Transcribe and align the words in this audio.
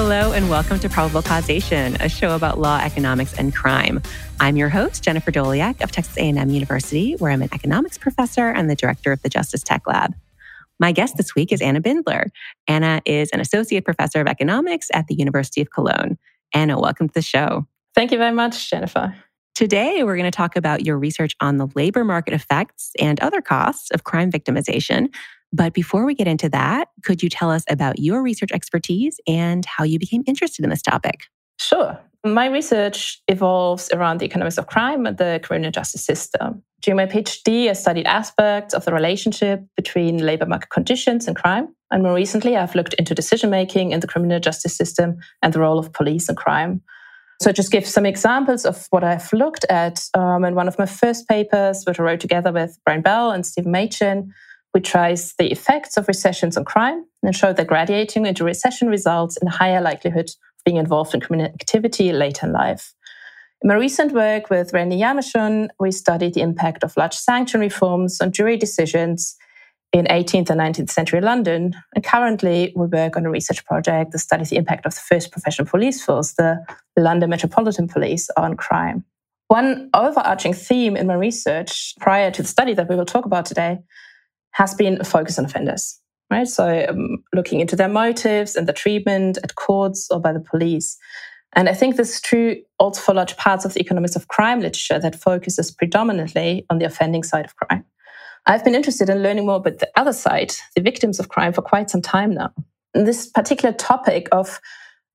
Hello 0.00 0.30
and 0.30 0.48
welcome 0.48 0.78
to 0.78 0.88
Probable 0.88 1.22
Causation, 1.22 1.96
a 1.96 2.08
show 2.08 2.36
about 2.36 2.60
law, 2.60 2.78
economics, 2.78 3.34
and 3.36 3.52
crime. 3.52 4.00
I'm 4.38 4.56
your 4.56 4.68
host, 4.68 5.02
Jennifer 5.02 5.32
Doleac 5.32 5.82
of 5.82 5.90
Texas 5.90 6.16
A&M 6.16 6.50
University, 6.50 7.14
where 7.16 7.32
I'm 7.32 7.42
an 7.42 7.48
economics 7.52 7.98
professor 7.98 8.46
and 8.46 8.70
the 8.70 8.76
director 8.76 9.10
of 9.10 9.20
the 9.22 9.28
Justice 9.28 9.64
Tech 9.64 9.88
Lab. 9.88 10.14
My 10.78 10.92
guest 10.92 11.16
this 11.16 11.34
week 11.34 11.50
is 11.50 11.60
Anna 11.60 11.80
Bindler. 11.80 12.28
Anna 12.68 13.02
is 13.06 13.30
an 13.32 13.40
associate 13.40 13.84
professor 13.84 14.20
of 14.20 14.28
economics 14.28 14.86
at 14.94 15.08
the 15.08 15.16
University 15.16 15.60
of 15.60 15.72
Cologne. 15.72 16.16
Anna, 16.54 16.78
welcome 16.78 17.08
to 17.08 17.14
the 17.14 17.20
show. 17.20 17.66
Thank 17.96 18.12
you 18.12 18.18
very 18.18 18.32
much, 18.32 18.70
Jennifer. 18.70 19.16
Today, 19.56 20.04
we're 20.04 20.14
going 20.14 20.30
to 20.30 20.36
talk 20.36 20.54
about 20.54 20.86
your 20.86 20.96
research 20.96 21.34
on 21.40 21.56
the 21.56 21.66
labor 21.74 22.04
market 22.04 22.34
effects 22.34 22.92
and 23.00 23.18
other 23.18 23.40
costs 23.40 23.90
of 23.90 24.04
crime 24.04 24.30
victimization. 24.30 25.12
But 25.52 25.72
before 25.72 26.04
we 26.04 26.14
get 26.14 26.28
into 26.28 26.48
that, 26.50 26.88
could 27.04 27.22
you 27.22 27.28
tell 27.28 27.50
us 27.50 27.64
about 27.70 27.98
your 27.98 28.22
research 28.22 28.50
expertise 28.52 29.18
and 29.26 29.64
how 29.64 29.84
you 29.84 29.98
became 29.98 30.22
interested 30.26 30.62
in 30.64 30.70
this 30.70 30.82
topic? 30.82 31.20
Sure. 31.58 31.98
My 32.24 32.46
research 32.46 33.22
evolves 33.28 33.88
around 33.92 34.18
the 34.18 34.26
economics 34.26 34.58
of 34.58 34.66
crime 34.66 35.06
and 35.06 35.16
the 35.16 35.40
criminal 35.42 35.70
justice 35.70 36.04
system. 36.04 36.62
During 36.82 36.96
my 36.96 37.06
PhD, 37.06 37.68
I 37.68 37.72
studied 37.72 38.06
aspects 38.06 38.74
of 38.74 38.84
the 38.84 38.92
relationship 38.92 39.62
between 39.76 40.18
labor 40.18 40.46
market 40.46 40.70
conditions 40.70 41.26
and 41.26 41.36
crime. 41.36 41.74
And 41.90 42.02
more 42.02 42.14
recently, 42.14 42.56
I've 42.56 42.74
looked 42.74 42.94
into 42.94 43.14
decision 43.14 43.50
making 43.50 43.92
in 43.92 44.00
the 44.00 44.06
criminal 44.06 44.40
justice 44.40 44.76
system 44.76 45.16
and 45.42 45.52
the 45.52 45.60
role 45.60 45.78
of 45.78 45.92
police 45.92 46.28
in 46.28 46.36
crime. 46.36 46.82
So, 47.40 47.50
I 47.50 47.52
just 47.52 47.70
give 47.70 47.86
some 47.86 48.04
examples 48.04 48.64
of 48.64 48.86
what 48.90 49.04
I've 49.04 49.32
looked 49.32 49.64
at. 49.70 50.04
Um, 50.14 50.44
in 50.44 50.54
one 50.54 50.68
of 50.68 50.78
my 50.78 50.86
first 50.86 51.28
papers, 51.28 51.84
which 51.84 51.98
I 51.98 52.02
wrote 52.02 52.20
together 52.20 52.52
with 52.52 52.78
Brian 52.84 53.00
Bell 53.00 53.30
and 53.30 53.46
Stephen 53.46 53.72
Machin, 53.72 54.32
we 54.78 55.34
the 55.38 55.50
effects 55.50 55.96
of 55.96 56.08
recessions 56.08 56.56
on 56.56 56.64
crime 56.64 57.04
and 57.22 57.34
show 57.34 57.52
that 57.52 57.66
graduating 57.66 58.26
into 58.26 58.44
recession 58.44 58.88
results 58.88 59.36
in 59.36 59.48
a 59.48 59.50
higher 59.50 59.80
likelihood 59.80 60.28
of 60.28 60.64
being 60.64 60.76
involved 60.76 61.14
in 61.14 61.20
criminal 61.20 61.50
activity 61.52 62.12
later 62.12 62.46
in 62.46 62.52
life. 62.52 62.94
In 63.62 63.68
my 63.68 63.74
recent 63.74 64.12
work 64.12 64.50
with 64.50 64.72
Randi 64.72 64.96
Hjalmarsson, 64.98 65.68
we 65.80 65.90
studied 65.90 66.34
the 66.34 66.42
impact 66.42 66.84
of 66.84 66.96
large 66.96 67.14
sanction 67.14 67.60
reforms 67.60 68.20
on 68.20 68.30
jury 68.30 68.56
decisions 68.56 69.36
in 69.92 70.04
18th 70.04 70.50
and 70.50 70.60
19th 70.60 70.90
century 70.90 71.20
London. 71.20 71.74
And 71.94 72.04
currently, 72.04 72.72
we 72.76 72.86
work 72.86 73.16
on 73.16 73.26
a 73.26 73.30
research 73.30 73.64
project 73.64 74.12
that 74.12 74.18
studies 74.20 74.50
the 74.50 74.56
impact 74.56 74.86
of 74.86 74.94
the 74.94 75.00
first 75.00 75.32
professional 75.32 75.66
police 75.66 76.04
force, 76.04 76.34
the 76.34 76.64
London 76.96 77.30
Metropolitan 77.30 77.88
Police, 77.88 78.30
on 78.36 78.56
crime. 78.56 79.04
One 79.48 79.88
overarching 79.94 80.52
theme 80.52 80.94
in 80.94 81.06
my 81.06 81.14
research 81.14 81.94
prior 82.00 82.30
to 82.30 82.42
the 82.42 82.48
study 82.48 82.74
that 82.74 82.88
we 82.88 82.96
will 82.96 83.06
talk 83.06 83.24
about 83.24 83.46
today 83.46 83.78
has 84.52 84.74
been 84.74 85.00
a 85.00 85.04
focus 85.04 85.38
on 85.38 85.44
offenders 85.44 86.00
right? 86.30 86.48
So 86.48 86.86
um, 86.88 87.22
looking 87.32 87.60
into 87.60 87.76
their 87.76 87.88
motives 87.88 88.56
and 88.56 88.66
the 88.66 88.72
treatment 88.72 89.38
at 89.42 89.54
courts 89.54 90.08
or 90.10 90.20
by 90.20 90.32
the 90.32 90.40
police. 90.40 90.96
And 91.54 91.68
I 91.68 91.74
think 91.74 91.96
this 91.96 92.16
is 92.16 92.20
true 92.20 92.56
also 92.78 93.00
for 93.00 93.14
large 93.14 93.36
parts 93.36 93.64
of 93.64 93.74
the 93.74 93.80
economics 93.80 94.16
of 94.16 94.28
crime 94.28 94.60
literature 94.60 94.98
that 94.98 95.16
focuses 95.16 95.70
predominantly 95.70 96.66
on 96.70 96.78
the 96.78 96.84
offending 96.84 97.22
side 97.22 97.46
of 97.46 97.56
crime. 97.56 97.84
I've 98.46 98.64
been 98.64 98.74
interested 98.74 99.08
in 99.08 99.22
learning 99.22 99.46
more 99.46 99.56
about 99.56 99.78
the 99.78 99.90
other 99.96 100.12
side, 100.12 100.54
the 100.74 100.82
victims 100.82 101.18
of 101.18 101.28
crime, 101.28 101.52
for 101.52 101.62
quite 101.62 101.90
some 101.90 102.02
time 102.02 102.34
now. 102.34 102.52
And 102.94 103.06
this 103.06 103.26
particular 103.26 103.74
topic 103.74 104.28
of 104.32 104.60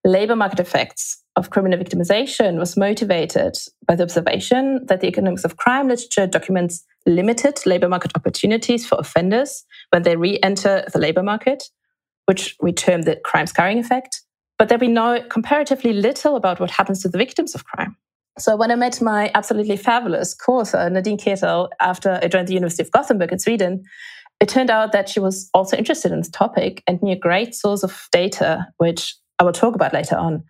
labor 0.03 0.35
market 0.35 0.59
effects 0.59 1.22
of 1.35 1.49
criminal 1.49 1.79
victimization 1.79 2.59
was 2.59 2.77
motivated 2.77 3.57
by 3.87 3.95
the 3.95 4.03
observation 4.03 4.85
that 4.85 5.01
the 5.01 5.07
economics 5.07 5.43
of 5.43 5.57
crime 5.57 5.87
literature 5.87 6.27
documents 6.27 6.85
limited 7.05 7.59
labor 7.65 7.89
market 7.89 8.11
opportunities 8.15 8.85
for 8.85 8.97
offenders 8.99 9.63
when 9.89 10.03
they 10.03 10.15
re 10.15 10.39
enter 10.43 10.85
the 10.93 10.99
labor 10.99 11.23
market, 11.23 11.63
which 12.25 12.55
we 12.61 12.71
term 12.71 13.01
the 13.01 13.15
crime 13.17 13.47
scarring 13.47 13.79
effect. 13.79 14.21
But 14.59 14.69
there 14.69 14.77
we 14.77 14.87
know 14.87 15.23
comparatively 15.29 15.93
little 15.93 16.35
about 16.35 16.59
what 16.59 16.71
happens 16.71 17.01
to 17.01 17.09
the 17.09 17.17
victims 17.17 17.55
of 17.55 17.65
crime. 17.65 17.97
So 18.39 18.55
when 18.55 18.71
I 18.71 18.75
met 18.75 19.01
my 19.01 19.31
absolutely 19.35 19.77
fabulous 19.77 20.33
co-author, 20.33 20.89
Nadine 20.89 21.17
Ketel, 21.17 21.69
after 21.81 22.19
I 22.21 22.27
joined 22.27 22.47
the 22.47 22.53
University 22.53 22.83
of 22.83 22.91
Gothenburg 22.91 23.31
in 23.31 23.39
Sweden, 23.39 23.83
it 24.39 24.49
turned 24.49 24.69
out 24.69 24.91
that 24.91 25.07
she 25.07 25.19
was 25.19 25.49
also 25.53 25.77
interested 25.77 26.11
in 26.11 26.19
this 26.19 26.29
topic 26.29 26.83
and 26.87 27.01
knew 27.01 27.13
a 27.13 27.19
great 27.19 27.53
source 27.53 27.83
of 27.83 28.07
data, 28.11 28.67
which 28.77 29.15
I 29.39 29.43
will 29.43 29.53
talk 29.53 29.75
about 29.75 29.93
later 29.93 30.17
on. 30.17 30.43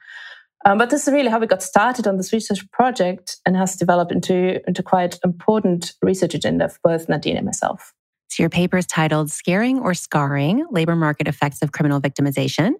Um, 0.65 0.77
but 0.77 0.89
this 0.89 1.07
is 1.07 1.13
really 1.13 1.29
how 1.29 1.39
we 1.39 1.47
got 1.47 1.61
started 1.61 2.07
on 2.07 2.17
this 2.17 2.31
research 2.31 2.69
project 2.71 3.37
and 3.45 3.57
has 3.57 3.75
developed 3.75 4.11
into, 4.11 4.65
into 4.67 4.81
quite 4.81 5.19
important 5.23 5.93
research 6.01 6.33
agenda 6.33 6.69
for 6.69 6.79
both 6.83 7.09
Nadine 7.09 7.35
and 7.35 7.45
myself. 7.45 7.93
So 8.29 8.41
your 8.41 8.49
paper 8.49 8.77
is 8.77 8.87
titled 8.87 9.29
Scaring 9.29 9.79
or 9.79 9.93
Scarring 9.93 10.65
Labor 10.71 10.95
Market 10.95 11.27
Effects 11.27 11.61
of 11.61 11.71
Criminal 11.71 12.01
Victimization. 12.01 12.71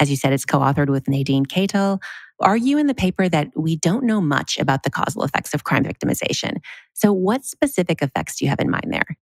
As 0.00 0.08
you 0.08 0.16
said, 0.16 0.32
it's 0.32 0.46
co-authored 0.46 0.88
with 0.88 1.06
Nadine 1.06 1.44
Ketel. 1.44 2.00
Argue 2.40 2.78
in 2.78 2.86
the 2.86 2.94
paper 2.94 3.28
that 3.28 3.48
we 3.54 3.76
don't 3.76 4.04
know 4.04 4.22
much 4.22 4.58
about 4.58 4.84
the 4.84 4.90
causal 4.90 5.22
effects 5.22 5.52
of 5.52 5.64
crime 5.64 5.84
victimization. 5.84 6.56
So 6.94 7.12
what 7.12 7.44
specific 7.44 8.00
effects 8.00 8.36
do 8.36 8.46
you 8.46 8.48
have 8.48 8.60
in 8.60 8.70
mind 8.70 8.86
there? 8.90 9.16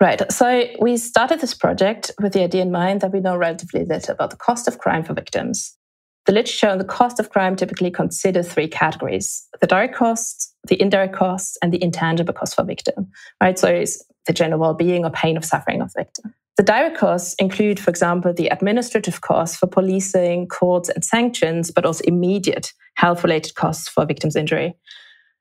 Right. 0.00 0.30
So 0.32 0.66
we 0.80 0.96
started 0.96 1.40
this 1.40 1.54
project 1.54 2.12
with 2.20 2.34
the 2.34 2.42
idea 2.42 2.62
in 2.62 2.70
mind 2.70 3.00
that 3.00 3.12
we 3.12 3.20
know 3.20 3.36
relatively 3.36 3.84
little 3.84 4.14
about 4.14 4.30
the 4.30 4.36
cost 4.36 4.68
of 4.68 4.78
crime 4.78 5.02
for 5.02 5.12
victims. 5.12 5.76
The 6.26 6.32
literature 6.32 6.68
on 6.68 6.78
the 6.78 6.84
cost 6.84 7.18
of 7.18 7.30
crime 7.30 7.56
typically 7.56 7.90
considers 7.90 8.52
three 8.52 8.68
categories 8.68 9.46
the 9.60 9.66
direct 9.66 9.94
costs, 9.94 10.54
the 10.68 10.80
indirect 10.80 11.14
costs, 11.14 11.58
and 11.62 11.72
the 11.72 11.82
intangible 11.82 12.32
cost 12.32 12.54
for 12.54 12.64
victim. 12.64 13.10
Right? 13.40 13.58
So 13.58 13.68
it's 13.68 14.04
the 14.26 14.32
general 14.32 14.60
well 14.60 14.74
being 14.74 15.04
or 15.04 15.10
pain 15.10 15.36
of 15.36 15.44
suffering 15.44 15.80
of 15.82 15.92
victim. 15.96 16.34
The 16.56 16.62
direct 16.62 16.98
costs 16.98 17.34
include, 17.38 17.80
for 17.80 17.90
example, 17.90 18.32
the 18.32 18.48
administrative 18.48 19.22
costs 19.22 19.56
for 19.56 19.66
policing, 19.66 20.48
courts, 20.48 20.90
and 20.90 21.04
sanctions, 21.04 21.70
but 21.70 21.86
also 21.86 22.04
immediate 22.04 22.72
health 22.94 23.24
related 23.24 23.54
costs 23.54 23.88
for 23.88 24.04
victim's 24.04 24.36
injury. 24.36 24.74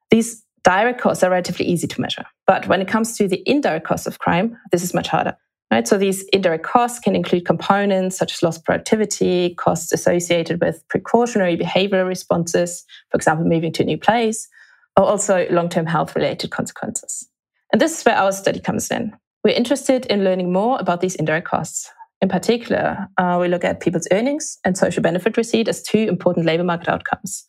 These 0.09 0.43
direct 0.63 1.01
costs 1.01 1.23
are 1.23 1.29
relatively 1.29 1.65
easy 1.65 1.87
to 1.87 2.01
measure. 2.01 2.25
But 2.47 2.67
when 2.67 2.81
it 2.81 2.87
comes 2.87 3.17
to 3.17 3.27
the 3.27 3.43
indirect 3.45 3.85
costs 3.85 4.07
of 4.07 4.19
crime, 4.19 4.57
this 4.71 4.83
is 4.83 4.93
much 4.93 5.09
harder. 5.09 5.35
Right? 5.71 5.87
So 5.87 5.97
these 5.97 6.23
indirect 6.33 6.65
costs 6.65 6.99
can 6.99 7.15
include 7.15 7.45
components 7.45 8.17
such 8.17 8.33
as 8.33 8.43
lost 8.43 8.65
productivity, 8.65 9.55
costs 9.55 9.93
associated 9.93 10.59
with 10.59 10.85
precautionary 10.89 11.55
behavioral 11.55 12.05
responses, 12.05 12.83
for 13.09 13.15
example, 13.15 13.45
moving 13.45 13.71
to 13.73 13.83
a 13.83 13.85
new 13.85 13.97
place, 13.97 14.49
or 14.97 15.05
also 15.05 15.47
long-term 15.49 15.85
health-related 15.85 16.51
consequences. 16.51 17.29
And 17.71 17.81
this 17.81 17.97
is 17.97 18.03
where 18.03 18.17
our 18.17 18.33
study 18.33 18.59
comes 18.59 18.91
in. 18.91 19.13
We're 19.45 19.55
interested 19.55 20.05
in 20.07 20.25
learning 20.25 20.51
more 20.51 20.77
about 20.77 20.99
these 20.99 21.15
indirect 21.15 21.47
costs. 21.47 21.89
In 22.21 22.27
particular, 22.27 23.07
uh, 23.17 23.37
we 23.39 23.47
look 23.47 23.63
at 23.63 23.79
people's 23.79 24.09
earnings 24.11 24.59
and 24.65 24.77
social 24.77 25.01
benefit 25.01 25.37
receipt 25.37 25.69
as 25.69 25.81
two 25.81 25.99
important 25.99 26.45
labor 26.45 26.65
market 26.65 26.89
outcomes. 26.89 27.45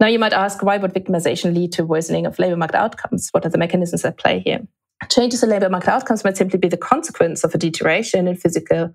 Now, 0.00 0.06
you 0.06 0.18
might 0.18 0.32
ask, 0.32 0.62
why 0.62 0.78
would 0.78 0.94
victimization 0.94 1.54
lead 1.54 1.72
to 1.72 1.84
worsening 1.84 2.24
of 2.24 2.38
labor 2.38 2.56
market 2.56 2.76
outcomes? 2.76 3.28
What 3.32 3.44
are 3.44 3.50
the 3.50 3.58
mechanisms 3.58 4.06
at 4.06 4.16
play 4.16 4.40
here? 4.40 4.66
Changes 5.08 5.42
in 5.42 5.50
labor 5.50 5.68
market 5.68 5.90
outcomes 5.90 6.24
might 6.24 6.36
simply 6.36 6.58
be 6.58 6.68
the 6.68 6.76
consequence 6.76 7.44
of 7.44 7.54
a 7.54 7.58
deterioration 7.58 8.26
in 8.26 8.36
physical 8.36 8.94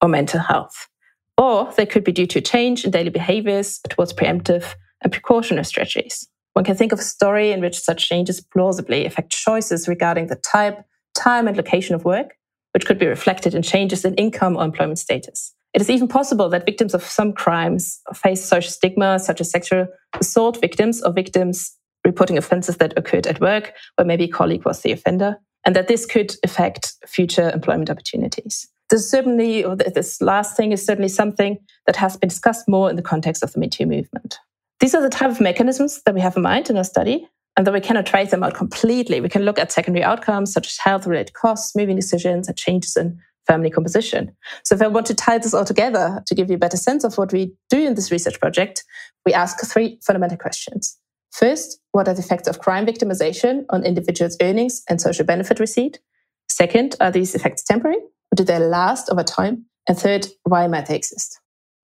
or 0.00 0.08
mental 0.08 0.40
health. 0.40 0.88
Or 1.36 1.72
they 1.76 1.86
could 1.86 2.04
be 2.04 2.12
due 2.12 2.26
to 2.26 2.38
a 2.38 2.42
change 2.42 2.84
in 2.84 2.90
daily 2.90 3.10
behaviors 3.10 3.80
towards 3.90 4.12
preemptive 4.12 4.74
and 5.02 5.12
precautionary 5.12 5.64
strategies. 5.64 6.26
One 6.54 6.64
can 6.64 6.76
think 6.76 6.92
of 6.92 6.98
a 6.98 7.02
story 7.02 7.52
in 7.52 7.60
which 7.60 7.78
such 7.78 8.08
changes 8.08 8.40
plausibly 8.40 9.04
affect 9.04 9.30
choices 9.30 9.88
regarding 9.88 10.28
the 10.28 10.36
type, 10.36 10.82
time, 11.14 11.46
and 11.46 11.56
location 11.56 11.94
of 11.94 12.06
work, 12.06 12.34
which 12.72 12.86
could 12.86 12.98
be 12.98 13.06
reflected 13.06 13.54
in 13.54 13.62
changes 13.62 14.06
in 14.06 14.14
income 14.14 14.56
or 14.56 14.64
employment 14.64 14.98
status. 14.98 15.54
It 15.74 15.82
is 15.82 15.90
even 15.90 16.08
possible 16.08 16.48
that 16.48 16.64
victims 16.64 16.94
of 16.94 17.02
some 17.02 17.34
crimes 17.34 18.00
face 18.14 18.42
social 18.42 18.70
stigma, 18.70 19.18
such 19.18 19.42
as 19.42 19.50
sexual 19.50 19.86
assault 20.18 20.58
victims 20.58 21.02
or 21.02 21.12
victims 21.12 21.76
reporting 22.06 22.38
offenses 22.38 22.78
that 22.78 22.96
occurred 22.96 23.26
at 23.26 23.40
work, 23.40 23.74
where 23.96 24.06
maybe 24.06 24.24
a 24.24 24.28
colleague 24.28 24.64
was 24.64 24.80
the 24.80 24.92
offender, 24.92 25.36
and 25.66 25.76
that 25.76 25.88
this 25.88 26.06
could 26.06 26.34
affect 26.44 26.94
future 27.06 27.50
employment 27.50 27.90
opportunities. 27.90 28.68
This 28.88 29.10
certainly, 29.10 29.64
or 29.64 29.74
this 29.74 30.22
last 30.22 30.56
thing 30.56 30.70
is 30.70 30.86
certainly 30.86 31.08
something 31.08 31.58
that 31.86 31.96
has 31.96 32.16
been 32.16 32.28
discussed 32.28 32.68
more 32.68 32.88
in 32.88 32.94
the 32.94 33.02
context 33.02 33.42
of 33.42 33.52
the 33.52 33.58
Me 33.58 33.68
Too 33.68 33.84
movement. 33.84 34.38
These 34.78 34.94
are 34.94 35.02
the 35.02 35.10
type 35.10 35.30
of 35.30 35.40
mechanisms 35.40 36.02
that 36.04 36.14
we 36.14 36.20
have 36.20 36.36
in 36.36 36.42
mind 36.42 36.70
in 36.70 36.76
our 36.76 36.84
study, 36.84 37.28
and 37.56 37.66
that 37.66 37.74
we 37.74 37.80
cannot 37.80 38.06
trace 38.06 38.30
them 38.30 38.44
out 38.44 38.54
completely. 38.54 39.20
We 39.20 39.28
can 39.28 39.42
look 39.42 39.58
at 39.58 39.72
secondary 39.72 40.04
outcomes 40.04 40.52
such 40.52 40.68
as 40.68 40.78
health 40.78 41.06
related 41.06 41.34
costs, 41.34 41.74
moving 41.74 41.96
decisions, 41.96 42.46
and 42.46 42.56
changes 42.56 42.96
in 42.96 43.18
family 43.48 43.70
composition. 43.70 44.36
So, 44.62 44.76
if 44.76 44.82
I 44.82 44.86
want 44.86 45.06
to 45.06 45.14
tie 45.14 45.38
this 45.38 45.54
all 45.54 45.64
together 45.64 46.22
to 46.26 46.34
give 46.36 46.48
you 46.50 46.56
a 46.56 46.64
better 46.64 46.76
sense 46.76 47.02
of 47.02 47.18
what 47.18 47.32
we 47.32 47.52
do 47.70 47.84
in 47.84 47.94
this 47.94 48.12
research 48.12 48.38
project, 48.38 48.84
we 49.24 49.32
ask 49.32 49.58
three 49.66 49.98
fundamental 50.06 50.38
questions. 50.38 50.96
First, 51.36 51.80
what 51.92 52.08
are 52.08 52.14
the 52.14 52.22
effects 52.22 52.48
of 52.48 52.60
crime 52.60 52.86
victimization 52.86 53.66
on 53.68 53.84
individuals' 53.84 54.38
earnings 54.40 54.82
and 54.88 54.98
social 54.98 55.26
benefit 55.26 55.60
receipt? 55.60 56.00
Second, 56.48 56.96
are 56.98 57.10
these 57.10 57.34
effects 57.34 57.62
temporary 57.62 57.98
or 57.98 58.36
do 58.36 58.42
they 58.42 58.58
last 58.58 59.10
over 59.10 59.22
time? 59.22 59.66
And 59.86 59.98
third, 59.98 60.28
why 60.44 60.66
might 60.66 60.86
they 60.86 60.96
exist? 60.96 61.38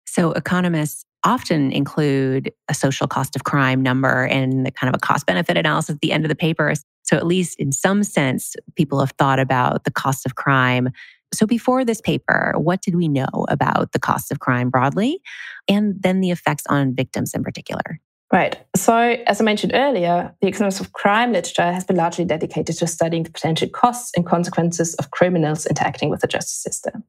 So, 0.06 0.32
economists 0.32 1.04
often 1.26 1.74
include 1.74 2.54
a 2.70 2.74
social 2.74 3.08
cost 3.08 3.36
of 3.36 3.44
crime 3.44 3.84
number 3.84 4.26
and 4.26 4.66
the 4.66 4.72
kind 4.72 4.88
of 4.88 4.96
a 4.96 5.06
cost 5.06 5.26
benefit 5.26 5.58
analysis 5.58 5.96
at 5.96 6.02
the 6.02 6.14
end 6.14 6.24
of 6.24 6.30
the 6.30 6.36
paper. 6.36 6.74
So, 7.04 7.18
at 7.18 7.28
least 7.28 7.60
in 7.60 7.74
some 7.74 8.04
sense, 8.04 8.56
people 8.78 9.02
have 9.02 9.12
thought 9.20 9.40
about 9.40 9.84
the 9.84 9.92
cost 9.92 10.26
of 10.26 10.36
crime 10.36 10.92
So, 11.34 11.46
before 11.46 11.84
this 11.84 12.00
paper, 12.00 12.54
what 12.56 12.82
did 12.82 12.96
we 12.96 13.10
know 13.10 13.46
about 13.50 13.92
the 13.92 14.00
cost 14.00 14.32
of 14.32 14.40
crime 14.40 14.70
broadly 14.70 15.22
and 15.68 16.02
then 16.02 16.22
the 16.22 16.32
effects 16.32 16.64
on 16.68 16.96
victims 16.96 17.34
in 17.34 17.44
particular? 17.44 18.00
Right. 18.32 18.58
So, 18.78 18.96
as 18.96 19.42
I 19.42 19.44
mentioned 19.44 19.74
earlier, 19.76 20.34
the 20.40 20.48
economics 20.48 20.80
of 20.80 20.94
crime 20.94 21.34
literature 21.34 21.70
has 21.70 21.84
been 21.84 21.98
largely 21.98 22.24
dedicated 22.24 22.78
to 22.78 22.88
studying 22.88 23.24
the 23.24 23.32
potential 23.32 23.68
costs 23.68 24.12
and 24.16 24.26
consequences 24.26 24.96
of 24.96 25.12
criminals 25.12 25.66
interacting 25.66 26.10
with 26.10 26.22
the 26.22 26.28
justice 26.28 26.64
system. 26.64 27.04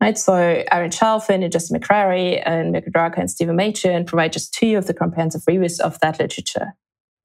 Right. 0.00 0.16
So, 0.16 0.62
Aaron 0.70 0.90
Chalfin 0.90 1.42
and 1.42 1.52
Justin 1.52 1.80
McCrary 1.80 2.40
and 2.46 2.70
Mirko 2.70 2.90
Draca 2.90 3.18
and 3.18 3.30
Stephen 3.30 3.56
Machin 3.56 4.04
provide 4.04 4.32
just 4.32 4.54
two 4.54 4.76
of 4.76 4.86
the 4.86 4.94
comprehensive 4.94 5.42
reviews 5.48 5.80
of 5.80 5.98
that 6.00 6.20
literature. 6.20 6.74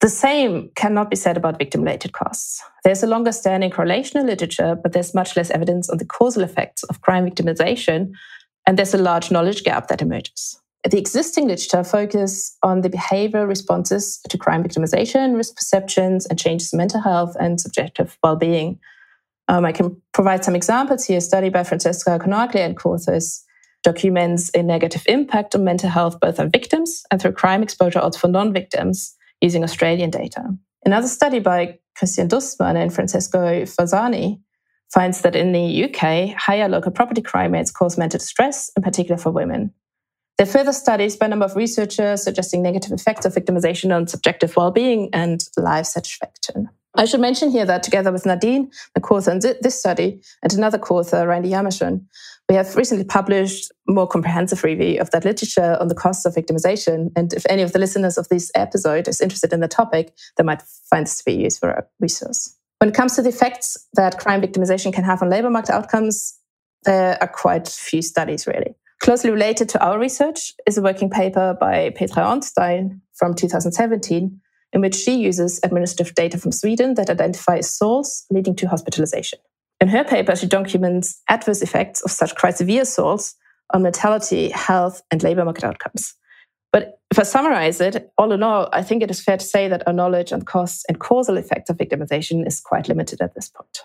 The 0.01 0.09
same 0.09 0.71
cannot 0.75 1.09
be 1.11 1.15
said 1.15 1.37
about 1.37 1.59
victim 1.59 1.81
related 1.81 2.13
costs. 2.13 2.61
There's 2.83 3.03
a 3.03 3.07
longer 3.07 3.31
standing 3.31 3.69
correlational 3.69 4.25
literature, 4.25 4.75
but 4.75 4.91
there's 4.91 5.13
much 5.13 5.37
less 5.37 5.51
evidence 5.51 5.89
on 5.89 5.99
the 5.99 6.05
causal 6.05 6.43
effects 6.43 6.83
of 6.83 7.01
crime 7.01 7.29
victimization, 7.29 8.11
and 8.65 8.77
there's 8.77 8.95
a 8.95 8.97
large 8.97 9.29
knowledge 9.29 9.63
gap 9.63 9.87
that 9.87 10.01
emerges. 10.01 10.59
The 10.89 10.99
existing 10.99 11.47
literature 11.47 11.83
focus 11.83 12.55
on 12.61 12.81
the 12.81 12.91
behavioral 12.91 13.47
responses 13.47 14.19
to 14.29 14.37
crime 14.37 14.63
victimization, 14.63 15.35
risk 15.35 15.55
perceptions, 15.55 16.27
and 16.27 16.37
changes 16.37 16.71
in 16.71 16.77
mental 16.77 17.01
health 17.01 17.35
and 17.39 17.59
subjective 17.59 18.17
well-being. 18.23 18.79
Um, 19.47 19.65
I 19.65 19.71
can 19.71 19.99
provide 20.13 20.45
some 20.45 20.55
examples 20.55 21.05
here. 21.05 21.17
A 21.17 21.21
study 21.21 21.49
by 21.49 21.63
Francesca 21.63 22.19
Cornaglia 22.19 22.65
and 22.65 22.77
co-authors 22.77 23.43
documents 23.83 24.51
a 24.55 24.63
negative 24.63 25.03
impact 25.07 25.53
on 25.55 25.63
mental 25.63 25.89
health 25.89 26.19
both 26.19 26.39
on 26.39 26.49
victims 26.49 27.03
and 27.11 27.21
through 27.21 27.31
crime 27.31 27.61
exposure 27.61 27.99
also 27.99 28.17
for 28.17 28.27
non-victims 28.27 29.15
using 29.41 29.63
Australian 29.63 30.09
data. 30.09 30.43
Another 30.83 31.07
study 31.07 31.39
by 31.39 31.77
Christian 31.95 32.27
Dustmann 32.27 32.75
and 32.75 32.93
Francesco 32.93 33.63
Fasani 33.63 34.39
finds 34.91 35.21
that 35.21 35.35
in 35.35 35.51
the 35.51 35.85
UK, 35.85 36.35
higher 36.35 36.67
local 36.67 36.91
property 36.91 37.21
crime 37.21 37.51
rates 37.51 37.71
cause 37.71 37.97
mental 37.97 38.17
distress, 38.17 38.71
in 38.75 38.83
particular 38.83 39.17
for 39.17 39.31
women. 39.31 39.71
There 40.37 40.45
are 40.45 40.51
further 40.51 40.73
studies 40.73 41.15
by 41.15 41.27
a 41.27 41.29
number 41.29 41.45
of 41.45 41.55
researchers 41.55 42.23
suggesting 42.23 42.61
negative 42.61 42.91
effects 42.91 43.25
of 43.25 43.33
victimization 43.33 43.95
on 43.95 44.07
subjective 44.07 44.55
well-being 44.57 45.09
and 45.13 45.41
life 45.57 45.85
satisfaction. 45.85 46.69
I 46.97 47.05
should 47.05 47.21
mention 47.21 47.51
here 47.51 47.65
that 47.65 47.83
together 47.83 48.11
with 48.11 48.25
Nadine, 48.25 48.69
the 48.93 49.01
co-author 49.01 49.31
in 49.31 49.39
this 49.39 49.79
study, 49.79 50.21
and 50.43 50.53
another 50.53 50.77
co-author, 50.77 51.27
Randi 51.27 51.49
Hjalmarsson, 51.49 52.05
we 52.49 52.55
have 52.55 52.75
recently 52.75 53.05
published 53.05 53.71
a 53.87 53.91
more 53.91 54.07
comprehensive 54.07 54.63
review 54.63 54.99
of 54.99 55.09
that 55.11 55.25
literature 55.25 55.77
on 55.79 55.87
the 55.87 55.95
costs 55.95 56.25
of 56.25 56.35
victimization. 56.35 57.11
And 57.15 57.33
if 57.33 57.45
any 57.49 57.61
of 57.61 57.73
the 57.73 57.79
listeners 57.79 58.17
of 58.17 58.27
this 58.29 58.51
episode 58.55 59.07
is 59.07 59.21
interested 59.21 59.51
in 59.51 59.61
the 59.61 59.67
topic, 59.67 60.13
they 60.37 60.43
might 60.43 60.61
find 60.61 61.05
this 61.05 61.17
to 61.17 61.23
be 61.25 61.33
a 61.33 61.43
useful 61.43 61.73
resource. 61.99 62.55
When 62.79 62.89
it 62.89 62.95
comes 62.95 63.15
to 63.15 63.21
the 63.21 63.29
effects 63.29 63.77
that 63.93 64.19
crime 64.19 64.41
victimization 64.41 64.93
can 64.93 65.05
have 65.05 65.21
on 65.21 65.29
labor 65.29 65.49
market 65.49 65.73
outcomes, 65.73 66.37
there 66.83 67.17
are 67.19 67.27
quite 67.27 67.67
few 67.67 68.01
studies 68.01 68.45
really. 68.45 68.75
Closely 69.01 69.29
related 69.29 69.69
to 69.69 69.85
our 69.85 69.99
research 69.99 70.53
is 70.65 70.77
a 70.77 70.81
working 70.81 71.09
paper 71.09 71.55
by 71.59 71.91
Petra 71.95 72.23
Ornstein 72.23 73.01
from 73.13 73.35
2017, 73.35 74.41
in 74.73 74.81
which 74.81 74.95
she 74.95 75.15
uses 75.15 75.59
administrative 75.63 76.15
data 76.15 76.37
from 76.37 76.51
Sweden 76.51 76.95
that 76.95 77.09
identifies 77.09 77.67
assaults 77.67 78.25
leading 78.31 78.55
to 78.55 78.67
hospitalization. 78.67 79.39
In 79.81 79.89
her 79.89 80.03
paper, 80.03 80.35
she 80.35 80.47
documents 80.47 81.21
adverse 81.29 81.61
effects 81.61 82.01
of 82.01 82.11
such 82.11 82.35
quite 82.35 82.57
severe 82.57 82.83
assaults 82.83 83.35
on 83.73 83.81
mortality, 83.81 84.49
health, 84.49 85.01
and 85.11 85.21
labor 85.21 85.45
market 85.45 85.63
outcomes. 85.63 86.15
But 86.71 86.99
if 87.11 87.19
I 87.19 87.23
summarize 87.23 87.79
it, 87.81 88.11
all 88.17 88.31
in 88.31 88.43
all, 88.43 88.69
I 88.73 88.83
think 88.83 89.03
it 89.03 89.11
is 89.11 89.23
fair 89.23 89.37
to 89.37 89.45
say 89.45 89.67
that 89.67 89.87
our 89.87 89.93
knowledge 89.93 90.33
on 90.33 90.41
costs 90.41 90.83
and 90.87 90.99
causal 90.99 91.37
effects 91.37 91.69
of 91.69 91.77
victimization 91.77 92.45
is 92.45 92.59
quite 92.59 92.87
limited 92.87 93.21
at 93.21 93.35
this 93.35 93.49
point. 93.49 93.81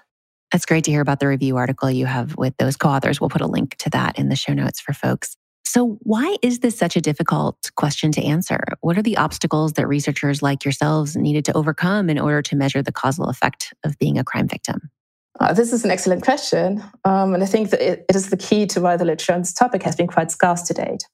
That's 0.52 0.67
great 0.67 0.85
to 0.85 0.91
hear 0.91 1.00
about 1.00 1.20
the 1.20 1.29
review 1.29 1.56
article 1.56 1.91
you 1.91 2.06
have 2.06 2.37
with 2.37 2.56
those 2.58 2.76
co 2.76 2.88
authors. 2.88 3.20
We'll 3.20 3.31
put 3.31 3.41
a 3.41 3.47
link 3.47 3.76
to 3.76 3.91
that 3.91 4.19
in 4.19 4.29
the 4.29 4.37
show 4.37 4.52
notes 4.52 4.81
for 4.81 4.93
folks. 4.93 5.37
So, 5.64 5.99
why 6.02 6.37
is 6.43 6.58
this 6.58 6.76
such 6.76 6.97
a 6.97 7.00
difficult 7.00 7.70
question 7.76 8.11
to 8.12 8.25
answer? 8.25 8.61
What 8.81 8.99
are 8.99 9.02
the 9.02 9.17
obstacles 9.17 9.75
that 9.75 9.87
researchers 9.87 10.43
like 10.43 10.64
yourselves 10.64 11.17
needed 11.17 11.44
to 11.44 11.56
overcome 11.56 12.11
in 12.11 12.19
order 12.19 12.43
to 12.43 12.56
measure 12.56 12.82
the 12.82 12.91
causal 12.91 13.29
effect 13.29 13.73
of 13.85 13.97
being 13.99 14.19
a 14.19 14.25
crime 14.25 14.49
victim? 14.49 14.91
Uh, 15.38 15.52
this 15.52 15.73
is 15.73 15.85
an 15.85 15.91
excellent 15.93 16.25
question. 16.25 16.82
Um, 17.05 17.35
and 17.35 17.43
I 17.43 17.47
think 17.47 17.70
that 17.70 17.81
it, 17.81 18.05
it 18.08 18.17
is 18.17 18.31
the 18.31 18.37
key 18.37 18.67
to 18.67 18.81
why 18.81 18.97
the 18.97 19.05
literature 19.05 19.32
on 19.32 19.43
this 19.43 19.52
topic 19.52 19.85
has 19.85 19.94
been 19.94 20.08
quite 20.08 20.32
scarce 20.32 20.62
to 20.62 20.75
date. 20.75 21.05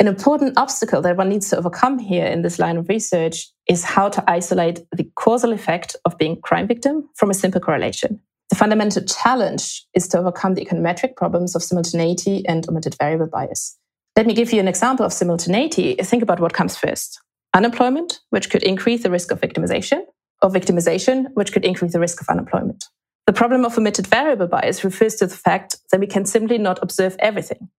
An 0.00 0.06
important 0.06 0.56
obstacle 0.56 1.02
that 1.02 1.16
one 1.16 1.28
needs 1.28 1.50
to 1.50 1.58
overcome 1.58 1.98
here 1.98 2.24
in 2.24 2.42
this 2.42 2.58
line 2.58 2.76
of 2.76 2.88
research 2.88 3.48
is 3.68 3.84
how 3.84 4.08
to 4.08 4.24
isolate 4.30 4.80
the 4.92 5.10
causal 5.16 5.52
effect 5.52 5.96
of 6.04 6.16
being 6.16 6.32
a 6.32 6.40
crime 6.40 6.66
victim 6.66 7.08
from 7.14 7.30
a 7.30 7.34
simple 7.34 7.60
correlation. 7.60 8.20
The 8.52 8.58
fundamental 8.58 9.02
challenge 9.04 9.86
is 9.94 10.06
to 10.08 10.18
overcome 10.18 10.52
the 10.52 10.62
econometric 10.62 11.16
problems 11.16 11.56
of 11.56 11.62
simultaneity 11.62 12.44
and 12.46 12.68
omitted 12.68 12.94
variable 13.00 13.26
bias. 13.26 13.78
Let 14.14 14.26
me 14.26 14.34
give 14.34 14.52
you 14.52 14.60
an 14.60 14.68
example 14.68 15.06
of 15.06 15.12
simultaneity. 15.14 15.94
Think 15.94 16.22
about 16.22 16.38
what 16.38 16.52
comes 16.52 16.76
first 16.76 17.18
unemployment, 17.54 18.20
which 18.28 18.50
could 18.50 18.62
increase 18.62 19.04
the 19.04 19.10
risk 19.10 19.30
of 19.30 19.40
victimization, 19.40 20.02
or 20.42 20.50
victimization, 20.50 21.28
which 21.32 21.50
could 21.50 21.64
increase 21.64 21.94
the 21.94 21.98
risk 21.98 22.20
of 22.20 22.28
unemployment. 22.28 22.84
The 23.24 23.32
problem 23.32 23.64
of 23.64 23.78
omitted 23.78 24.06
variable 24.06 24.48
bias 24.48 24.84
refers 24.84 25.14
to 25.14 25.26
the 25.26 25.34
fact 25.34 25.76
that 25.90 26.00
we 26.00 26.06
can 26.06 26.26
simply 26.26 26.58
not 26.58 26.78
observe 26.82 27.16
everything. 27.20 27.70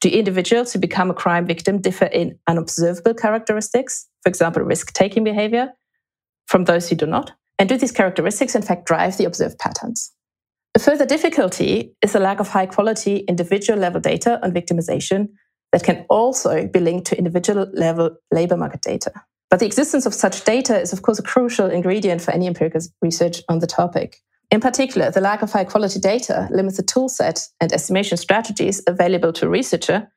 Do 0.00 0.10
individuals 0.10 0.72
who 0.72 0.78
become 0.78 1.10
a 1.10 1.14
crime 1.14 1.44
victim 1.44 1.80
differ 1.80 2.04
in 2.04 2.38
unobservable 2.46 3.14
characteristics, 3.14 4.06
for 4.22 4.28
example, 4.28 4.62
risk 4.62 4.92
taking 4.92 5.24
behavior, 5.24 5.72
from 6.46 6.66
those 6.66 6.88
who 6.88 6.94
do 6.94 7.06
not? 7.06 7.32
And 7.58 7.68
do 7.68 7.76
these 7.76 7.90
characteristics, 7.90 8.54
in 8.54 8.62
fact, 8.62 8.86
drive 8.86 9.16
the 9.16 9.24
observed 9.24 9.58
patterns? 9.58 10.12
A 10.76 10.78
further 10.78 11.04
difficulty 11.04 11.96
is 12.00 12.12
the 12.12 12.20
lack 12.20 12.38
of 12.38 12.48
high 12.48 12.66
quality 12.66 13.18
individual 13.28 13.78
level 13.78 14.00
data 14.00 14.38
on 14.44 14.52
victimization 14.52 15.30
that 15.72 15.82
can 15.82 16.06
also 16.08 16.68
be 16.68 16.78
linked 16.78 17.08
to 17.08 17.18
individual 17.18 17.68
level 17.72 18.16
labor 18.30 18.56
market 18.56 18.80
data. 18.80 19.12
But 19.50 19.58
the 19.58 19.66
existence 19.66 20.06
of 20.06 20.14
such 20.14 20.44
data 20.44 20.80
is, 20.80 20.92
of 20.92 21.02
course, 21.02 21.18
a 21.18 21.24
crucial 21.24 21.68
ingredient 21.68 22.22
for 22.22 22.30
any 22.30 22.46
empirical 22.46 22.80
research 23.02 23.42
on 23.48 23.58
the 23.58 23.66
topic. 23.66 24.18
In 24.52 24.60
particular, 24.60 25.10
the 25.10 25.20
lack 25.20 25.42
of 25.42 25.50
high 25.50 25.64
quality 25.64 25.98
data 25.98 26.48
limits 26.52 26.76
the 26.76 26.84
toolset 26.84 27.48
and 27.60 27.72
estimation 27.72 28.16
strategies 28.16 28.80
available 28.86 29.32
to 29.34 29.46
a 29.46 29.48
researcher 29.48 30.08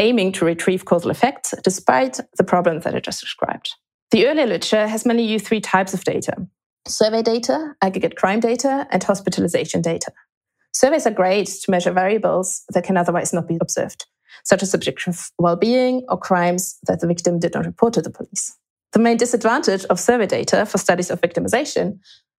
aiming 0.00 0.32
to 0.32 0.44
retrieve 0.44 0.86
causal 0.86 1.10
effects 1.10 1.52
despite 1.62 2.20
the 2.38 2.44
problems 2.44 2.84
that 2.84 2.94
I 2.94 3.00
just 3.00 3.20
described. 3.20 3.74
The 4.10 4.26
earlier 4.26 4.46
literature 4.46 4.86
has 4.86 5.04
mainly 5.04 5.24
used 5.24 5.46
three 5.46 5.60
types 5.60 5.92
of 5.92 6.04
data 6.04 6.48
survey 6.86 7.22
data, 7.22 7.74
aggregate 7.82 8.16
crime 8.16 8.40
data, 8.40 8.86
and 8.90 9.02
hospitalization 9.02 9.82
data. 9.82 10.12
Surveys 10.72 11.06
are 11.06 11.12
great 11.12 11.46
to 11.46 11.70
measure 11.70 11.92
variables 11.92 12.62
that 12.70 12.84
can 12.84 12.96
otherwise 12.96 13.32
not 13.32 13.48
be 13.48 13.58
observed, 13.60 14.06
such 14.44 14.62
as 14.62 14.70
subjective 14.70 15.30
well 15.38 15.56
being 15.56 16.04
or 16.08 16.18
crimes 16.18 16.78
that 16.86 17.00
the 17.00 17.06
victim 17.06 17.38
did 17.38 17.54
not 17.54 17.66
report 17.66 17.94
to 17.94 18.02
the 18.02 18.10
police. 18.10 18.56
The 18.92 18.98
main 18.98 19.16
disadvantage 19.16 19.84
of 19.86 20.00
survey 20.00 20.26
data 20.26 20.64
for 20.64 20.78
studies 20.78 21.10
of 21.10 21.20
victimization 21.20 21.98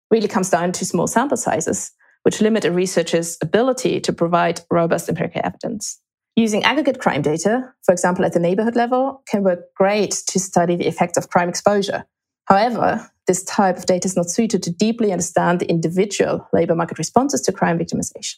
really 0.10 0.28
comes 0.28 0.50
down 0.50 0.72
to 0.74 0.86
small 0.86 1.08
sample 1.08 1.38
sizes, 1.38 1.92
which 2.24 2.42
limit 2.42 2.66
a 2.66 2.72
researcher's 2.72 3.38
ability 3.42 4.00
to 4.02 4.14
provide 4.14 4.62
robust 4.72 5.10
empirical 5.10 5.42
evidence. 5.44 6.00
Using 6.36 6.64
aggregate 6.64 7.00
crime 7.00 7.22
data, 7.22 7.74
for 7.84 7.92
example, 7.92 8.26
at 8.26 8.34
the 8.34 8.40
neighborhood 8.40 8.76
level, 8.76 9.22
can 9.28 9.44
work 9.44 9.60
great 9.76 10.12
to 10.28 10.40
study 10.40 10.76
the 10.76 10.88
effects 10.88 11.18
of 11.18 11.30
crime 11.30 11.50
exposure. 11.50 12.06
However, 12.46 13.12
this 13.30 13.44
type 13.44 13.78
of 13.78 13.86
data 13.86 14.08
is 14.08 14.16
not 14.16 14.28
suited 14.28 14.64
to 14.64 14.72
deeply 14.72 15.12
understand 15.12 15.60
the 15.60 15.70
individual 15.70 16.48
labor 16.52 16.74
market 16.74 16.98
responses 16.98 17.42
to 17.42 17.52
crime 17.52 17.78
victimization. 17.78 18.38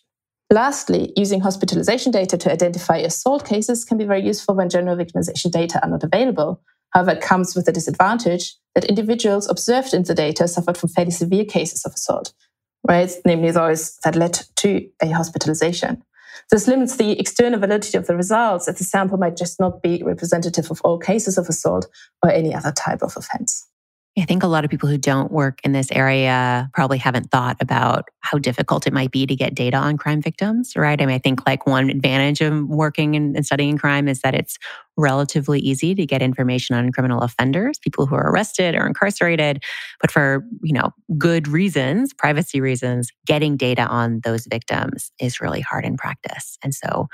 Lastly, 0.50 1.14
using 1.16 1.40
hospitalization 1.40 2.12
data 2.12 2.38
to 2.38 2.52
identify 2.52 2.98
assault 2.98 3.48
cases 3.48 3.86
can 3.86 3.98
be 3.98 4.04
very 4.04 4.22
useful 4.22 4.54
when 4.54 4.68
general 4.68 4.98
victimization 4.98 5.50
data 5.50 5.80
are 5.82 5.90
not 5.90 6.04
available. 6.04 6.62
However, 6.90 7.12
it 7.12 7.22
comes 7.22 7.56
with 7.56 7.68
the 7.68 7.72
disadvantage 7.72 8.54
that 8.76 8.84
individuals 8.84 9.50
observed 9.50 9.94
in 9.94 10.04
the 10.04 10.14
data 10.14 10.46
suffered 10.46 10.78
from 10.78 10.90
fairly 10.90 11.12
severe 11.12 11.46
cases 11.46 11.86
of 11.86 11.94
assault, 11.94 12.34
right? 12.86 13.10
Namely, 13.24 13.52
those 13.52 13.96
that 14.04 14.18
led 14.18 14.42
to 14.58 14.90
a 15.02 15.08
hospitalization. 15.12 16.04
This 16.52 16.68
limits 16.68 16.98
the 16.98 17.18
external 17.18 17.62
validity 17.62 17.98
of 17.98 18.08
the 18.08 18.18
results, 18.18 18.68
as 18.68 18.78
the 18.78 18.84
sample 18.84 19.18
might 19.18 19.38
just 19.38 19.58
not 19.58 19.82
be 19.82 20.04
representative 20.04 20.70
of 20.70 20.82
all 20.82 21.00
cases 21.00 21.38
of 21.38 21.48
assault 21.48 21.88
or 22.22 22.30
any 22.30 22.54
other 22.54 22.74
type 22.74 23.02
of 23.02 23.16
offense. 23.16 23.71
I 24.20 24.26
think 24.26 24.44
a 24.44 24.48
lot 24.48 24.66
of 24.66 24.70
people 24.70 24.90
who 24.90 24.98
don't 24.98 25.32
work 25.32 25.60
in 25.64 25.72
this 25.72 25.90
area 25.90 26.70
probably 26.74 26.98
haven't 26.98 27.32
thought 27.32 27.56
about 27.62 28.10
how 28.20 28.38
difficult 28.38 28.86
it 28.86 28.92
might 28.92 29.10
be 29.12 29.26
to 29.26 29.36
get 29.38 29.56
data 29.56 29.78
on 29.78 29.98
crime 29.98 30.22
victims, 30.22 30.74
right? 30.76 31.02
I 31.02 31.06
mean, 31.06 31.16
I 31.16 31.20
think 31.20 31.48
like 31.48 31.66
one 31.66 31.90
advantage 31.90 32.42
of 32.42 32.68
working 32.68 33.16
and 33.16 33.46
studying 33.46 33.78
crime 33.78 34.10
is 34.10 34.20
that 34.20 34.36
it's 34.36 34.58
relatively 34.98 35.62
easy 35.62 35.96
to 35.96 36.06
get 36.06 36.22
information 36.22 36.76
on 36.76 36.92
criminal 36.92 37.22
offenders, 37.22 37.80
people 37.80 38.06
who 38.06 38.16
are 38.16 38.30
arrested 38.30 38.76
or 38.76 38.86
incarcerated, 38.86 39.64
but 40.02 40.12
for, 40.12 40.46
you 40.62 40.74
know, 40.74 40.92
good 41.18 41.48
reasons, 41.48 42.14
privacy 42.14 42.60
reasons, 42.60 43.12
getting 43.26 43.56
data 43.56 43.84
on 43.84 44.20
those 44.26 44.46
victims 44.46 45.10
is 45.22 45.40
really 45.40 45.62
hard 45.62 45.86
in 45.86 45.96
practice. 45.96 46.58
And 46.62 46.76
so 46.76 47.08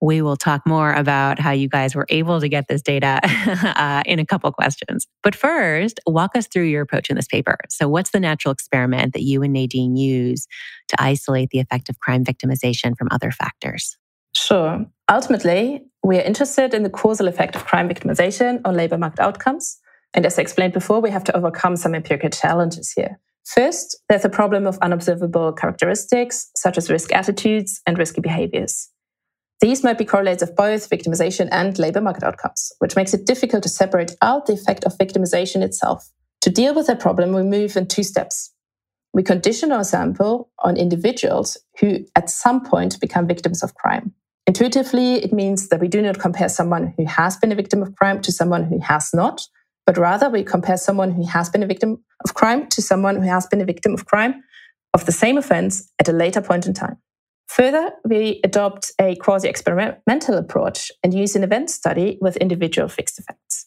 We 0.00 0.22
will 0.22 0.36
talk 0.36 0.66
more 0.66 0.92
about 0.92 1.38
how 1.38 1.52
you 1.52 1.68
guys 1.68 1.94
were 1.94 2.06
able 2.10 2.40
to 2.40 2.48
get 2.48 2.68
this 2.68 2.82
data 2.82 3.20
uh, 3.76 4.02
in 4.04 4.18
a 4.18 4.26
couple 4.26 4.50
questions. 4.52 5.06
But 5.22 5.34
first, 5.34 6.00
walk 6.06 6.36
us 6.36 6.46
through 6.46 6.64
your 6.64 6.82
approach 6.82 7.10
in 7.10 7.16
this 7.16 7.26
paper. 7.26 7.56
So, 7.70 7.88
what's 7.88 8.10
the 8.10 8.20
natural 8.20 8.52
experiment 8.52 9.14
that 9.14 9.22
you 9.22 9.42
and 9.42 9.52
Nadine 9.52 9.96
use 9.96 10.46
to 10.88 11.02
isolate 11.02 11.50
the 11.50 11.60
effect 11.60 11.88
of 11.88 11.98
crime 12.00 12.24
victimization 12.24 12.96
from 12.98 13.08
other 13.10 13.30
factors? 13.30 13.96
Sure. 14.34 14.84
Ultimately, 15.10 15.84
we 16.02 16.18
are 16.18 16.22
interested 16.22 16.74
in 16.74 16.82
the 16.82 16.90
causal 16.90 17.28
effect 17.28 17.56
of 17.56 17.64
crime 17.64 17.88
victimization 17.88 18.60
on 18.64 18.74
labor 18.74 18.98
market 18.98 19.20
outcomes. 19.20 19.78
And 20.12 20.26
as 20.26 20.38
I 20.38 20.42
explained 20.42 20.72
before, 20.72 21.00
we 21.00 21.10
have 21.10 21.24
to 21.24 21.36
overcome 21.36 21.76
some 21.76 21.94
empirical 21.94 22.30
challenges 22.30 22.92
here. 22.92 23.18
First, 23.44 23.98
there's 24.08 24.24
a 24.24 24.30
problem 24.30 24.66
of 24.66 24.78
unobservable 24.78 25.52
characteristics, 25.52 26.50
such 26.56 26.78
as 26.78 26.90
risk 26.90 27.12
attitudes 27.12 27.80
and 27.86 27.98
risky 27.98 28.20
behaviors. 28.20 28.88
These 29.60 29.84
might 29.84 29.98
be 29.98 30.04
correlates 30.04 30.42
of 30.42 30.56
both 30.56 30.90
victimization 30.90 31.48
and 31.50 31.78
labor 31.78 32.00
market 32.00 32.22
outcomes, 32.22 32.72
which 32.80 32.96
makes 32.96 33.14
it 33.14 33.26
difficult 33.26 33.62
to 33.62 33.68
separate 33.68 34.12
out 34.20 34.46
the 34.46 34.52
effect 34.52 34.84
of 34.84 34.98
victimization 34.98 35.62
itself. 35.62 36.08
To 36.42 36.50
deal 36.50 36.74
with 36.74 36.86
that 36.88 37.00
problem, 37.00 37.32
we 37.32 37.42
move 37.42 37.76
in 37.76 37.86
two 37.86 38.02
steps. 38.02 38.52
We 39.14 39.22
condition 39.22 39.72
our 39.72 39.84
sample 39.84 40.50
on 40.58 40.76
individuals 40.76 41.56
who 41.80 42.00
at 42.16 42.28
some 42.28 42.64
point 42.64 43.00
become 43.00 43.26
victims 43.26 43.62
of 43.62 43.74
crime. 43.74 44.12
Intuitively, 44.46 45.14
it 45.14 45.32
means 45.32 45.68
that 45.68 45.80
we 45.80 45.88
do 45.88 46.02
not 46.02 46.18
compare 46.18 46.48
someone 46.48 46.92
who 46.98 47.06
has 47.06 47.36
been 47.36 47.52
a 47.52 47.54
victim 47.54 47.80
of 47.80 47.94
crime 47.94 48.20
to 48.22 48.32
someone 48.32 48.64
who 48.64 48.78
has 48.80 49.10
not, 49.14 49.40
but 49.86 49.96
rather 49.96 50.28
we 50.28 50.42
compare 50.42 50.76
someone 50.76 51.12
who 51.12 51.26
has 51.26 51.48
been 51.48 51.62
a 51.62 51.66
victim 51.66 52.04
of 52.24 52.34
crime 52.34 52.66
to 52.68 52.82
someone 52.82 53.16
who 53.16 53.28
has 53.28 53.46
been 53.46 53.60
a 53.60 53.64
victim 53.64 53.94
of 53.94 54.04
crime 54.04 54.42
of 54.92 55.06
the 55.06 55.12
same 55.12 55.38
offense 55.38 55.90
at 55.98 56.08
a 56.08 56.12
later 56.12 56.42
point 56.42 56.66
in 56.66 56.74
time. 56.74 56.96
Further, 57.48 57.92
we 58.04 58.40
adopt 58.42 58.92
a 59.00 59.16
quasi 59.16 59.48
experimental 59.48 60.36
approach 60.36 60.90
and 61.02 61.14
use 61.14 61.36
an 61.36 61.44
event 61.44 61.70
study 61.70 62.18
with 62.20 62.36
individual 62.38 62.88
fixed 62.88 63.18
effects. 63.18 63.66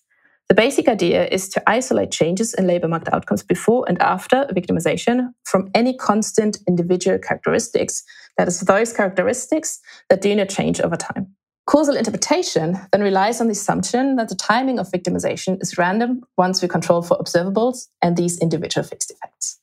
The 0.49 0.55
basic 0.55 0.87
idea 0.87 1.27
is 1.27 1.49
to 1.49 1.69
isolate 1.69 2.09
changes 2.09 2.53
in 2.53 2.67
labor 2.67 2.87
market 2.87 3.13
outcomes 3.13 3.43
before 3.43 3.85
and 3.87 4.01
after 4.01 4.47
victimization 4.51 5.33
from 5.43 5.69
any 5.75 5.93
constant 5.93 6.59
individual 6.67 7.19
characteristics, 7.19 8.03
that 8.37 8.47
is, 8.47 8.61
those 8.61 8.93
characteristics 8.93 9.79
that 10.09 10.21
do 10.21 10.33
not 10.35 10.47
change 10.47 10.79
over 10.79 10.95
time. 10.95 11.35
Causal 11.65 11.97
interpretation 11.97 12.79
then 12.93 13.03
relies 13.03 13.41
on 13.41 13.47
the 13.47 13.51
assumption 13.51 14.15
that 14.15 14.29
the 14.29 14.35
timing 14.35 14.79
of 14.79 14.89
victimization 14.89 15.61
is 15.61 15.77
random 15.77 16.21
once 16.37 16.61
we 16.61 16.69
control 16.69 17.01
for 17.01 17.17
observables 17.17 17.87
and 18.01 18.15
these 18.15 18.39
individual 18.39 18.87
fixed 18.87 19.11
effects. 19.11 19.59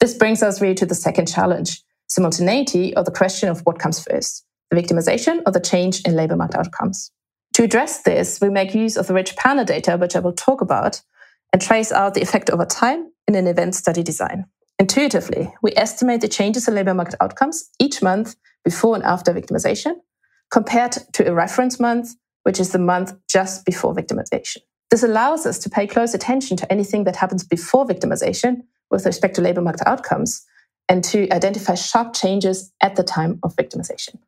This 0.00 0.12
brings 0.12 0.42
us 0.42 0.60
really 0.60 0.74
to 0.74 0.84
the 0.84 0.94
second 0.94 1.28
challenge 1.28 1.80
simultaneity 2.06 2.94
or 2.96 3.04
the 3.04 3.10
question 3.10 3.48
of 3.48 3.60
what 3.60 3.78
comes 3.78 4.02
first 4.02 4.44
the 4.70 4.76
victimization 4.76 5.42
or 5.46 5.52
the 5.52 5.60
change 5.60 6.00
in 6.02 6.16
labor 6.16 6.34
market 6.34 6.58
outcomes. 6.58 7.12
To 7.54 7.62
address 7.62 8.02
this, 8.02 8.40
we 8.40 8.50
make 8.50 8.74
use 8.74 8.96
of 8.96 9.06
the 9.06 9.14
rich 9.14 9.36
panel 9.36 9.64
data, 9.64 9.96
which 9.96 10.16
I 10.16 10.18
will 10.18 10.32
talk 10.32 10.60
about, 10.60 11.00
and 11.52 11.62
trace 11.62 11.92
out 11.92 12.14
the 12.14 12.20
effect 12.20 12.50
over 12.50 12.64
time 12.64 13.12
in 13.28 13.36
an 13.36 13.46
event 13.46 13.76
study 13.76 14.02
design. 14.02 14.44
Intuitively, 14.78 15.54
we 15.62 15.72
estimate 15.76 16.20
the 16.20 16.28
changes 16.28 16.68
in 16.68 16.74
labor 16.74 16.94
market 16.94 17.14
outcomes 17.20 17.70
each 17.78 18.02
month 18.02 18.36
before 18.64 18.94
and 18.94 19.04
after 19.04 19.32
victimization 19.32 19.94
compared 20.50 20.92
to 21.12 21.28
a 21.28 21.32
reference 21.32 21.80
month, 21.80 22.14
which 22.42 22.60
is 22.60 22.72
the 22.72 22.78
month 22.78 23.14
just 23.28 23.64
before 23.64 23.94
victimization. 23.94 24.58
This 24.90 25.02
allows 25.02 25.46
us 25.46 25.58
to 25.60 25.70
pay 25.70 25.86
close 25.86 26.14
attention 26.14 26.56
to 26.58 26.70
anything 26.70 27.04
that 27.04 27.16
happens 27.16 27.42
before 27.42 27.86
victimization 27.86 28.62
with 28.90 29.06
respect 29.06 29.34
to 29.36 29.42
labor 29.42 29.62
market 29.62 29.86
outcomes 29.86 30.44
and 30.88 31.02
to 31.04 31.28
identify 31.30 31.74
sharp 31.74 32.14
changes 32.14 32.72
at 32.80 32.96
the 32.96 33.02
time 33.02 33.38
of 33.42 33.54
victimization. 33.56 34.18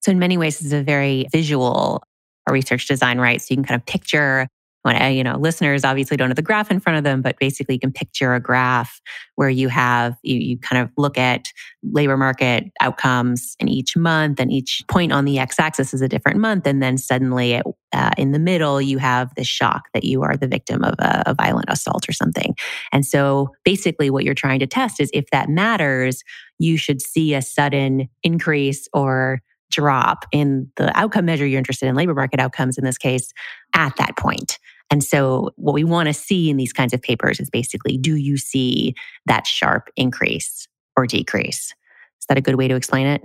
So, 0.00 0.10
in 0.10 0.18
many 0.18 0.36
ways, 0.36 0.60
it's 0.60 0.72
a 0.72 0.82
very 0.82 1.26
visual 1.32 2.02
research 2.48 2.86
design, 2.86 3.18
right? 3.18 3.40
So, 3.40 3.48
you 3.50 3.56
can 3.56 3.64
kind 3.64 3.80
of 3.80 3.86
picture 3.86 4.48
when, 4.82 5.00
uh, 5.00 5.06
you 5.06 5.24
know, 5.24 5.36
listeners 5.36 5.84
obviously 5.84 6.16
don't 6.16 6.30
have 6.30 6.36
the 6.36 6.42
graph 6.42 6.70
in 6.70 6.80
front 6.80 6.98
of 6.98 7.04
them, 7.04 7.20
but 7.20 7.38
basically 7.38 7.74
you 7.74 7.80
can 7.80 7.92
picture 7.92 8.34
a 8.34 8.40
graph 8.40 9.00
where 9.34 9.50
you 9.50 9.68
have, 9.68 10.16
you, 10.22 10.36
you 10.36 10.58
kind 10.58 10.80
of 10.80 10.90
look 10.96 11.18
at 11.18 11.48
labor 11.82 12.16
market 12.16 12.64
outcomes 12.80 13.56
in 13.58 13.68
each 13.68 13.96
month 13.96 14.40
and 14.40 14.52
each 14.52 14.82
point 14.88 15.12
on 15.12 15.24
the 15.24 15.38
x 15.38 15.58
axis 15.58 15.92
is 15.92 16.00
a 16.00 16.08
different 16.08 16.38
month. 16.38 16.66
And 16.66 16.82
then 16.82 16.96
suddenly 16.96 17.60
uh, 17.92 18.10
in 18.18 18.32
the 18.32 18.38
middle, 18.38 18.80
you 18.80 18.98
have 18.98 19.34
this 19.34 19.46
shock 19.46 19.88
that 19.94 20.04
you 20.04 20.22
are 20.22 20.36
the 20.36 20.48
victim 20.48 20.84
of 20.84 20.94
a, 20.98 21.22
a 21.26 21.34
violent 21.34 21.66
assault 21.68 22.08
or 22.08 22.12
something. 22.12 22.54
And 22.92 23.04
so 23.04 23.50
basically 23.64 24.10
what 24.10 24.24
you're 24.24 24.34
trying 24.34 24.60
to 24.60 24.66
test 24.66 25.00
is 25.00 25.10
if 25.12 25.30
that 25.30 25.48
matters, 25.48 26.22
you 26.58 26.76
should 26.76 27.00
see 27.00 27.34
a 27.34 27.42
sudden 27.42 28.08
increase 28.22 28.88
or 28.92 29.40
drop 29.70 30.24
in 30.32 30.70
the 30.76 30.96
outcome 30.98 31.26
measure 31.26 31.46
you're 31.46 31.58
interested 31.58 31.86
in, 31.86 31.94
labor 31.94 32.14
market 32.14 32.40
outcomes 32.40 32.78
in 32.78 32.84
this 32.84 32.98
case, 32.98 33.32
at 33.74 33.94
that 33.96 34.16
point. 34.16 34.58
And 34.90 35.04
so, 35.04 35.50
what 35.56 35.74
we 35.74 35.84
want 35.84 36.06
to 36.06 36.14
see 36.14 36.48
in 36.48 36.56
these 36.56 36.72
kinds 36.72 36.94
of 36.94 37.02
papers 37.02 37.40
is 37.40 37.50
basically 37.50 37.98
do 37.98 38.16
you 38.16 38.38
see 38.38 38.94
that 39.26 39.46
sharp 39.46 39.90
increase 39.96 40.66
or 40.96 41.06
decrease? 41.06 41.74
Is 42.20 42.26
that 42.28 42.38
a 42.38 42.40
good 42.40 42.54
way 42.54 42.68
to 42.68 42.74
explain 42.74 43.06
it? 43.06 43.22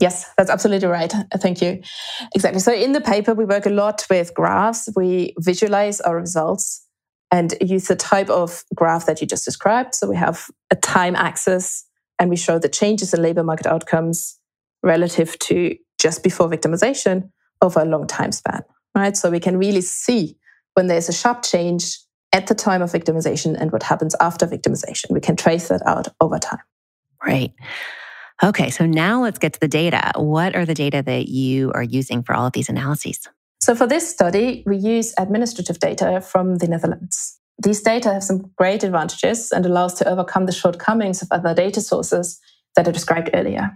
Yes, 0.00 0.30
that's 0.36 0.50
absolutely 0.50 0.88
right. 0.88 1.14
Uh, 1.14 1.38
thank 1.38 1.60
you. 1.60 1.82
Exactly. 2.34 2.60
So, 2.60 2.72
in 2.72 2.92
the 2.92 3.00
paper, 3.00 3.34
we 3.34 3.44
work 3.44 3.66
a 3.66 3.70
lot 3.70 4.06
with 4.08 4.34
graphs. 4.34 4.88
We 4.96 5.34
visualize 5.38 6.00
our 6.00 6.16
results 6.16 6.86
and 7.30 7.54
use 7.60 7.88
the 7.88 7.96
type 7.96 8.28
of 8.30 8.64
graph 8.74 9.06
that 9.06 9.20
you 9.20 9.26
just 9.26 9.44
described. 9.44 9.94
So, 9.94 10.08
we 10.08 10.16
have 10.16 10.46
a 10.70 10.76
time 10.76 11.14
axis 11.14 11.86
and 12.18 12.30
we 12.30 12.36
show 12.36 12.58
the 12.58 12.68
changes 12.68 13.12
in 13.12 13.22
labor 13.22 13.42
market 13.42 13.66
outcomes 13.66 14.38
relative 14.82 15.38
to 15.40 15.76
just 15.98 16.22
before 16.22 16.48
victimization 16.48 17.30
over 17.60 17.80
a 17.80 17.84
long 17.84 18.06
time 18.06 18.32
span, 18.32 18.62
right? 18.94 19.16
So 19.16 19.30
we 19.30 19.40
can 19.40 19.56
really 19.56 19.80
see 19.80 20.36
when 20.74 20.88
there's 20.88 21.08
a 21.08 21.12
sharp 21.12 21.42
change 21.42 21.98
at 22.32 22.46
the 22.46 22.54
time 22.54 22.82
of 22.82 22.90
victimization 22.90 23.56
and 23.58 23.70
what 23.70 23.82
happens 23.82 24.16
after 24.20 24.46
victimization. 24.46 25.10
We 25.10 25.20
can 25.20 25.36
trace 25.36 25.68
that 25.68 25.82
out 25.86 26.08
over 26.20 26.38
time. 26.38 26.62
Right. 27.24 27.52
Okay, 28.44 28.70
so 28.70 28.86
now 28.86 29.22
let's 29.22 29.38
get 29.38 29.52
to 29.52 29.60
the 29.60 29.68
data. 29.68 30.10
What 30.16 30.56
are 30.56 30.66
the 30.66 30.74
data 30.74 31.00
that 31.06 31.28
you 31.28 31.70
are 31.74 31.82
using 31.82 32.24
for 32.24 32.34
all 32.34 32.46
of 32.46 32.52
these 32.52 32.68
analyses? 32.68 33.28
So, 33.60 33.76
for 33.76 33.86
this 33.86 34.10
study, 34.10 34.64
we 34.66 34.76
use 34.76 35.14
administrative 35.16 35.78
data 35.78 36.20
from 36.20 36.56
the 36.56 36.66
Netherlands. 36.66 37.38
These 37.62 37.82
data 37.82 38.12
have 38.12 38.24
some 38.24 38.50
great 38.56 38.82
advantages 38.82 39.52
and 39.52 39.64
allow 39.64 39.84
us 39.84 39.94
to 39.94 40.08
overcome 40.08 40.46
the 40.46 40.52
shortcomings 40.52 41.22
of 41.22 41.28
other 41.30 41.54
data 41.54 41.80
sources 41.80 42.40
that 42.74 42.88
I 42.88 42.90
described 42.90 43.30
earlier. 43.32 43.70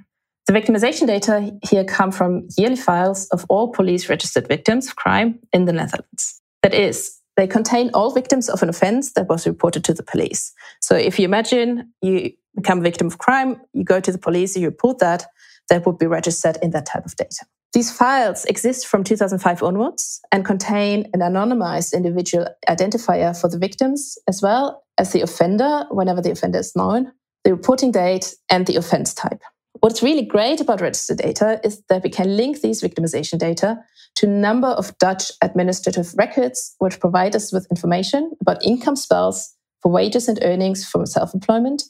The 0.46 0.52
victimization 0.52 1.06
data 1.06 1.52
here 1.68 1.84
come 1.84 2.10
from 2.10 2.48
yearly 2.58 2.76
files 2.76 3.28
of 3.28 3.44
all 3.48 3.72
police 3.72 4.08
registered 4.08 4.48
victims 4.48 4.88
of 4.88 4.96
crime 4.96 5.38
in 5.52 5.66
the 5.66 5.72
Netherlands. 5.72 6.40
That 6.62 6.74
is, 6.74 7.20
they 7.36 7.46
contain 7.46 7.90
all 7.94 8.12
victims 8.12 8.48
of 8.48 8.62
an 8.62 8.68
offense 8.68 9.12
that 9.12 9.28
was 9.28 9.46
reported 9.46 9.84
to 9.84 9.94
the 9.94 10.02
police. 10.02 10.52
So 10.80 10.96
if 10.96 11.18
you 11.18 11.24
imagine 11.24 11.92
you 12.00 12.32
become 12.56 12.80
a 12.80 12.82
victim 12.82 13.06
of 13.06 13.18
crime, 13.18 13.60
you 13.72 13.84
go 13.84 14.00
to 14.00 14.10
the 14.10 14.18
police, 14.18 14.56
you 14.56 14.66
report 14.66 14.98
that, 14.98 15.26
that 15.68 15.86
would 15.86 15.98
be 15.98 16.06
registered 16.06 16.58
in 16.62 16.70
that 16.70 16.86
type 16.86 17.04
of 17.04 17.14
data. 17.16 17.44
These 17.72 17.94
files 17.94 18.44
exist 18.46 18.86
from 18.86 19.04
2005 19.04 19.62
onwards 19.62 20.20
and 20.32 20.44
contain 20.44 21.10
an 21.12 21.20
anonymized 21.20 21.92
individual 21.92 22.48
identifier 22.68 23.38
for 23.38 23.48
the 23.48 23.58
victims 23.58 24.16
as 24.28 24.40
well 24.40 24.82
as 24.98 25.12
the 25.12 25.20
offender, 25.20 25.84
whenever 25.90 26.22
the 26.22 26.30
offender 26.30 26.58
is 26.58 26.74
known, 26.74 27.12
the 27.44 27.52
reporting 27.52 27.92
date, 27.92 28.34
and 28.48 28.66
the 28.66 28.76
offense 28.76 29.12
type. 29.12 29.42
What's 29.80 30.02
really 30.02 30.24
great 30.24 30.60
about 30.60 30.80
register 30.80 31.14
data 31.14 31.60
is 31.62 31.82
that 31.88 32.02
we 32.02 32.08
can 32.08 32.34
link 32.34 32.62
these 32.62 32.82
victimization 32.82 33.38
data 33.38 33.78
to 34.16 34.26
a 34.26 34.30
number 34.30 34.68
of 34.68 34.96
Dutch 34.98 35.30
administrative 35.42 36.14
records, 36.16 36.74
which 36.78 36.98
provide 36.98 37.36
us 37.36 37.52
with 37.52 37.66
information 37.70 38.32
about 38.40 38.64
income 38.64 38.96
spells 38.96 39.54
for 39.82 39.92
wages 39.92 40.28
and 40.28 40.38
earnings 40.42 40.88
from 40.88 41.04
self 41.04 41.34
employment, 41.34 41.82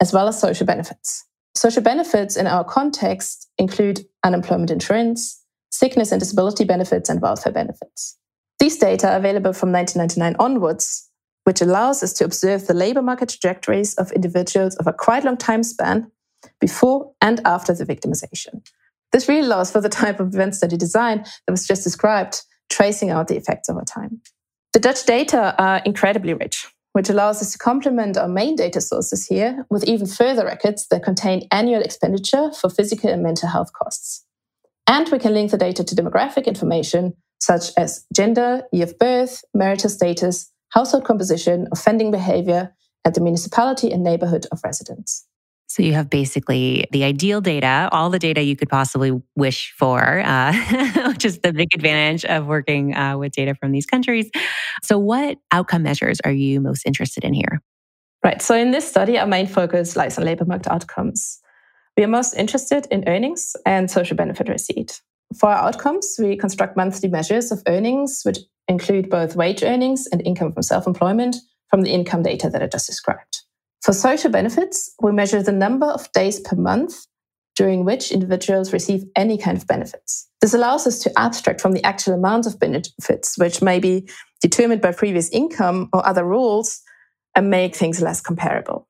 as 0.00 0.12
well 0.12 0.28
as 0.28 0.40
social 0.40 0.66
benefits. 0.66 1.24
Social 1.54 1.82
benefits 1.82 2.36
in 2.36 2.46
our 2.46 2.64
context 2.64 3.48
include 3.58 4.00
unemployment 4.24 4.70
insurance, 4.70 5.42
sickness 5.70 6.12
and 6.12 6.20
disability 6.20 6.64
benefits, 6.64 7.08
and 7.08 7.20
welfare 7.20 7.52
benefits. 7.52 8.16
These 8.58 8.78
data 8.78 9.10
are 9.10 9.16
available 9.16 9.52
from 9.52 9.72
1999 9.72 10.36
onwards, 10.38 11.08
which 11.44 11.60
allows 11.60 12.02
us 12.02 12.12
to 12.14 12.24
observe 12.24 12.66
the 12.66 12.74
labor 12.74 13.02
market 13.02 13.30
trajectories 13.30 13.94
of 13.94 14.12
individuals 14.12 14.76
over 14.80 14.92
quite 14.92 15.24
long 15.24 15.36
time 15.36 15.62
span 15.62 16.10
before 16.60 17.12
and 17.20 17.40
after 17.44 17.74
the 17.74 17.84
victimization. 17.84 18.66
This 19.12 19.28
really 19.28 19.46
allows 19.46 19.70
for 19.70 19.80
the 19.80 19.88
type 19.88 20.20
of 20.20 20.28
event 20.34 20.54
study 20.54 20.76
design 20.76 21.24
that 21.46 21.52
was 21.52 21.66
just 21.66 21.82
described, 21.82 22.42
tracing 22.68 23.10
out 23.10 23.28
the 23.28 23.36
effects 23.36 23.68
over 23.68 23.82
time. 23.82 24.20
The 24.72 24.78
Dutch 24.78 25.04
data 25.04 25.54
are 25.58 25.82
incredibly 25.84 26.32
rich, 26.34 26.68
which 26.92 27.08
allows 27.08 27.40
us 27.40 27.52
to 27.52 27.58
complement 27.58 28.16
our 28.16 28.28
main 28.28 28.56
data 28.56 28.80
sources 28.80 29.26
here 29.26 29.66
with 29.70 29.84
even 29.84 30.06
further 30.06 30.44
records 30.44 30.86
that 30.88 31.04
contain 31.04 31.46
annual 31.52 31.82
expenditure 31.82 32.50
for 32.52 32.68
physical 32.68 33.10
and 33.10 33.22
mental 33.22 33.48
health 33.48 33.72
costs. 33.72 34.24
And 34.86 35.08
we 35.08 35.18
can 35.18 35.34
link 35.34 35.52
the 35.52 35.58
data 35.58 35.84
to 35.84 35.94
demographic 35.94 36.46
information 36.46 37.14
such 37.40 37.70
as 37.76 38.04
gender, 38.14 38.62
year 38.72 38.84
of 38.84 38.98
birth, 38.98 39.44
marital 39.54 39.88
status, 39.88 40.50
household 40.70 41.04
composition, 41.04 41.68
offending 41.72 42.10
behavior, 42.10 42.74
and 43.04 43.14
the 43.14 43.20
municipality 43.20 43.90
and 43.90 44.02
neighborhood 44.02 44.46
of 44.52 44.60
residence. 44.64 45.26
So 45.70 45.84
you 45.84 45.92
have 45.92 46.10
basically 46.10 46.88
the 46.90 47.04
ideal 47.04 47.40
data, 47.40 47.88
all 47.92 48.10
the 48.10 48.18
data 48.18 48.42
you 48.42 48.56
could 48.56 48.68
possibly 48.68 49.12
wish 49.36 49.72
for, 49.78 50.18
uh, 50.18 50.52
which 51.06 51.24
is 51.24 51.38
the 51.38 51.52
big 51.52 51.68
advantage 51.72 52.24
of 52.24 52.48
working 52.48 52.92
uh, 52.96 53.16
with 53.16 53.34
data 53.34 53.54
from 53.54 53.70
these 53.70 53.86
countries. 53.86 54.28
So, 54.82 54.98
what 54.98 55.38
outcome 55.52 55.84
measures 55.84 56.18
are 56.24 56.32
you 56.32 56.60
most 56.60 56.84
interested 56.86 57.22
in 57.22 57.34
here? 57.34 57.62
Right. 58.24 58.42
So, 58.42 58.56
in 58.56 58.72
this 58.72 58.88
study, 58.88 59.16
our 59.16 59.28
main 59.28 59.46
focus 59.46 59.94
lies 59.94 60.18
on 60.18 60.24
labor 60.24 60.44
market 60.44 60.72
outcomes. 60.72 61.38
We 61.96 62.02
are 62.02 62.08
most 62.08 62.34
interested 62.34 62.88
in 62.90 63.08
earnings 63.08 63.54
and 63.64 63.88
social 63.88 64.16
benefit 64.16 64.48
receipt. 64.48 65.00
For 65.38 65.50
our 65.50 65.68
outcomes, 65.68 66.16
we 66.18 66.36
construct 66.36 66.76
monthly 66.76 67.08
measures 67.08 67.52
of 67.52 67.62
earnings, 67.68 68.22
which 68.24 68.38
include 68.66 69.08
both 69.08 69.36
wage 69.36 69.62
earnings 69.62 70.08
and 70.08 70.20
income 70.26 70.52
from 70.52 70.64
self 70.64 70.88
employment 70.88 71.36
from 71.68 71.82
the 71.82 71.90
income 71.90 72.24
data 72.24 72.50
that 72.50 72.60
I 72.60 72.66
just 72.66 72.88
described. 72.88 73.39
For 73.82 73.92
social 73.92 74.30
benefits, 74.30 74.90
we 75.00 75.12
measure 75.12 75.42
the 75.42 75.52
number 75.52 75.86
of 75.86 76.10
days 76.12 76.38
per 76.40 76.56
month 76.56 77.06
during 77.56 77.84
which 77.84 78.12
individuals 78.12 78.72
receive 78.72 79.04
any 79.16 79.36
kind 79.36 79.56
of 79.56 79.66
benefits. 79.66 80.28
This 80.40 80.54
allows 80.54 80.86
us 80.86 80.98
to 81.00 81.18
abstract 81.18 81.60
from 81.60 81.72
the 81.72 81.84
actual 81.84 82.14
amount 82.14 82.46
of 82.46 82.58
benefits, 82.58 83.36
which 83.38 83.60
may 83.60 83.78
be 83.78 84.08
determined 84.40 84.80
by 84.80 84.92
previous 84.92 85.28
income 85.30 85.88
or 85.92 86.06
other 86.06 86.24
rules, 86.24 86.80
and 87.34 87.50
make 87.50 87.76
things 87.76 88.00
less 88.00 88.20
comparable. 88.20 88.88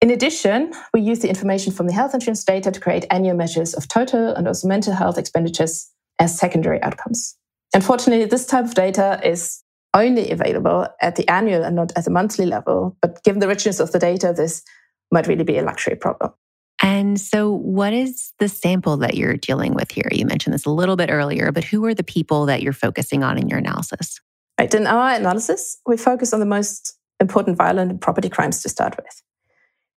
In 0.00 0.10
addition, 0.10 0.72
we 0.92 1.00
use 1.00 1.20
the 1.20 1.28
information 1.28 1.72
from 1.72 1.86
the 1.86 1.92
health 1.92 2.14
insurance 2.14 2.42
data 2.42 2.70
to 2.70 2.80
create 2.80 3.06
annual 3.10 3.36
measures 3.36 3.74
of 3.74 3.86
total 3.86 4.34
and 4.34 4.48
also 4.48 4.66
mental 4.66 4.94
health 4.94 5.18
expenditures 5.18 5.90
as 6.18 6.36
secondary 6.36 6.82
outcomes. 6.82 7.36
Unfortunately, 7.74 8.24
this 8.24 8.46
type 8.46 8.64
of 8.64 8.74
data 8.74 9.20
is 9.24 9.61
only 9.94 10.30
available 10.30 10.86
at 11.00 11.16
the 11.16 11.28
annual 11.28 11.64
and 11.64 11.76
not 11.76 11.92
at 11.96 12.04
the 12.04 12.10
monthly 12.10 12.46
level. 12.46 12.96
But 13.00 13.22
given 13.22 13.40
the 13.40 13.48
richness 13.48 13.80
of 13.80 13.92
the 13.92 13.98
data, 13.98 14.32
this 14.36 14.62
might 15.10 15.26
really 15.26 15.44
be 15.44 15.58
a 15.58 15.62
luxury 15.62 15.96
problem. 15.96 16.32
And 16.80 17.20
so, 17.20 17.50
what 17.50 17.92
is 17.92 18.32
the 18.38 18.48
sample 18.48 18.96
that 18.98 19.14
you're 19.14 19.36
dealing 19.36 19.74
with 19.74 19.92
here? 19.92 20.08
You 20.10 20.26
mentioned 20.26 20.52
this 20.52 20.64
a 20.64 20.70
little 20.70 20.96
bit 20.96 21.10
earlier, 21.10 21.52
but 21.52 21.62
who 21.62 21.84
are 21.84 21.94
the 21.94 22.02
people 22.02 22.46
that 22.46 22.62
you're 22.62 22.72
focusing 22.72 23.22
on 23.22 23.38
in 23.38 23.48
your 23.48 23.58
analysis? 23.58 24.20
Right. 24.58 24.72
In 24.74 24.86
our 24.86 25.10
analysis, 25.10 25.78
we 25.86 25.96
focus 25.96 26.32
on 26.32 26.40
the 26.40 26.46
most 26.46 26.98
important 27.20 27.56
violent 27.56 27.90
and 27.90 28.00
property 28.00 28.28
crimes 28.28 28.62
to 28.62 28.68
start 28.68 28.96
with. 28.96 29.22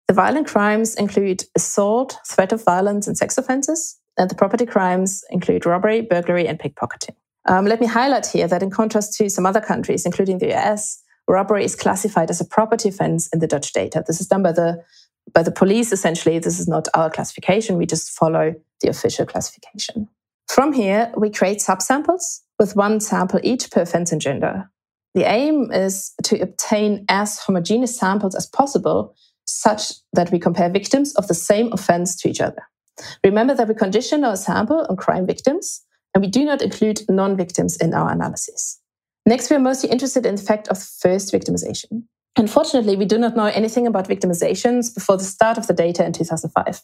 The 0.08 0.14
violent 0.14 0.46
crimes 0.46 0.94
include 0.94 1.44
assault, 1.56 2.18
threat 2.28 2.52
of 2.52 2.62
violence, 2.62 3.06
and 3.06 3.16
sex 3.16 3.38
offenses. 3.38 3.98
And 4.18 4.30
the 4.30 4.34
property 4.34 4.66
crimes 4.66 5.24
include 5.30 5.66
robbery, 5.66 6.02
burglary, 6.02 6.46
and 6.46 6.58
pickpocketing. 6.58 7.16
Um, 7.46 7.66
let 7.66 7.80
me 7.80 7.86
highlight 7.86 8.26
here 8.26 8.48
that 8.48 8.62
in 8.62 8.70
contrast 8.70 9.16
to 9.18 9.28
some 9.28 9.46
other 9.46 9.60
countries, 9.60 10.06
including 10.06 10.38
the 10.38 10.54
US, 10.54 11.02
robbery 11.28 11.64
is 11.64 11.76
classified 11.76 12.30
as 12.30 12.40
a 12.40 12.44
property 12.44 12.88
offense 12.88 13.28
in 13.32 13.40
the 13.40 13.46
Dutch 13.46 13.72
data. 13.72 14.02
This 14.06 14.20
is 14.20 14.26
done 14.26 14.42
by 14.42 14.52
the 14.52 14.82
by 15.32 15.42
the 15.42 15.50
police 15.50 15.92
essentially. 15.92 16.38
This 16.38 16.60
is 16.60 16.68
not 16.68 16.88
our 16.94 17.10
classification. 17.10 17.78
We 17.78 17.86
just 17.86 18.10
follow 18.10 18.54
the 18.80 18.88
official 18.88 19.26
classification. 19.26 20.08
From 20.48 20.72
here, 20.72 21.12
we 21.16 21.30
create 21.30 21.58
subsamples 21.58 22.40
with 22.58 22.76
one 22.76 23.00
sample 23.00 23.40
each 23.42 23.70
per 23.70 23.82
offense 23.82 24.12
and 24.12 24.20
gender. 24.20 24.70
The 25.14 25.24
aim 25.24 25.70
is 25.72 26.12
to 26.24 26.40
obtain 26.40 27.04
as 27.08 27.38
homogeneous 27.38 27.96
samples 27.96 28.34
as 28.34 28.46
possible, 28.46 29.14
such 29.46 29.92
that 30.12 30.30
we 30.30 30.38
compare 30.38 30.68
victims 30.68 31.14
of 31.14 31.28
the 31.28 31.34
same 31.34 31.72
offense 31.72 32.16
to 32.16 32.28
each 32.28 32.40
other. 32.40 32.62
Remember 33.22 33.54
that 33.54 33.68
we 33.68 33.74
condition 33.74 34.24
our 34.24 34.36
sample 34.36 34.86
on 34.88 34.96
crime 34.96 35.26
victims 35.26 35.84
and 36.14 36.22
we 36.22 36.30
do 36.30 36.44
not 36.44 36.62
include 36.62 37.00
non 37.08 37.36
victims 37.36 37.76
in 37.76 37.92
our 37.92 38.10
analysis. 38.10 38.80
Next, 39.26 39.50
we 39.50 39.56
are 39.56 39.60
mostly 39.60 39.90
interested 39.90 40.26
in 40.26 40.36
the 40.36 40.42
fact 40.42 40.68
of 40.68 40.82
first 40.82 41.32
victimization. 41.32 42.04
Unfortunately, 42.36 42.96
we 42.96 43.04
do 43.04 43.18
not 43.18 43.36
know 43.36 43.46
anything 43.46 43.86
about 43.86 44.08
victimizations 44.08 44.94
before 44.94 45.16
the 45.16 45.24
start 45.24 45.56
of 45.56 45.66
the 45.66 45.72
data 45.72 46.04
in 46.04 46.12
2005. 46.12 46.82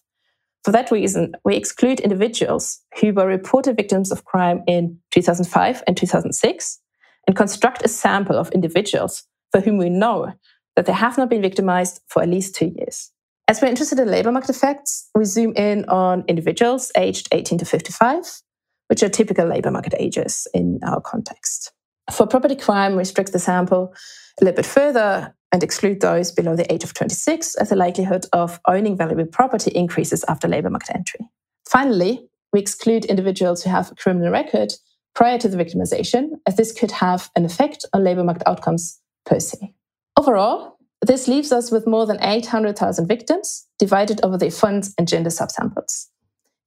For 0.65 0.73
that 0.73 0.91
reason, 0.91 1.33
we 1.45 1.57
exclude 1.57 2.01
individuals 2.01 2.81
who 3.01 3.13
were 3.13 3.27
reported 3.27 3.77
victims 3.77 4.13
of 4.13 4.25
crime 4.25 4.63
in 4.67 4.99
2005 5.11 5.83
and 5.87 5.97
2006 5.97 6.81
and 7.27 7.37
construct 7.37 7.85
a 7.85 7.89
sample 7.89 8.37
of 8.37 8.51
individuals 8.51 9.25
for 9.53 9.61
whom 9.61 9.79
we 9.79 9.89
know 9.89 10.33
that 10.77 10.87
they 10.87 10.93
have 10.93 11.19
not 11.19 11.31
been 11.31 11.43
victimized 11.43 12.01
for 12.09 12.23
at 12.23 12.29
least 12.29 12.55
two 12.55 12.73
years. 12.77 13.11
As 13.49 13.61
we're 13.61 13.69
interested 13.69 13.99
in 13.99 14.11
labor 14.11 14.31
market 14.31 14.51
effects, 14.51 15.09
we 15.15 15.25
zoom 15.25 15.53
in 15.57 15.85
on 15.87 16.25
individuals 16.29 16.93
aged 16.97 17.29
18 17.33 17.59
to 17.59 17.65
55 17.65 18.43
which 18.91 19.05
are 19.05 19.09
typical 19.09 19.47
labor 19.47 19.71
market 19.71 19.95
ages 19.97 20.49
in 20.53 20.81
our 20.85 21.01
context. 21.01 21.73
For 22.13 22.27
property 22.27 22.57
crime, 22.57 22.93
we 22.93 22.99
restrict 22.99 23.33
the 23.33 23.39
sample 23.39 23.95
a 24.41 24.45
little 24.45 24.57
bit 24.57 24.67
further 24.67 25.33
and 25.53 25.63
exclude 25.63 26.01
those 26.01 26.33
below 26.33 26.57
the 26.57 26.71
age 26.73 26.83
of 26.83 26.93
26 26.93 27.55
as 27.55 27.69
the 27.69 27.77
likelihood 27.77 28.27
of 28.33 28.59
owning 28.67 28.97
valuable 28.97 29.27
property 29.27 29.71
increases 29.71 30.25
after 30.27 30.49
labor 30.49 30.71
market 30.71 30.97
entry. 30.97 31.21
Finally, 31.69 32.27
we 32.53 32.59
exclude 32.59 33.05
individuals 33.05 33.63
who 33.63 33.71
have 33.71 33.93
a 33.93 33.95
criminal 33.95 34.33
record 34.33 34.73
prior 35.15 35.39
to 35.39 35.49
the 35.49 35.57
victimization, 35.57 36.31
as 36.49 36.57
this 36.57 36.73
could 36.73 36.91
have 36.91 37.31
an 37.37 37.45
effect 37.45 37.85
on 37.93 38.03
labor 38.03 38.25
market 38.25 38.43
outcomes 38.47 39.01
per 39.25 39.39
se. 39.39 39.73
Overall, 40.19 40.79
this 41.01 41.29
leaves 41.29 41.53
us 41.53 41.71
with 41.71 41.87
more 41.87 42.07
than 42.07 42.19
800,000 42.21 43.07
victims 43.07 43.69
divided 43.79 44.21
over 44.25 44.37
the 44.37 44.51
funds 44.51 44.95
and 44.99 45.07
gender 45.07 45.31
subsamples. 45.31 46.07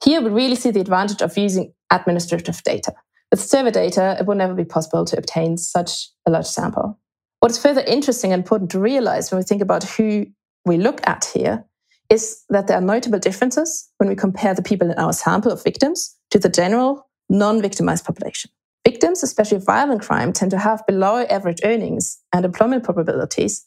Here 0.03 0.21
we 0.21 0.29
really 0.29 0.55
see 0.55 0.71
the 0.71 0.81
advantage 0.81 1.21
of 1.21 1.37
using 1.37 1.73
administrative 1.89 2.61
data. 2.63 2.93
With 3.31 3.41
survey 3.41 3.71
data, 3.71 4.17
it 4.19 4.25
would 4.25 4.37
never 4.37 4.53
be 4.53 4.65
possible 4.65 5.05
to 5.05 5.17
obtain 5.17 5.57
such 5.57 6.09
a 6.25 6.31
large 6.31 6.45
sample. 6.45 6.99
What 7.39 7.51
is 7.51 7.57
further 7.57 7.81
interesting 7.81 8.33
and 8.33 8.41
important 8.41 8.71
to 8.71 8.79
realize 8.79 9.31
when 9.31 9.39
we 9.39 9.43
think 9.43 9.61
about 9.61 9.83
who 9.83 10.25
we 10.65 10.77
look 10.77 10.99
at 11.07 11.25
here 11.33 11.65
is 12.09 12.43
that 12.49 12.67
there 12.67 12.77
are 12.77 12.81
notable 12.81 13.19
differences 13.19 13.89
when 13.97 14.09
we 14.09 14.15
compare 14.15 14.53
the 14.53 14.61
people 14.61 14.91
in 14.91 14.97
our 14.97 15.13
sample 15.13 15.51
of 15.51 15.63
victims 15.63 16.15
to 16.31 16.39
the 16.39 16.49
general 16.49 17.07
non 17.29 17.61
victimized 17.61 18.05
population. 18.05 18.51
Victims, 18.85 19.23
especially 19.23 19.57
of 19.57 19.65
violent 19.65 20.01
crime, 20.01 20.33
tend 20.33 20.51
to 20.51 20.57
have 20.57 20.85
below 20.85 21.23
average 21.29 21.61
earnings 21.63 22.19
and 22.33 22.43
employment 22.43 22.83
probabilities, 22.83 23.65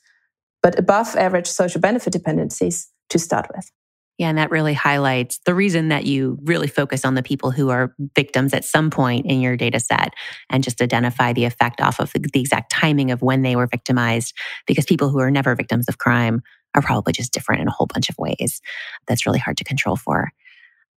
but 0.62 0.78
above 0.78 1.16
average 1.16 1.46
social 1.46 1.80
benefit 1.80 2.12
dependencies 2.12 2.88
to 3.08 3.18
start 3.18 3.46
with. 3.54 3.70
Yeah, 4.18 4.30
and 4.30 4.38
that 4.38 4.50
really 4.50 4.72
highlights 4.72 5.40
the 5.44 5.54
reason 5.54 5.88
that 5.88 6.06
you 6.06 6.38
really 6.44 6.68
focus 6.68 7.04
on 7.04 7.14
the 7.14 7.22
people 7.22 7.50
who 7.50 7.68
are 7.68 7.94
victims 8.14 8.54
at 8.54 8.64
some 8.64 8.88
point 8.88 9.26
in 9.26 9.42
your 9.42 9.58
data 9.58 9.78
set 9.78 10.14
and 10.48 10.64
just 10.64 10.80
identify 10.80 11.34
the 11.34 11.44
effect 11.44 11.82
off 11.82 12.00
of 12.00 12.12
the, 12.12 12.40
exact 12.40 12.70
timing 12.70 13.10
of 13.10 13.20
when 13.20 13.42
they 13.42 13.56
were 13.56 13.66
victimized, 13.66 14.32
because 14.66 14.86
people 14.86 15.10
who 15.10 15.18
are 15.18 15.30
never 15.30 15.54
victims 15.54 15.86
of 15.88 15.98
crime 15.98 16.42
are 16.74 16.80
probably 16.80 17.12
just 17.12 17.32
different 17.32 17.60
in 17.60 17.68
a 17.68 17.72
whole 17.72 17.86
bunch 17.86 18.08
of 18.08 18.16
ways. 18.18 18.62
That's 19.06 19.26
really 19.26 19.38
hard 19.38 19.58
to 19.58 19.64
control 19.64 19.96
for. 19.96 20.32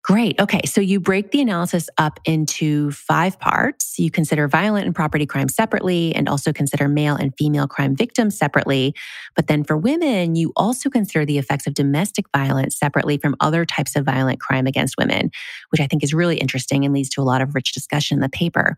Great. 0.02 0.40
Okay. 0.40 0.62
So 0.66 0.80
you 0.80 1.00
break 1.00 1.32
the 1.32 1.42
analysis 1.42 1.90
up 1.98 2.20
into 2.24 2.90
five 2.92 3.38
parts. 3.40 4.00
You 4.00 4.10
consider 4.10 4.48
violent 4.48 4.86
and 4.86 4.96
property 4.96 5.26
crime 5.26 5.50
separately 5.50 6.16
and 6.16 6.30
also 6.30 6.54
consider 6.54 6.88
male 6.88 7.16
and 7.16 7.34
female 7.38 7.68
crime 7.68 7.96
victims 7.96 8.38
separately. 8.38 8.96
But 9.36 9.48
then 9.48 9.64
for 9.64 9.78
women, 9.78 10.36
you 10.36 10.54
also 10.56 10.90
consider 10.90 11.26
the 11.26 11.38
effects 11.38 11.68
of 11.68 11.74
domestic 11.74 12.26
violence 12.36 12.78
separately 12.78 13.18
from 13.18 13.36
other 13.42 13.66
types 13.66 13.96
of 13.96 14.06
violent 14.06 14.40
crime 14.40 14.68
against 14.68 14.96
women, 14.98 15.32
which 15.70 15.82
I 15.82 15.88
think 15.88 16.02
is 16.02 16.14
really 16.14 16.38
interesting 16.38 16.86
and 16.86 16.94
leads 16.94 17.10
to 17.10 17.22
a 17.22 17.24
lot 17.24 17.42
of 17.42 17.54
rich 17.54 17.74
discussion 17.74 18.16
in 18.18 18.22
the 18.22 18.30
paper. 18.30 18.78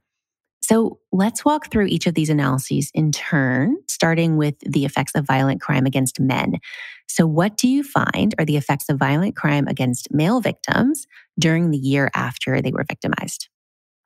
So 0.61 0.99
let's 1.11 1.43
walk 1.43 1.71
through 1.71 1.87
each 1.87 2.07
of 2.07 2.13
these 2.13 2.29
analyses 2.29 2.91
in 2.93 3.11
turn, 3.11 3.77
starting 3.87 4.37
with 4.37 4.55
the 4.59 4.85
effects 4.85 5.13
of 5.15 5.25
violent 5.25 5.59
crime 5.59 5.85
against 5.85 6.19
men. 6.19 6.59
So, 7.07 7.27
what 7.27 7.57
do 7.57 7.67
you 7.67 7.83
find 7.83 8.33
are 8.39 8.45
the 8.45 8.57
effects 8.57 8.87
of 8.87 8.97
violent 8.97 9.35
crime 9.35 9.67
against 9.67 10.13
male 10.13 10.39
victims 10.39 11.07
during 11.37 11.71
the 11.71 11.77
year 11.77 12.09
after 12.13 12.61
they 12.61 12.71
were 12.71 12.85
victimized? 12.87 13.49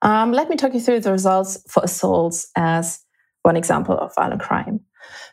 Um, 0.02 0.32
let 0.32 0.50
me 0.50 0.56
talk 0.56 0.74
you 0.74 0.80
through 0.80 1.02
the 1.02 1.12
results 1.12 1.63
for 1.70 1.84
assaults 1.84 2.50
as 2.56 3.02
one 3.44 3.58
example 3.58 3.98
of 3.98 4.15
violent 4.15 4.41
crime. 4.41 4.80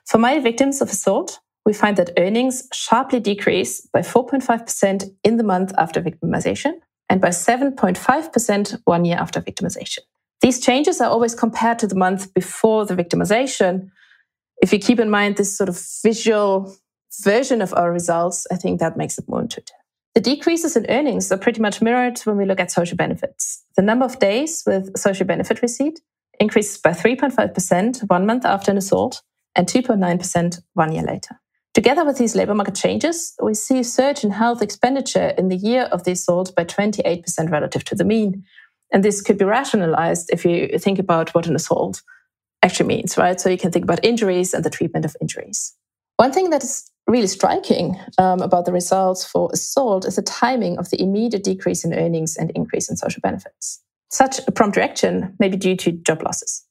For 0.07 0.19
male 0.19 0.41
victims 0.43 0.83
of 0.83 0.91
assault, 0.91 1.41
we 1.65 1.73
find 1.73 1.97
that 1.97 2.11
earnings 2.19 2.69
sharply 2.73 3.21
decrease 3.21 3.87
by 3.93 4.01
4.5% 4.01 5.05
in 5.25 5.37
the 5.37 5.45
month 5.45 5.73
after 5.79 6.01
victimization 6.03 6.75
and 7.09 7.21
by 7.21 7.29
7.5% 7.29 8.81
one 8.85 9.05
year 9.05 9.17
after 9.17 9.41
victimization. 9.41 10.01
These 10.43 10.59
changes 10.61 11.01
are 11.01 11.09
always 11.09 11.35
compared 11.35 11.79
to 11.79 11.87
the 11.87 11.95
month 11.95 12.35
before 12.35 12.85
the 12.85 12.97
victimization. 12.97 13.91
If 14.61 14.73
you 14.73 14.79
keep 14.81 14.99
in 14.99 15.09
mind 15.09 15.37
this 15.37 15.57
sort 15.57 15.69
of 15.69 15.81
visual 16.03 16.77
version 17.23 17.63
of 17.63 17.73
our 17.75 17.93
results, 17.93 18.47
I 18.51 18.57
think 18.57 18.81
that 18.81 18.97
makes 18.97 19.19
it 19.19 19.29
more 19.29 19.41
intuitive. 19.41 19.77
The 20.15 20.21
decreases 20.21 20.77
in 20.77 20.85
earnings 20.91 21.31
are 21.33 21.39
pretty 21.39 21.61
much 21.61 21.81
mirrored 21.81 22.19
when 22.21 22.37
we 22.37 22.45
look 22.45 22.61
at 22.61 22.71
social 22.71 22.97
benefits. 22.97 23.65
The 23.77 23.83
number 23.83 24.05
of 24.05 24.19
days 24.19 24.63
with 24.67 24.99
social 24.99 25.27
benefit 25.27 25.63
receipt 25.63 26.01
increases 26.39 26.77
by 26.77 26.91
3.5% 26.91 28.11
one 28.11 28.27
month 28.27 28.45
after 28.45 28.71
an 28.71 28.77
assault 28.77 29.23
and 29.55 29.67
2.9% 29.67 30.61
one 30.75 30.93
year 30.93 31.05
later. 31.05 31.41
Together 31.73 32.05
with 32.05 32.19
these 32.19 32.35
labor 32.35 32.55
market 32.55 32.75
changes, 32.75 33.33
we 33.43 33.55
see 33.55 33.79
a 33.79 33.85
surge 33.85 34.25
in 34.25 34.31
health 34.33 34.61
expenditure 34.61 35.33
in 35.39 35.49
the 35.49 35.57
year 35.57 35.85
of 35.85 36.05
the 36.05 36.13
assault 36.13 36.55
by 36.55 36.65
28% 36.65 37.51
relative 37.51 37.85
to 37.85 37.95
the 37.95 38.05
mean, 38.05 38.45
and 38.93 39.03
this 39.03 39.23
could 39.23 39.39
be 39.39 39.45
rationalized 39.45 40.31
if 40.33 40.45
you 40.45 40.79
think 40.79 40.99
about 40.99 41.35
what 41.35 41.47
an 41.47 41.57
assault 41.57 42.03
actually 42.63 42.87
means, 42.87 43.17
right? 43.17 43.41
So 43.41 43.49
you 43.49 43.59
can 43.59 43.73
think 43.73 43.85
about 43.85 44.05
injuries 44.05 44.55
and 44.55 44.65
the 44.65 44.71
treatment 44.71 45.05
of 45.05 45.17
injuries. 45.21 45.75
One 46.17 46.33
thing 46.33 46.51
that 46.51 46.63
is 46.63 46.89
really 47.09 47.27
striking 47.27 47.99
um, 48.19 48.41
about 48.41 48.65
the 48.65 48.73
results 48.73 49.25
for 49.25 49.51
assault 49.53 50.05
is 50.05 50.17
the 50.17 50.23
timing 50.23 50.79
of 50.79 50.91
the 50.91 51.01
immediate 51.01 51.43
decrease 51.43 51.85
in 51.85 51.95
earnings 51.95 52.37
and 52.37 52.51
increase 52.55 52.89
in 52.89 52.97
social 52.97 53.21
benefits. 53.21 53.83
Such 54.11 54.39
a 54.47 54.53
prompt 54.53 54.77
reaction 54.77 55.35
may 55.41 55.49
be 55.49 55.57
due 55.57 55.77
to 55.77 55.93
job 55.93 56.23
losses. 56.23 56.65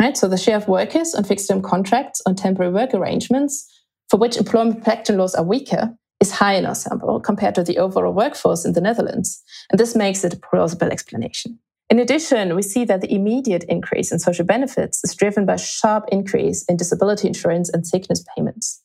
Right? 0.00 0.16
So 0.16 0.28
the 0.28 0.38
share 0.38 0.56
of 0.56 0.68
workers 0.68 1.14
on 1.14 1.24
fixed 1.24 1.48
term 1.48 1.60
contracts 1.60 2.22
on 2.26 2.34
temporary 2.34 2.72
work 2.72 2.94
arrangements 2.94 3.70
for 4.08 4.16
which 4.16 4.36
employment 4.36 4.78
protection 4.78 5.18
laws 5.18 5.34
are 5.34 5.44
weaker 5.44 5.94
is 6.20 6.32
high 6.32 6.54
in 6.54 6.66
our 6.66 6.74
sample 6.74 7.20
compared 7.20 7.54
to 7.56 7.62
the 7.62 7.78
overall 7.78 8.12
workforce 8.12 8.64
in 8.64 8.72
the 8.72 8.80
Netherlands. 8.80 9.42
And 9.70 9.78
this 9.78 9.94
makes 9.94 10.24
it 10.24 10.34
a 10.34 10.38
plausible 10.38 10.90
explanation. 10.90 11.58
In 11.90 11.98
addition, 11.98 12.54
we 12.56 12.62
see 12.62 12.84
that 12.86 13.02
the 13.02 13.12
immediate 13.12 13.64
increase 13.64 14.10
in 14.10 14.18
social 14.18 14.44
benefits 14.44 15.02
is 15.04 15.14
driven 15.14 15.44
by 15.44 15.54
a 15.54 15.58
sharp 15.58 16.06
increase 16.10 16.64
in 16.64 16.76
disability 16.76 17.28
insurance 17.28 17.68
and 17.68 17.86
sickness 17.86 18.24
payments. 18.36 18.82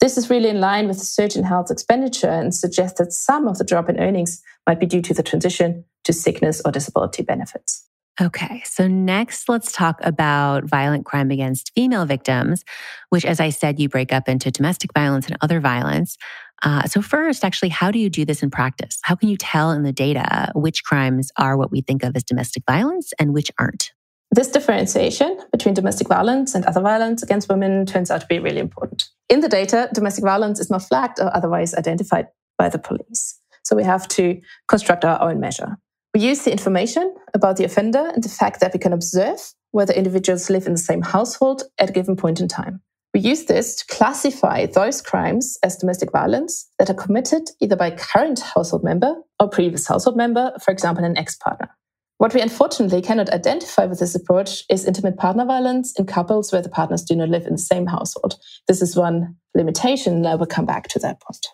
This 0.00 0.16
is 0.16 0.30
really 0.30 0.50
in 0.50 0.60
line 0.60 0.88
with 0.88 0.98
the 0.98 1.04
surge 1.04 1.36
in 1.36 1.44
health 1.44 1.70
expenditure 1.70 2.28
and 2.28 2.54
suggests 2.54 2.98
that 2.98 3.12
some 3.12 3.48
of 3.48 3.58
the 3.58 3.64
drop 3.64 3.88
in 3.88 3.98
earnings 3.98 4.42
might 4.66 4.78
be 4.78 4.86
due 4.86 5.02
to 5.02 5.14
the 5.14 5.22
transition 5.22 5.84
to 6.04 6.12
sickness 6.12 6.62
or 6.64 6.70
disability 6.70 7.22
benefits. 7.22 7.88
Okay, 8.20 8.62
so 8.64 8.88
next 8.88 9.46
let's 9.46 9.72
talk 9.72 9.98
about 10.02 10.64
violent 10.64 11.04
crime 11.04 11.30
against 11.30 11.72
female 11.74 12.06
victims, 12.06 12.64
which, 13.10 13.26
as 13.26 13.40
I 13.40 13.50
said, 13.50 13.78
you 13.78 13.90
break 13.90 14.10
up 14.10 14.26
into 14.26 14.50
domestic 14.50 14.92
violence 14.94 15.26
and 15.26 15.36
other 15.42 15.60
violence. 15.60 16.16
Uh, 16.62 16.84
so, 16.84 17.02
first, 17.02 17.44
actually, 17.44 17.68
how 17.68 17.90
do 17.90 17.98
you 17.98 18.08
do 18.08 18.24
this 18.24 18.42
in 18.42 18.50
practice? 18.50 18.98
How 19.02 19.14
can 19.14 19.28
you 19.28 19.36
tell 19.36 19.70
in 19.72 19.82
the 19.82 19.92
data 19.92 20.50
which 20.54 20.84
crimes 20.84 21.30
are 21.38 21.56
what 21.56 21.70
we 21.70 21.80
think 21.80 22.02
of 22.02 22.16
as 22.16 22.24
domestic 22.24 22.62
violence 22.68 23.12
and 23.18 23.34
which 23.34 23.50
aren't? 23.58 23.92
This 24.30 24.48
differentiation 24.48 25.38
between 25.52 25.74
domestic 25.74 26.08
violence 26.08 26.54
and 26.54 26.64
other 26.64 26.80
violence 26.80 27.22
against 27.22 27.48
women 27.48 27.86
turns 27.86 28.10
out 28.10 28.22
to 28.22 28.26
be 28.26 28.38
really 28.38 28.58
important. 28.58 29.04
In 29.28 29.40
the 29.40 29.48
data, 29.48 29.88
domestic 29.92 30.24
violence 30.24 30.58
is 30.58 30.70
not 30.70 30.82
flagged 30.82 31.20
or 31.20 31.34
otherwise 31.34 31.74
identified 31.74 32.26
by 32.58 32.68
the 32.68 32.78
police. 32.78 33.38
So 33.64 33.76
we 33.76 33.84
have 33.84 34.08
to 34.08 34.40
construct 34.68 35.04
our 35.04 35.20
own 35.20 35.40
measure. 35.40 35.76
We 36.14 36.20
use 36.20 36.42
the 36.42 36.52
information 36.52 37.14
about 37.34 37.56
the 37.56 37.64
offender 37.64 38.10
and 38.14 38.22
the 38.22 38.28
fact 38.28 38.60
that 38.60 38.72
we 38.72 38.78
can 38.78 38.92
observe 38.92 39.38
whether 39.72 39.92
individuals 39.92 40.48
live 40.48 40.66
in 40.66 40.72
the 40.72 40.78
same 40.78 41.02
household 41.02 41.62
at 41.78 41.90
a 41.90 41.92
given 41.92 42.16
point 42.16 42.40
in 42.40 42.48
time. 42.48 42.80
We 43.16 43.22
use 43.22 43.46
this 43.46 43.76
to 43.76 43.86
classify 43.86 44.66
those 44.66 45.00
crimes 45.00 45.56
as 45.62 45.76
domestic 45.76 46.12
violence 46.12 46.70
that 46.78 46.90
are 46.90 46.94
committed 46.94 47.48
either 47.62 47.74
by 47.74 47.92
current 47.92 48.40
household 48.40 48.84
member 48.84 49.14
or 49.40 49.48
previous 49.48 49.86
household 49.86 50.18
member, 50.18 50.52
for 50.62 50.70
example, 50.70 51.02
an 51.02 51.16
ex 51.16 51.34
partner. 51.34 51.70
What 52.18 52.34
we 52.34 52.42
unfortunately 52.42 53.00
cannot 53.00 53.30
identify 53.30 53.86
with 53.86 54.00
this 54.00 54.14
approach 54.14 54.64
is 54.68 54.84
intimate 54.84 55.16
partner 55.16 55.46
violence 55.46 55.98
in 55.98 56.04
couples 56.04 56.52
where 56.52 56.60
the 56.60 56.68
partners 56.68 57.04
do 57.04 57.16
not 57.16 57.30
live 57.30 57.46
in 57.46 57.52
the 57.52 57.58
same 57.58 57.86
household. 57.86 58.34
This 58.68 58.82
is 58.82 58.94
one 58.94 59.34
limitation, 59.54 60.12
and 60.16 60.28
I 60.28 60.34
will 60.34 60.44
come 60.44 60.66
back 60.66 60.88
to 60.88 60.98
that 60.98 61.18
point. 61.22 61.46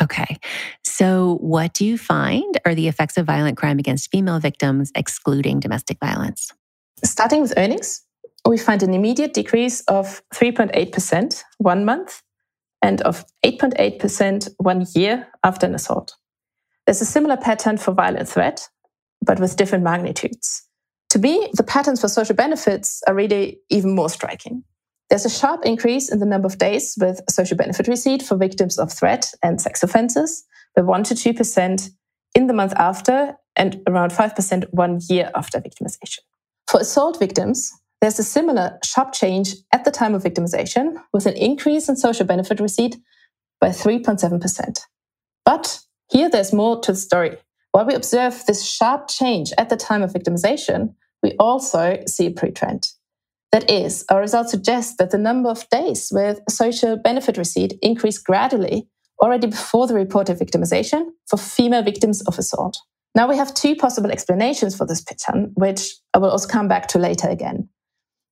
Okay. 0.00 0.38
So, 0.84 1.36
what 1.42 1.74
do 1.74 1.84
you 1.84 1.98
find 1.98 2.58
are 2.64 2.74
the 2.74 2.88
effects 2.88 3.18
of 3.18 3.26
violent 3.26 3.58
crime 3.58 3.78
against 3.78 4.10
female 4.10 4.40
victims, 4.40 4.90
excluding 4.94 5.60
domestic 5.60 5.98
violence? 6.00 6.50
Starting 7.04 7.42
with 7.42 7.52
earnings, 7.58 8.00
we 8.50 8.58
find 8.58 8.82
an 8.82 8.94
immediate 8.94 9.32
decrease 9.32 9.80
of 9.82 10.22
3.8% 10.34 11.42
one 11.58 11.84
month 11.84 12.22
and 12.82 13.00
of 13.02 13.24
8.8% 13.44 14.50
one 14.58 14.86
year 14.94 15.26
after 15.42 15.66
an 15.66 15.74
assault. 15.74 16.16
There's 16.86 17.00
a 17.00 17.06
similar 17.06 17.36
pattern 17.36 17.78
for 17.78 17.92
violent 17.92 18.28
threat, 18.28 18.68
but 19.24 19.40
with 19.40 19.56
different 19.56 19.84
magnitudes. 19.84 20.68
To 21.10 21.18
me, 21.18 21.48
the 21.54 21.62
patterns 21.62 22.00
for 22.00 22.08
social 22.08 22.34
benefits 22.34 23.02
are 23.06 23.14
really 23.14 23.60
even 23.70 23.94
more 23.94 24.10
striking. 24.10 24.64
There's 25.08 25.24
a 25.24 25.30
sharp 25.30 25.64
increase 25.64 26.10
in 26.10 26.18
the 26.18 26.26
number 26.26 26.46
of 26.46 26.58
days 26.58 26.94
with 27.00 27.20
social 27.30 27.56
benefit 27.56 27.88
receipt 27.88 28.22
for 28.22 28.36
victims 28.36 28.78
of 28.78 28.92
threat 28.92 29.32
and 29.42 29.60
sex 29.60 29.82
offenses, 29.82 30.44
by 30.74 30.82
1 30.82 31.04
to 31.04 31.14
2% 31.14 31.90
in 32.34 32.46
the 32.48 32.52
month 32.52 32.72
after 32.74 33.34
and 33.56 33.80
around 33.86 34.10
5% 34.10 34.64
one 34.72 35.00
year 35.08 35.30
after 35.34 35.60
victimization. 35.60 36.18
For 36.68 36.80
assault 36.80 37.18
victims, 37.18 37.72
there's 38.00 38.18
a 38.18 38.24
similar 38.24 38.78
sharp 38.84 39.12
change 39.12 39.54
at 39.72 39.84
the 39.84 39.90
time 39.90 40.14
of 40.14 40.22
victimization 40.22 40.96
with 41.12 41.26
an 41.26 41.36
increase 41.36 41.88
in 41.88 41.96
social 41.96 42.26
benefit 42.26 42.60
receipt 42.60 42.96
by 43.60 43.68
3.7%. 43.68 44.80
But 45.44 45.80
here 46.10 46.28
there's 46.28 46.52
more 46.52 46.80
to 46.80 46.92
the 46.92 46.98
story. 46.98 47.38
While 47.72 47.86
we 47.86 47.94
observe 47.94 48.44
this 48.46 48.64
sharp 48.68 49.08
change 49.08 49.52
at 49.58 49.68
the 49.68 49.76
time 49.76 50.02
of 50.02 50.12
victimization, 50.12 50.94
we 51.22 51.32
also 51.38 51.98
see 52.06 52.26
a 52.26 52.30
pre-trend. 52.30 52.88
That 53.52 53.70
is, 53.70 54.04
our 54.10 54.20
results 54.20 54.50
suggest 54.50 54.98
that 54.98 55.10
the 55.10 55.18
number 55.18 55.48
of 55.48 55.68
days 55.70 56.10
with 56.12 56.40
social 56.48 56.96
benefit 56.96 57.38
receipt 57.38 57.78
increased 57.82 58.24
gradually 58.24 58.88
already 59.22 59.46
before 59.46 59.86
the 59.86 59.94
reported 59.94 60.38
victimization 60.38 61.06
for 61.28 61.36
female 61.36 61.82
victims 61.82 62.20
of 62.22 62.38
assault. 62.38 62.76
Now 63.14 63.28
we 63.28 63.36
have 63.36 63.54
two 63.54 63.76
possible 63.76 64.10
explanations 64.10 64.76
for 64.76 64.86
this 64.86 65.00
pattern, 65.00 65.52
which 65.54 65.94
I 66.12 66.18
will 66.18 66.30
also 66.30 66.48
come 66.48 66.66
back 66.66 66.88
to 66.88 66.98
later 66.98 67.28
again. 67.28 67.68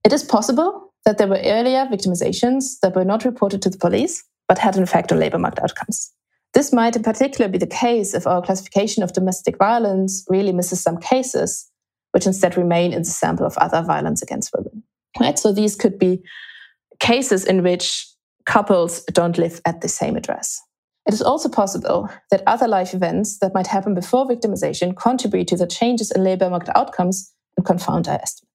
It 0.05 0.13
is 0.13 0.25
possible 0.25 0.93
that 1.05 1.19
there 1.19 1.29
were 1.29 1.41
earlier 1.45 1.87
victimizations 1.87 2.79
that 2.83 2.95
were 2.95 3.05
not 3.05 3.25
reported 3.25 3.63
to 3.63 3.71
the 3.71 3.79
police, 3.79 4.25
but 4.49 4.59
had 4.59 4.77
an 4.77 4.83
effect 4.83 5.13
on 5.13 5.19
labor 5.19 5.39
market 5.39 5.63
outcomes. 5.63 6.13
This 6.55 6.73
might 6.73 6.97
in 6.97 7.03
particular 7.03 7.49
be 7.49 7.59
the 7.59 7.67
case 7.67 8.13
if 8.15 8.27
our 8.27 8.43
classification 8.43 9.03
of 9.03 9.13
domestic 9.13 9.57
violence 9.59 10.25
really 10.29 10.53
misses 10.53 10.83
some 10.83 10.99
cases, 10.99 11.71
which 12.13 12.27
instead 12.27 12.57
remain 12.57 12.93
in 12.93 13.01
the 13.01 13.05
sample 13.09 13.47
of 13.47 13.57
other 13.59 13.83
violence 13.83 14.23
against 14.23 14.53
women. 14.57 14.83
Right? 15.19 15.39
So 15.39 15.53
these 15.53 15.77
could 15.77 15.99
be 15.99 16.23
cases 17.01 17.45
in 17.45 17.63
which 17.63 18.07
couples 18.45 19.03
don't 19.05 19.39
live 19.39 19.61
at 19.65 19.81
the 19.81 19.89
same 19.89 20.17
address. 20.17 20.61
It 21.07 21.15
is 21.15 21.23
also 21.23 21.49
possible 21.49 22.09
that 22.31 22.43
other 22.47 22.69
life 22.69 22.95
events 22.95 23.39
that 23.39 23.55
might 23.55 23.67
happen 23.67 23.95
before 23.95 24.27
victimization 24.27 24.97
contribute 24.97 25.49
to 25.49 25.57
the 25.57 25.67
changes 25.67 26.11
in 26.11 26.23
labor 26.23 26.49
market 26.49 26.77
outcomes 26.77 27.33
and 27.57 27.67
confound 27.67 28.09
our 28.09 28.21
estimates. 28.21 28.52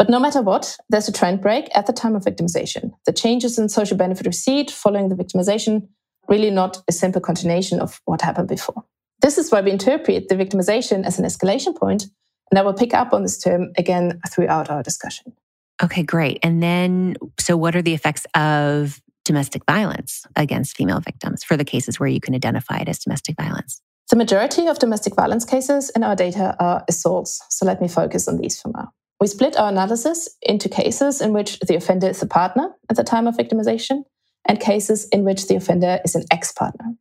But 0.00 0.08
no 0.08 0.18
matter 0.18 0.40
what, 0.40 0.78
there's 0.88 1.08
a 1.08 1.12
trend 1.12 1.42
break 1.42 1.68
at 1.76 1.84
the 1.84 1.92
time 1.92 2.16
of 2.16 2.24
victimization. 2.24 2.92
The 3.04 3.12
changes 3.12 3.58
in 3.58 3.68
social 3.68 3.98
benefit 3.98 4.24
receipt 4.24 4.70
following 4.70 5.10
the 5.10 5.14
victimization 5.14 5.88
really 6.26 6.50
not 6.50 6.82
a 6.88 6.92
simple 6.92 7.20
continuation 7.20 7.80
of 7.80 8.00
what 8.06 8.22
happened 8.22 8.48
before. 8.48 8.82
This 9.20 9.36
is 9.36 9.52
why 9.52 9.60
we 9.60 9.70
interpret 9.70 10.30
the 10.30 10.36
victimization 10.36 11.04
as 11.04 11.18
an 11.18 11.26
escalation 11.26 11.76
point, 11.76 12.06
and 12.50 12.58
I 12.58 12.62
will 12.62 12.72
pick 12.72 12.94
up 12.94 13.12
on 13.12 13.20
this 13.20 13.38
term 13.38 13.72
again 13.76 14.22
throughout 14.30 14.70
our 14.70 14.82
discussion. 14.82 15.34
Okay, 15.82 16.02
great. 16.02 16.38
And 16.42 16.62
then, 16.62 17.16
so 17.38 17.58
what 17.58 17.76
are 17.76 17.82
the 17.82 17.92
effects 17.92 18.24
of 18.34 19.02
domestic 19.26 19.66
violence 19.66 20.24
against 20.34 20.78
female 20.78 21.00
victims 21.00 21.44
for 21.44 21.58
the 21.58 21.64
cases 21.64 22.00
where 22.00 22.08
you 22.08 22.20
can 22.20 22.34
identify 22.34 22.78
it 22.78 22.88
as 22.88 23.00
domestic 23.00 23.36
violence? 23.36 23.82
The 24.08 24.16
majority 24.16 24.66
of 24.66 24.78
domestic 24.78 25.14
violence 25.14 25.44
cases 25.44 25.90
in 25.90 26.04
our 26.04 26.16
data 26.16 26.56
are 26.58 26.86
assaults. 26.88 27.42
So 27.50 27.66
let 27.66 27.82
me 27.82 27.88
focus 27.88 28.28
on 28.28 28.38
these 28.38 28.58
for 28.58 28.72
now. 28.74 28.94
We 29.20 29.26
split 29.26 29.58
our 29.58 29.68
analysis 29.68 30.30
into 30.40 30.70
cases 30.70 31.20
in 31.20 31.34
which 31.34 31.60
the 31.60 31.76
offender 31.76 32.08
is 32.08 32.22
a 32.22 32.26
partner 32.26 32.70
at 32.88 32.96
the 32.96 33.04
time 33.04 33.26
of 33.26 33.36
victimization 33.36 34.04
and 34.48 34.58
cases 34.58 35.06
in 35.08 35.24
which 35.24 35.46
the 35.46 35.56
offender 35.56 36.00
is 36.04 36.14
an 36.14 36.24
ex 36.30 36.52
partner. 36.52 36.94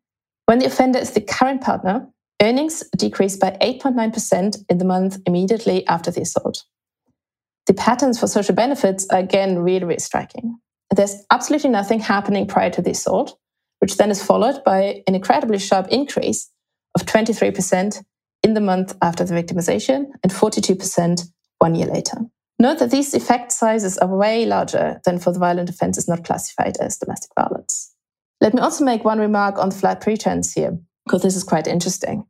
When 0.46 0.60
the 0.60 0.66
offender 0.66 1.00
is 1.00 1.12
the 1.12 1.22
current 1.22 1.62
partner, 1.62 2.08
earnings 2.42 2.84
decrease 2.98 3.38
by 3.38 3.58
8.9% 3.62 4.66
in 4.70 4.78
the 4.78 4.86
month 4.86 5.20
immediately 5.26 5.88
after 5.88 6.12
the 6.12 6.22
assault. 6.22 6.66
The 7.68 7.74
patterns 7.74 8.20
for 8.20 8.28
social 8.28 8.56
benefits 8.56 9.08
are 9.12 9.20
again 9.20 9.60
really, 9.60 9.86
really 9.86 10.00
striking. 10.00 10.60
There's 10.94 11.24
absolutely 11.32 11.70
nothing 11.70 12.00
happening 12.02 12.48
prior 12.48 12.72
to 12.72 12.82
the 12.82 12.92
assault, 12.92 13.38
which 13.80 13.96
then 13.96 14.12
is 14.12 14.24
followed 14.24 14.64
by 14.66 15.04
an 15.08 15.16
incredibly 15.16 15.60
sharp 15.60 15.88
increase 15.90 16.52
of 16.96 17.06
23% 17.06 18.04
in 18.44 18.56
the 18.56 18.62
month 18.62 18.96
after 19.02 19.24
the 19.24 19.36
victimization 19.36 20.08
and 20.24 20.34
42% 20.34 21.30
one 21.60 21.76
year 21.76 21.88
later. 21.88 22.18
Note 22.58 22.80
that 22.80 22.92
these 22.92 23.14
effect 23.14 23.54
sizes 23.54 23.98
are 24.00 24.14
way 24.14 24.46
larger 24.46 25.00
than 25.06 25.20
for 25.20 25.32
the 25.32 25.40
violent 25.40 25.70
offenses 25.70 26.10
not 26.10 26.26
classified 26.26 26.76
as 26.82 26.98
domestic 26.98 27.32
violence. 27.40 27.94
Let 28.42 28.54
me 28.54 28.62
also 28.62 28.84
make 28.84 29.06
one 29.06 29.20
remark 29.20 29.58
on 29.58 29.70
the 29.70 29.76
flat 29.76 30.02
pre-trends 30.02 30.54
here, 30.54 30.78
because 31.06 31.22
this 31.22 31.36
is 31.36 31.44
quite 31.44 31.68
interesting. 31.68 32.26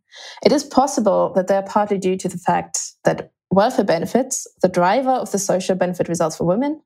It 0.45 0.51
is 0.51 0.63
possible 0.63 1.33
that 1.35 1.47
they 1.47 1.55
are 1.55 1.63
partly 1.63 1.97
due 1.97 2.17
to 2.17 2.27
the 2.27 2.37
fact 2.37 2.79
that 3.05 3.31
welfare 3.49 3.85
benefits, 3.85 4.47
the 4.61 4.69
driver 4.69 5.11
of 5.11 5.31
the 5.31 5.39
social 5.39 5.75
benefit 5.75 6.07
results 6.07 6.37
for 6.37 6.45
women, 6.45 6.81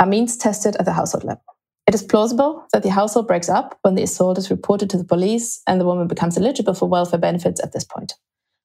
are 0.00 0.06
means 0.06 0.36
tested 0.36 0.76
at 0.76 0.84
the 0.84 0.92
household 0.92 1.24
level. 1.24 1.42
It 1.86 1.94
is 1.94 2.02
plausible 2.02 2.66
that 2.72 2.82
the 2.82 2.90
household 2.90 3.26
breaks 3.26 3.48
up 3.48 3.78
when 3.82 3.94
the 3.94 4.02
assault 4.02 4.38
is 4.38 4.50
reported 4.50 4.90
to 4.90 4.98
the 4.98 5.04
police 5.04 5.62
and 5.66 5.80
the 5.80 5.86
woman 5.86 6.06
becomes 6.06 6.36
eligible 6.36 6.74
for 6.74 6.88
welfare 6.88 7.18
benefits 7.18 7.62
at 7.62 7.72
this 7.72 7.84
point. 7.84 8.12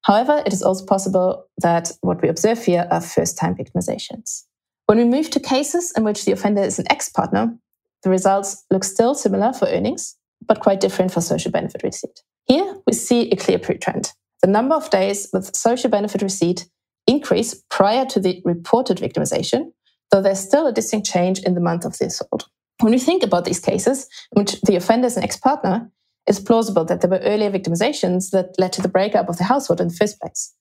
However, 0.04 0.44
it 0.46 0.54
is 0.54 0.62
also 0.62 0.86
possible 0.86 1.46
that 1.58 1.92
what 2.02 2.22
we 2.22 2.30
observe 2.30 2.64
here 2.64 2.88
are 2.92 3.02
first 3.02 3.38
time 3.38 3.56
victimizations. 3.56 4.44
When 4.86 4.98
we 4.98 5.06
move 5.06 5.30
to 5.32 5.40
cases 5.40 5.94
in 5.96 6.04
which 6.04 6.26
the 6.26 6.34
offender 6.34 6.62
is 6.62 6.78
an 6.78 6.86
ex 6.90 7.10
partner, 7.10 7.58
the 8.04 8.10
results 8.10 8.66
look 8.70 8.84
still 8.84 9.16
similar 9.16 9.54
for 9.54 9.68
earnings, 9.68 10.18
but 10.46 10.60
quite 10.60 10.82
different 10.82 11.12
for 11.12 11.22
social 11.22 11.52
benefit 11.52 11.84
receipt. 11.84 12.22
Here 12.46 12.76
we 12.86 12.94
see 12.94 13.30
a 13.32 13.38
clear 13.38 13.60
pre 13.60 13.78
trend. 13.78 14.12
The 14.42 14.50
number 14.50 14.76
of 14.76 14.90
days 14.90 15.30
with 15.32 15.56
social 15.56 15.90
benefit 15.90 16.22
receipt 16.22 16.68
increase 17.08 17.64
prior 17.70 18.06
to 18.08 18.20
the 18.20 18.42
reported 18.44 18.98
victimization, 18.98 19.72
though 20.12 20.22
there's 20.22 20.40
still 20.40 20.68
a 20.68 20.74
distinct 20.74 21.08
change 21.08 21.40
in 21.40 21.54
the 21.54 21.62
month 21.62 21.86
of 21.86 21.98
the 21.98 22.06
assault. 22.08 22.50
When 22.82 22.92
we 22.92 23.00
think 23.00 23.24
about 23.24 23.46
these 23.46 23.62
cases 23.62 24.10
in 24.36 24.42
which 24.42 24.60
the 24.62 24.76
offender 24.76 25.08
is 25.08 25.16
an 25.16 25.24
ex 25.24 25.38
partner, 25.38 25.90
it's 26.28 26.40
plausible 26.40 26.86
that 26.86 27.02
there 27.02 27.10
were 27.10 27.20
earlier 27.20 27.52
victimizations 27.52 28.32
that 28.32 28.56
led 28.58 28.74
to 28.74 28.82
the 28.82 28.90
breakup 28.90 29.30
of 29.30 29.38
the 29.38 29.44
household 29.44 29.82
in 29.82 29.90
the 29.90 29.94
first 29.94 30.20
place. 30.20 30.54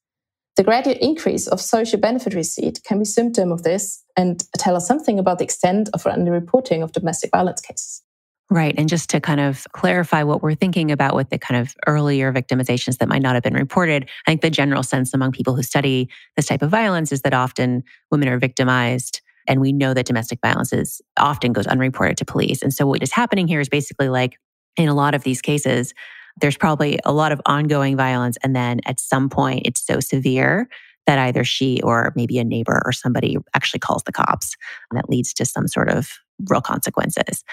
The 0.57 0.65
gradual 0.65 0.97
increase 1.01 1.47
of 1.47 1.61
social 1.61 1.99
benefit 1.99 2.35
receipt 2.35 2.81
can 2.85 2.99
be 2.99 3.05
symptom 3.07 3.53
of 3.53 3.63
this 3.63 4.05
and 4.17 4.45
tell 4.59 4.77
us 4.77 4.87
something 4.87 5.19
about 5.19 5.39
the 5.39 5.45
extent 5.45 5.89
of 5.95 6.03
underreporting 6.05 6.83
of 6.83 6.93
domestic 6.93 7.31
violence 7.31 7.61
cases. 7.61 8.03
Right. 8.51 8.75
And 8.77 8.87
just 8.87 9.09
to 9.11 9.21
kind 9.21 9.41
of 9.41 9.67
clarify 9.73 10.25
what 10.25 10.43
we're 10.43 10.55
thinking 10.55 10.91
about 10.91 11.17
with 11.17 11.31
the 11.31 11.39
kind 11.39 11.59
of 11.59 11.75
earlier 11.87 12.31
victimizations 12.35 12.99
that 12.99 13.09
might 13.09 13.23
not 13.23 13.35
have 13.35 13.43
been 13.43 13.55
reported, 13.55 14.11
I 14.27 14.31
think 14.31 14.43
the 14.43 14.51
general 14.51 14.83
sense 14.83 15.15
among 15.15 15.33
people 15.33 15.57
who 15.57 15.63
study 15.63 16.11
this 16.37 16.49
type 16.49 16.61
of 16.61 16.71
violence 16.71 17.13
is 17.13 17.23
that 17.23 17.33
often 17.33 17.83
women 18.11 18.29
are 18.29 18.39
victimized. 18.39 19.23
And 19.49 19.59
we 19.59 19.73
know 19.73 19.95
that 19.95 20.05
domestic 20.05 20.39
violence 20.43 20.71
is 20.71 21.01
often 21.19 21.55
goes 21.55 21.67
unreported 21.67 22.19
to 22.19 22.27
police. 22.27 22.63
And 22.63 22.75
so 22.75 22.87
what 22.87 23.03
is 23.03 23.11
happening 23.11 23.49
here 23.49 23.61
is 23.61 23.71
basically 23.71 24.11
like 24.11 24.39
in 24.77 24.89
a 24.89 24.95
lot 24.95 25.15
of 25.15 25.23
these 25.23 25.43
cases, 25.43 25.95
there's 26.41 26.57
probably 26.57 26.99
a 27.05 27.13
lot 27.13 27.33
of 27.33 27.41
ongoing 27.47 27.97
violence. 27.97 28.39
And 28.43 28.57
then 28.57 28.81
at 28.87 28.99
some 28.99 29.29
point, 29.29 29.63
it's 29.67 29.85
so 29.85 30.01
severe 30.01 30.69
that 31.07 31.19
either 31.19 31.45
she 31.45 31.81
or 31.83 32.13
maybe 32.17 32.39
a 32.39 32.45
neighbor 32.45 32.81
or 32.85 32.93
somebody 32.93 33.37
actually 33.55 33.81
calls 33.81 34.05
the 34.05 34.13
cops. 34.13 34.57
And 34.91 34.99
that 34.99 35.11
leads 35.11 35.35
to 35.35 35.45
some 35.45 35.69
sort 35.69 35.91
of 35.91 36.11
real 36.49 36.61
consequences. 36.61 37.45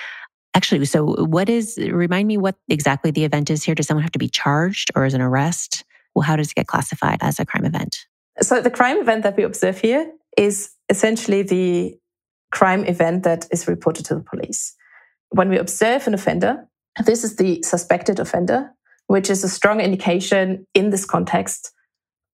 Actually, 0.53 0.85
so 0.85 1.25
what 1.25 1.49
is, 1.49 1.77
remind 1.77 2.27
me 2.27 2.37
what 2.37 2.55
exactly 2.69 3.11
the 3.11 3.23
event 3.23 3.49
is 3.49 3.63
here? 3.63 3.75
Does 3.75 3.87
someone 3.87 4.03
have 4.03 4.11
to 4.13 4.19
be 4.19 4.29
charged 4.29 4.91
or 4.95 5.05
is 5.05 5.13
an 5.13 5.21
arrest? 5.21 5.83
Well, 6.15 6.23
how 6.23 6.35
does 6.35 6.51
it 6.51 6.55
get 6.55 6.67
classified 6.67 7.17
as 7.21 7.39
a 7.39 7.45
crime 7.45 7.65
event? 7.65 8.05
So 8.41 8.61
the 8.61 8.71
crime 8.71 8.97
event 8.97 9.23
that 9.23 9.35
we 9.37 9.43
observe 9.43 9.79
here 9.79 10.11
is 10.37 10.71
essentially 10.89 11.43
the 11.43 11.97
crime 12.51 12.83
event 12.85 13.23
that 13.23 13.47
is 13.51 13.67
reported 13.67 14.05
to 14.05 14.15
the 14.15 14.21
police. 14.21 14.75
When 15.29 15.49
we 15.49 15.57
observe 15.57 16.07
an 16.07 16.13
offender, 16.13 16.67
this 17.05 17.23
is 17.23 17.35
the 17.35 17.61
suspected 17.63 18.19
offender, 18.19 18.71
which 19.07 19.29
is 19.29 19.43
a 19.43 19.49
strong 19.49 19.81
indication 19.81 20.65
in 20.73 20.89
this 20.89 21.05
context 21.05 21.71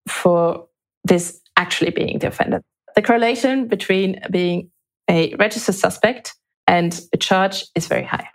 for 0.07 0.67
this 1.03 1.39
actually 1.57 1.91
being 1.91 2.19
the 2.19 2.27
offender. 2.27 2.61
The 2.95 3.01
correlation 3.01 3.67
between 3.67 4.21
being 4.31 4.71
a 5.09 5.35
registered 5.35 5.75
suspect 5.75 6.35
and 6.67 6.99
a 7.13 7.17
charge 7.17 7.65
is 7.75 7.87
very 7.87 8.03
high. 8.03 8.27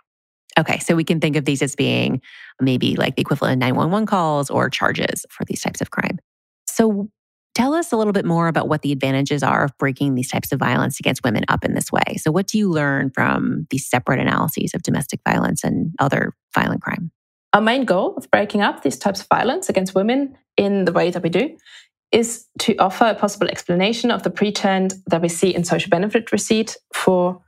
Okay, 0.59 0.79
so 0.79 0.95
we 0.95 1.03
can 1.03 1.19
think 1.19 1.35
of 1.35 1.45
these 1.45 1.61
as 1.61 1.75
being 1.75 2.21
maybe 2.59 2.95
like 2.95 3.15
the 3.15 3.21
equivalent 3.21 3.53
of 3.53 3.59
911 3.59 4.05
calls 4.05 4.49
or 4.49 4.69
charges 4.69 5.25
for 5.29 5.45
these 5.45 5.61
types 5.61 5.81
of 5.81 5.91
crime. 5.91 6.19
So 6.67 7.09
tell 7.53 7.73
us 7.73 7.91
a 7.91 7.97
little 7.97 8.13
bit 8.13 8.25
more 8.25 8.47
about 8.47 8.67
what 8.67 8.81
the 8.81 8.91
advantages 8.91 9.43
are 9.43 9.63
of 9.63 9.77
breaking 9.77 10.15
these 10.15 10.29
types 10.29 10.51
of 10.51 10.59
violence 10.59 10.99
against 10.99 11.23
women 11.23 11.43
up 11.47 11.65
in 11.65 11.73
this 11.73 11.91
way. 11.91 12.17
So, 12.17 12.31
what 12.31 12.47
do 12.47 12.57
you 12.57 12.69
learn 12.69 13.11
from 13.11 13.67
these 13.69 13.87
separate 13.87 14.19
analyses 14.19 14.73
of 14.73 14.83
domestic 14.83 15.19
violence 15.27 15.63
and 15.63 15.93
other 15.99 16.33
violent 16.53 16.81
crime? 16.81 17.11
Our 17.53 17.61
main 17.61 17.85
goal 17.85 18.15
of 18.15 18.29
breaking 18.31 18.61
up 18.61 18.81
these 18.81 18.97
types 18.97 19.21
of 19.21 19.27
violence 19.27 19.67
against 19.67 19.93
women 19.93 20.37
in 20.55 20.85
the 20.85 20.93
way 20.93 21.11
that 21.11 21.21
we 21.21 21.29
do 21.29 21.57
is 22.11 22.45
to 22.59 22.75
offer 22.77 23.05
a 23.05 23.15
possible 23.15 23.47
explanation 23.47 24.11
of 24.11 24.23
the 24.23 24.29
pre-trend 24.29 24.95
that 25.07 25.21
we 25.21 25.29
see 25.29 25.53
in 25.53 25.63
social 25.63 25.89
benefit 25.89 26.31
receipt 26.31 26.77
for 26.93 27.41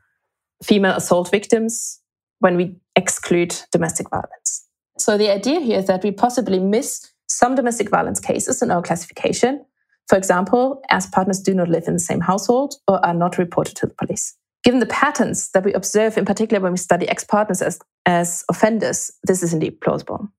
female 0.64 0.96
assault 0.96 1.30
victims 1.30 2.00
when 2.40 2.56
we 2.56 2.76
exclude 2.96 3.56
domestic 3.72 4.10
violence. 4.10 4.68
So 4.98 5.18
the 5.18 5.30
idea 5.30 5.60
here 5.60 5.80
is 5.80 5.88
that 5.88 6.04
we 6.04 6.12
possibly 6.12 6.60
miss 6.60 7.12
some 7.28 7.56
domestic 7.56 7.90
violence 7.90 8.20
cases 8.20 8.62
in 8.62 8.72
our 8.72 8.82
classification. 8.82 9.66
For 10.08 10.18
example, 10.18 10.82
as 10.90 11.08
partners 11.08 11.40
do 11.40 11.54
not 11.54 11.70
live 11.70 11.88
in 11.88 11.94
the 11.94 12.00
same 12.00 12.20
household 12.20 12.76
or 12.88 13.04
are 13.06 13.14
not 13.14 13.38
reported 13.38 13.76
to 13.78 13.88
the 13.88 13.94
police. 13.94 14.36
Given 14.64 14.80
the 14.80 14.86
patterns 14.86 15.50
that 15.52 15.64
we 15.64 15.74
observe, 15.74 16.18
in 16.18 16.26
particular 16.26 16.62
when 16.62 16.72
we 16.72 16.78
study 16.78 17.08
ex 17.10 17.24
partners 17.24 17.62
as, 17.62 17.80
as 18.06 18.44
offenders, 18.50 19.12
this 19.24 19.44
is 19.44 19.54
indeed 19.54 19.82
plausible. 19.82 20.30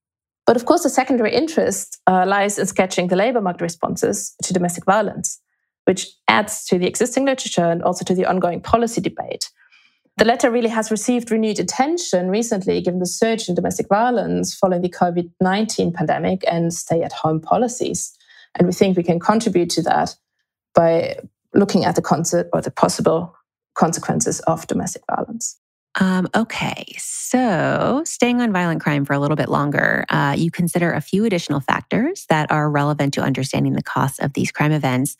But 0.46 0.56
of 0.56 0.66
course, 0.66 0.82
the 0.82 0.90
secondary 0.90 1.34
interest 1.34 2.00
uh, 2.06 2.24
lies 2.26 2.58
in 2.58 2.66
sketching 2.66 3.08
the 3.08 3.16
labor 3.16 3.40
market 3.40 3.62
responses 3.62 4.34
to 4.42 4.52
domestic 4.52 4.84
violence, 4.84 5.40
which 5.84 6.08
adds 6.28 6.64
to 6.66 6.78
the 6.78 6.86
existing 6.86 7.24
literature 7.24 7.64
and 7.64 7.82
also 7.82 8.04
to 8.04 8.14
the 8.14 8.26
ongoing 8.26 8.60
policy 8.60 9.00
debate 9.00 9.50
the 10.16 10.24
letter 10.24 10.50
really 10.50 10.68
has 10.68 10.90
received 10.90 11.30
renewed 11.30 11.58
attention 11.58 12.30
recently, 12.30 12.80
given 12.80 13.00
the 13.00 13.06
surge 13.06 13.48
in 13.48 13.54
domestic 13.54 13.88
violence 13.88 14.54
following 14.54 14.82
the 14.82 14.88
COVID 14.88 15.30
19 15.40 15.92
pandemic 15.92 16.44
and 16.46 16.72
stay 16.72 17.02
at 17.02 17.12
home 17.12 17.40
policies. 17.40 18.16
And 18.56 18.66
we 18.66 18.72
think 18.72 18.96
we 18.96 19.02
can 19.02 19.20
contribute 19.20 19.70
to 19.70 19.82
that 19.82 20.14
by 20.74 21.18
looking 21.54 21.84
at 21.84 21.96
the 21.96 22.02
concept 22.02 22.50
or 22.52 22.60
the 22.60 22.70
possible 22.70 23.34
consequences 23.74 24.40
of 24.40 24.66
domestic 24.66 25.02
violence. 25.10 25.58
Um, 26.00 26.28
okay, 26.34 26.86
so 26.98 28.02
staying 28.04 28.40
on 28.40 28.52
violent 28.52 28.80
crime 28.80 29.04
for 29.04 29.12
a 29.12 29.18
little 29.20 29.36
bit 29.36 29.48
longer, 29.48 30.04
uh, 30.08 30.34
you 30.36 30.50
consider 30.50 30.92
a 30.92 31.00
few 31.00 31.24
additional 31.24 31.60
factors 31.60 32.26
that 32.28 32.50
are 32.50 32.68
relevant 32.68 33.14
to 33.14 33.20
understanding 33.20 33.74
the 33.74 33.82
costs 33.82 34.18
of 34.18 34.32
these 34.32 34.50
crime 34.50 34.72
events. 34.72 35.16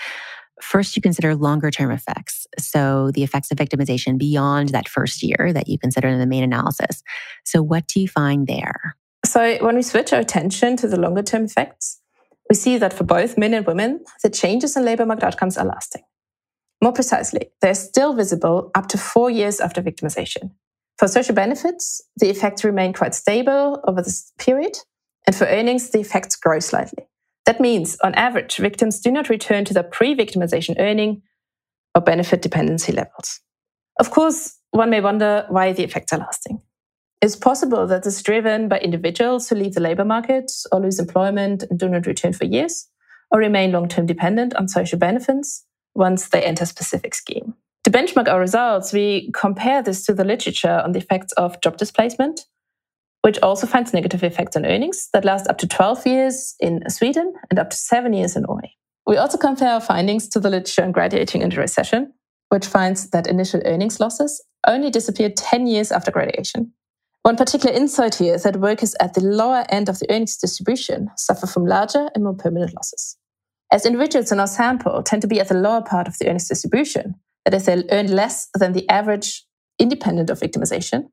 First, 0.61 0.97
you 0.97 1.03
consider 1.03 1.37
longer 1.37 1.70
term 1.70 1.92
effects. 1.92 2.47
So, 2.59 3.12
the 3.12 3.23
effects 3.23 3.53
of 3.53 3.59
victimization 3.59 4.18
beyond 4.18 4.70
that 4.70 4.88
first 4.88 5.23
year 5.23 5.53
that 5.53 5.68
you 5.68 5.79
consider 5.79 6.09
in 6.09 6.18
the 6.18 6.27
main 6.27 6.42
analysis. 6.42 7.03
So, 7.44 7.62
what 7.62 7.87
do 7.87 8.01
you 8.01 8.09
find 8.09 8.47
there? 8.47 8.97
So, 9.25 9.59
when 9.59 9.77
we 9.77 9.83
switch 9.83 10.12
our 10.12 10.20
attention 10.20 10.77
to 10.79 10.88
the 10.88 10.99
longer 10.99 11.23
term 11.23 11.44
effects, 11.44 12.01
we 12.48 12.57
see 12.57 12.78
that 12.78 12.92
for 12.92 13.04
both 13.04 13.38
men 13.38 13.54
and 13.54 13.66
women, 13.66 14.04
the 14.22 14.30
changes 14.30 14.76
in 14.76 14.85
labor 14.85 15.07
market 15.07 15.24
outcomes 15.24 15.57
are 15.57 15.64
lasting. 15.64 16.02
More 16.83 16.92
precisely, 16.92 17.50
they're 17.62 17.74
still 17.74 18.14
visible 18.14 18.70
up 18.74 18.88
to 18.88 18.98
four 18.98 19.30
years 19.30 19.61
after 19.61 19.80
victimization. 19.80 20.50
For 20.98 21.09
social 21.09 21.35
benefits, 21.35 22.02
the 22.16 22.28
effects 22.28 22.62
remain 22.64 22.92
quite 22.92 23.14
stable 23.14 23.80
over 23.88 24.02
this 24.02 24.33
period, 24.38 24.76
and 25.26 25.35
for 25.35 25.46
earnings, 25.46 25.90
the 25.90 26.00
effects 26.00 26.37
grow 26.37 26.61
slightly. 26.61 27.07
That 27.46 27.61
means, 27.61 27.96
on 28.02 28.14
average, 28.14 28.57
victims 28.57 29.00
do 29.00 29.11
not 29.11 29.28
return 29.28 29.64
to 29.64 29.74
their 29.74 29.83
pre 29.83 30.14
victimization 30.14 30.76
earning 30.78 31.22
or 31.94 32.02
benefit 32.02 32.42
dependency 32.42 32.92
levels. 32.92 33.40
Of 33.98 34.11
course, 34.11 34.59
one 34.70 34.90
may 34.90 35.00
wonder 35.00 35.46
why 35.48 35.72
the 35.72 35.85
effects 35.85 36.12
are 36.12 36.18
lasting. 36.18 36.61
It's 37.20 37.37
possible 37.37 37.87
that 37.87 38.03
this 38.03 38.16
is 38.16 38.22
driven 38.22 38.68
by 38.68 38.79
individuals 38.79 39.48
who 39.48 39.57
leave 39.57 39.74
the 39.74 39.81
labor 39.81 40.05
market 40.05 40.50
or 40.72 40.81
lose 40.81 40.98
employment 40.98 41.64
and 41.68 41.79
do 41.79 41.88
not 41.88 42.07
return 42.07 42.33
for 42.33 42.44
years, 42.44 42.88
or 43.31 43.38
remain 43.38 43.72
long 43.72 43.88
term 43.88 44.07
dependent 44.07 44.55
on 44.57 44.68
social 44.68 44.98
benefits 44.98 45.64
once 45.94 46.29
they 46.29 46.42
enter 46.42 46.64
a 46.64 46.66
specific 46.66 47.14
scheme. 47.14 47.55
To 47.85 47.90
benchmark 47.90 48.29
our 48.29 48.40
results, 48.40 48.92
we 48.92 49.31
compare 49.33 49.83
this 49.83 50.05
to 50.07 50.14
the 50.14 50.24
literature 50.24 50.83
on 50.85 50.92
the 50.92 50.98
effects 50.98 51.33
of 51.35 51.61
job 51.61 51.77
displacement 51.77 52.40
which 53.24 53.38
also 53.38 53.66
finds 53.66 53.94
negative 53.94 54.22
effects 54.22 54.55
on 54.55 54.66
earnings 54.66 55.09
that 55.14 55.24
last 55.24 55.48
up 55.48 55.57
to 55.57 55.66
12 55.66 56.07
years 56.07 56.55
in 56.61 56.83
Sweden 56.90 57.33
and 57.48 57.59
up 57.59 57.70
to 57.70 57.77
seven 57.77 58.12
years 58.12 58.37
in 58.37 58.42
Norway. 58.42 58.70
We 59.07 59.16
also 59.16 59.38
compare 59.38 59.70
our 59.70 59.81
findings 59.81 60.29
to 60.29 60.40
the 60.40 60.50
literature 60.50 60.85
on 60.85 60.92
graduating 60.92 61.40
into 61.40 61.59
recession, 61.59 62.12
which 62.50 62.66
finds 62.66 63.09
that 63.12 63.27
initial 63.27 63.62
earnings 63.64 63.98
losses 63.98 64.44
only 64.66 64.90
disappear 64.90 65.31
10 65.31 65.66
years 65.66 65.90
after 65.90 66.11
graduation. 66.11 66.74
One 67.25 67.37
particular 67.37 67.75
insight 67.75 68.17
here 68.17 68.35
is 68.35 68.43
that 68.43 68.59
workers 68.59 68.95
at 69.01 69.15
the 69.15 69.23
lower 69.23 69.65
end 69.71 69.89
of 69.89 69.99
the 69.99 70.05
earnings 70.11 70.37
distribution 70.37 71.09
suffer 71.17 71.47
from 71.47 71.65
larger 71.65 72.11
and 72.15 72.23
more 72.23 72.35
permanent 72.35 72.75
losses. 72.75 73.17
As 73.73 73.87
individuals 73.87 74.31
in 74.31 74.41
our 74.41 74.47
sample 74.47 75.03
tend 75.03 75.23
to 75.23 75.29
be 75.29 75.41
at 75.41 75.49
the 75.49 75.55
lower 75.55 75.81
part 75.81 76.07
of 76.07 76.19
the 76.19 76.27
earnings 76.27 76.49
distribution, 76.49 77.15
that 77.47 77.55
is, 77.55 77.65
they 77.65 77.83
earn 77.91 78.09
less 78.09 78.49
than 78.53 78.75
the 78.75 78.87
average 78.91 79.43
independent 79.79 80.29
of 80.29 80.39
victimization, 80.39 81.05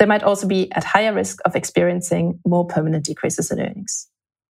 they 0.00 0.06
might 0.06 0.24
also 0.24 0.48
be 0.48 0.72
at 0.72 0.82
higher 0.82 1.14
risk 1.14 1.38
of 1.44 1.54
experiencing 1.54 2.40
more 2.44 2.66
permanent 2.66 3.04
decreases 3.04 3.52
in 3.52 3.60
earnings. 3.60 4.08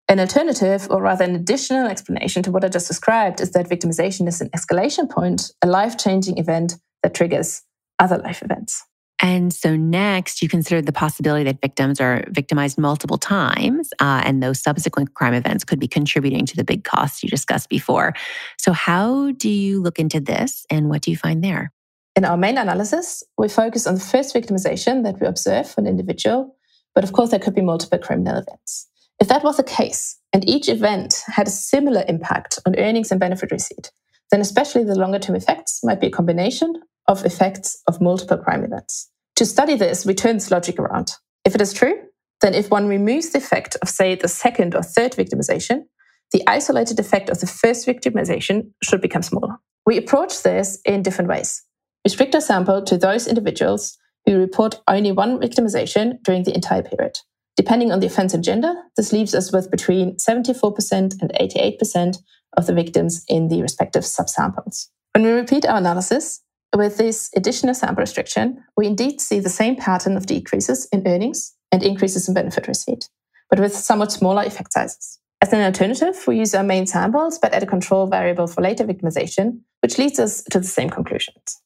An 0.07 0.21
alternative, 0.21 0.87
or 0.89 1.01
rather 1.01 1.25
an 1.25 1.35
additional 1.35 1.87
explanation 1.87 2.43
to 2.43 2.51
what 2.51 2.63
I 2.63 2.69
just 2.69 2.87
described, 2.87 3.41
is 3.41 3.51
that 3.51 3.67
victimization 3.67 4.25
is 4.25 4.39
an 4.39 4.49
escalation 4.51 5.09
point, 5.09 5.51
a 5.61 5.67
life 5.67 5.97
changing 5.97 6.37
event 6.37 6.75
that 7.01 7.13
triggers 7.13 7.61
other 7.99 8.19
life 8.19 8.41
events. 8.41 8.85
And 9.23 9.53
so, 9.53 9.77
next, 9.77 10.41
you 10.41 10.49
consider 10.49 10.81
the 10.81 10.91
possibility 10.91 11.45
that 11.45 11.61
victims 11.61 12.01
are 12.01 12.25
victimized 12.27 12.77
multiple 12.77 13.17
times, 13.17 13.89
uh, 14.01 14.21
and 14.25 14.43
those 14.43 14.61
subsequent 14.61 15.13
crime 15.13 15.33
events 15.33 15.63
could 15.63 15.79
be 15.79 15.87
contributing 15.87 16.45
to 16.45 16.57
the 16.57 16.65
big 16.65 16.83
costs 16.83 17.23
you 17.23 17.29
discussed 17.29 17.69
before. 17.69 18.13
So, 18.57 18.73
how 18.73 19.31
do 19.31 19.49
you 19.49 19.81
look 19.81 19.97
into 19.97 20.19
this, 20.19 20.65
and 20.69 20.89
what 20.89 21.01
do 21.03 21.09
you 21.09 21.15
find 21.15 21.41
there? 21.41 21.71
In 22.17 22.25
our 22.25 22.35
main 22.35 22.57
analysis, 22.57 23.23
we 23.37 23.47
focus 23.47 23.87
on 23.87 23.95
the 23.95 24.01
first 24.01 24.35
victimization 24.35 25.03
that 25.05 25.21
we 25.21 25.25
observe 25.25 25.69
for 25.69 25.79
an 25.79 25.87
individual, 25.87 26.57
but 26.93 27.05
of 27.05 27.13
course, 27.13 27.31
there 27.31 27.39
could 27.39 27.55
be 27.55 27.61
multiple 27.61 27.99
criminal 27.99 28.37
events. 28.37 28.89
If 29.21 29.29
that 29.29 29.43
was 29.45 29.55
the 29.55 29.63
case, 29.63 30.19
and 30.33 30.47
each 30.49 30.67
event 30.67 31.23
had 31.27 31.47
a 31.47 31.51
similar 31.51 32.03
impact 32.09 32.59
on 32.65 32.77
earnings 32.77 33.09
and 33.09 33.21
benefit 33.21 33.51
receipt, 33.51 33.89
then 34.31 34.41
especially 34.41 34.83
the 34.83 34.99
longer 34.99 35.19
term 35.19 35.37
effects 35.37 35.79
might 35.81 36.01
be 36.01 36.07
a 36.07 36.11
combination 36.11 36.73
of 37.07 37.25
effects 37.25 37.81
of 37.87 38.01
multiple 38.01 38.37
crime 38.37 38.65
events. 38.65 39.09
To 39.37 39.45
study 39.45 39.75
this, 39.75 40.05
we 40.05 40.13
turn 40.13 40.37
this 40.37 40.51
logic 40.51 40.79
around. 40.79 41.13
If 41.45 41.55
it 41.55 41.61
is 41.61 41.73
true, 41.73 41.95
then 42.41 42.53
if 42.53 42.69
one 42.69 42.87
removes 42.87 43.31
the 43.31 43.39
effect 43.39 43.75
of, 43.81 43.89
say, 43.89 44.15
the 44.15 44.27
second 44.27 44.75
or 44.75 44.83
third 44.83 45.13
victimization, 45.13 45.83
the 46.31 46.43
isolated 46.47 46.99
effect 46.99 47.29
of 47.29 47.39
the 47.39 47.47
first 47.47 47.87
victimization 47.87 48.71
should 48.83 49.01
become 49.01 49.21
smaller. 49.21 49.57
We 49.85 49.97
approach 49.97 50.43
this 50.43 50.79
in 50.85 51.01
different 51.01 51.29
ways 51.29 51.63
restrict 52.05 52.35
our 52.35 52.41
sample 52.41 52.83
to 52.83 52.97
those 52.97 53.27
individuals 53.27 53.97
who 54.25 54.37
report 54.37 54.81
only 54.87 55.11
one 55.11 55.39
victimization 55.39 56.21
during 56.23 56.43
the 56.43 56.53
entire 56.53 56.83
period. 56.83 57.17
Depending 57.55 57.91
on 57.91 57.99
the 57.99 58.07
offense 58.07 58.33
and 58.33 58.43
gender, 58.43 58.73
this 58.97 59.13
leaves 59.13 59.33
us 59.33 59.53
with 59.53 59.71
between 59.71 60.17
74% 60.17 61.21
and 61.21 61.31
88% 61.39 62.17
of 62.57 62.65
the 62.65 62.73
victims 62.73 63.23
in 63.29 63.47
the 63.47 63.61
respective 63.61 64.03
subsamples. 64.03 64.87
When 65.15 65.23
we 65.23 65.31
repeat 65.31 65.65
our 65.65 65.77
analysis, 65.77 66.41
with 66.75 66.97
this 66.97 67.29
additional 67.35 67.73
sample 67.73 68.01
restriction, 68.01 68.63
we 68.75 68.87
indeed 68.87 69.21
see 69.21 69.39
the 69.39 69.49
same 69.49 69.75
pattern 69.75 70.17
of 70.17 70.25
decreases 70.25 70.87
in 70.91 71.07
earnings 71.07 71.53
and 71.71 71.83
increases 71.83 72.27
in 72.27 72.33
benefit 72.33 72.67
receipt, 72.67 73.09
but 73.49 73.59
with 73.59 73.75
somewhat 73.75 74.11
smaller 74.11 74.43
effect 74.43 74.73
sizes. 74.73 75.19
As 75.41 75.51
an 75.51 75.61
alternative, 75.61 76.23
we 76.25 76.39
use 76.39 76.55
our 76.55 76.63
main 76.63 76.87
samples 76.87 77.37
but 77.37 77.53
add 77.53 77.63
a 77.63 77.67
control 77.67 78.07
variable 78.07 78.47
for 78.47 78.61
later 78.61 78.85
victimization, 78.85 79.59
which 79.81 79.97
leads 79.97 80.19
us 80.19 80.43
to 80.51 80.59
the 80.59 80.67
same 80.67 80.89
conclusions. 80.89 81.61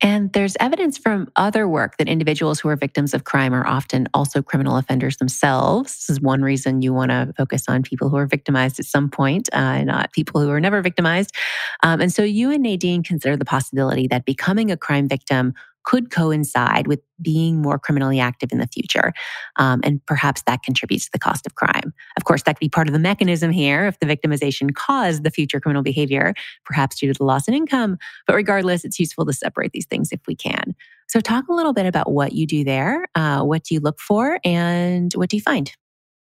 And 0.00 0.32
there's 0.32 0.56
evidence 0.60 0.98
from 0.98 1.30
other 1.36 1.66
work 1.66 1.96
that 1.96 2.08
individuals 2.08 2.60
who 2.60 2.68
are 2.68 2.76
victims 2.76 3.14
of 3.14 3.24
crime 3.24 3.54
are 3.54 3.66
often 3.66 4.08
also 4.12 4.42
criminal 4.42 4.76
offenders 4.76 5.16
themselves. 5.16 5.92
This 5.92 6.10
is 6.10 6.20
one 6.20 6.42
reason 6.42 6.82
you 6.82 6.92
want 6.92 7.10
to 7.10 7.32
focus 7.36 7.64
on 7.68 7.82
people 7.82 8.10
who 8.10 8.16
are 8.16 8.26
victimized 8.26 8.78
at 8.78 8.86
some 8.86 9.08
point, 9.08 9.48
uh, 9.52 9.82
not 9.84 10.12
people 10.12 10.40
who 10.40 10.50
are 10.50 10.60
never 10.60 10.82
victimized. 10.82 11.34
Um, 11.82 12.00
and 12.00 12.12
so 12.12 12.22
you 12.22 12.50
and 12.50 12.62
Nadine 12.62 13.02
consider 13.02 13.36
the 13.36 13.44
possibility 13.44 14.06
that 14.08 14.24
becoming 14.24 14.70
a 14.70 14.76
crime 14.76 15.08
victim 15.08 15.54
could 15.84 16.10
coincide 16.10 16.86
with 16.86 17.00
being 17.22 17.62
more 17.62 17.78
criminally 17.78 18.18
active 18.18 18.50
in 18.52 18.58
the 18.58 18.66
future. 18.66 19.12
Um, 19.56 19.80
and 19.84 20.04
perhaps 20.06 20.42
that 20.42 20.62
contributes 20.62 21.06
to 21.06 21.12
the 21.12 21.18
cost 21.18 21.46
of 21.46 21.54
crime. 21.54 21.92
Of 22.16 22.24
course, 22.24 22.42
that 22.42 22.56
could 22.56 22.60
be 22.60 22.68
part 22.68 22.88
of 22.88 22.92
the 22.92 22.98
mechanism 22.98 23.50
here 23.50 23.86
if 23.86 23.98
the 24.00 24.06
victimization 24.06 24.74
caused 24.74 25.24
the 25.24 25.30
future 25.30 25.60
criminal 25.60 25.82
behavior, 25.82 26.34
perhaps 26.64 26.96
due 26.96 27.12
to 27.12 27.16
the 27.16 27.24
loss 27.24 27.48
in 27.48 27.54
income. 27.54 27.98
But 28.26 28.34
regardless, 28.34 28.84
it's 28.84 28.98
useful 28.98 29.24
to 29.26 29.32
separate 29.32 29.72
these 29.72 29.86
things 29.86 30.10
if 30.10 30.20
we 30.26 30.34
can. 30.34 30.74
So, 31.06 31.20
talk 31.20 31.48
a 31.48 31.52
little 31.52 31.74
bit 31.74 31.86
about 31.86 32.10
what 32.10 32.32
you 32.32 32.46
do 32.46 32.64
there. 32.64 33.06
Uh, 33.14 33.42
what 33.42 33.64
do 33.64 33.74
you 33.74 33.80
look 33.80 34.00
for, 34.00 34.38
and 34.44 35.12
what 35.14 35.28
do 35.28 35.36
you 35.36 35.42
find? 35.42 35.70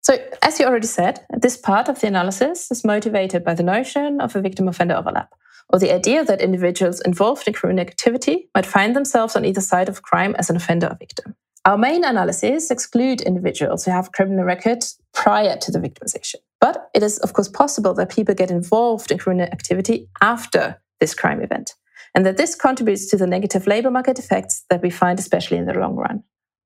So, 0.01 0.17
as 0.41 0.59
you 0.59 0.65
already 0.65 0.87
said, 0.87 1.25
this 1.31 1.55
part 1.55 1.87
of 1.87 2.01
the 2.01 2.07
analysis 2.07 2.69
is 2.69 2.83
motivated 2.83 3.43
by 3.45 3.53
the 3.53 3.63
notion 3.63 4.19
of 4.19 4.35
a 4.35 4.41
victim 4.41 4.67
offender 4.67 4.95
overlap 4.95 5.33
or 5.69 5.79
the 5.79 5.93
idea 5.93 6.23
that 6.23 6.41
individuals 6.41 7.01
involved 7.01 7.47
in 7.47 7.53
criminal 7.53 7.85
activity 7.85 8.49
might 8.55 8.65
find 8.65 8.95
themselves 8.95 9.35
on 9.35 9.45
either 9.45 9.61
side 9.61 9.89
of 9.89 10.01
crime 10.01 10.35
as 10.37 10.49
an 10.49 10.55
offender 10.55 10.87
or 10.87 10.97
victim. 10.99 11.35
Our 11.65 11.77
main 11.77 12.03
analysis 12.03 12.69
exclude 12.69 13.21
individuals 13.21 13.85
who 13.85 13.91
have 13.91 14.11
criminal 14.11 14.43
records 14.43 14.99
prior 15.13 15.55
to 15.57 15.71
the 15.71 15.79
victimization. 15.79 16.35
But 16.59 16.89
it 16.93 17.03
is, 17.03 17.17
of 17.19 17.33
course, 17.33 17.47
possible 17.47 17.93
that 17.93 18.11
people 18.11 18.35
get 18.35 18.51
involved 18.51 19.11
in 19.11 19.17
criminal 19.17 19.47
activity 19.47 20.09
after 20.21 20.81
this 20.99 21.13
crime 21.13 21.41
event, 21.41 21.73
and 22.13 22.25
that 22.25 22.37
this 22.37 22.55
contributes 22.55 23.05
to 23.07 23.17
the 23.17 23.27
negative 23.27 23.65
labor 23.65 23.91
market 23.91 24.19
effects 24.19 24.63
that 24.69 24.81
we 24.81 24.89
find, 24.89 25.19
especially 25.19 25.57
in 25.57 25.65
the 25.65 25.73
long 25.73 25.95
run. 25.95 26.23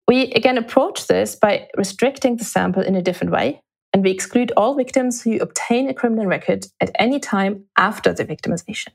We 0.07 0.31
again 0.33 0.57
approach 0.57 1.07
this 1.07 1.35
by 1.35 1.67
restricting 1.77 2.37
the 2.37 2.43
sample 2.45 2.81
in 2.81 2.95
a 2.95 3.01
different 3.01 3.33
way 3.33 3.61
and 3.97 4.03
we 4.03 4.11
exclude 4.11 4.51
all 4.55 4.75
victims 4.75 5.23
who 5.23 5.39
obtain 5.39 5.89
a 5.89 5.93
criminal 5.93 6.27
record 6.27 6.67
at 6.79 6.91
any 6.99 7.19
time 7.19 7.63
after 7.79 8.13
the 8.13 8.23
victimization. 8.23 8.89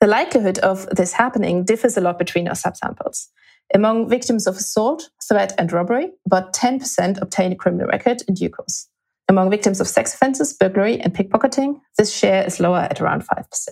The 0.00 0.08
likelihood 0.08 0.58
of 0.58 0.88
this 0.88 1.12
happening 1.12 1.62
differs 1.62 1.96
a 1.96 2.00
lot 2.00 2.18
between 2.18 2.48
our 2.48 2.56
subsamples. 2.56 3.28
Among 3.72 4.08
victims 4.08 4.48
of 4.48 4.56
assault, 4.56 5.10
threat, 5.28 5.52
and 5.58 5.70
robbery, 5.70 6.10
about 6.26 6.54
10% 6.54 7.22
obtain 7.22 7.52
a 7.52 7.54
criminal 7.54 7.86
record 7.86 8.24
in 8.26 8.34
due 8.34 8.50
course. 8.50 8.88
Among 9.28 9.48
victims 9.48 9.80
of 9.80 9.86
sex 9.86 10.12
offenses, 10.12 10.52
burglary, 10.52 10.98
and 10.98 11.14
pickpocketing, 11.14 11.80
this 11.96 12.12
share 12.12 12.44
is 12.44 12.58
lower 12.58 12.80
at 12.90 13.00
around 13.00 13.22
5%. 13.28 13.68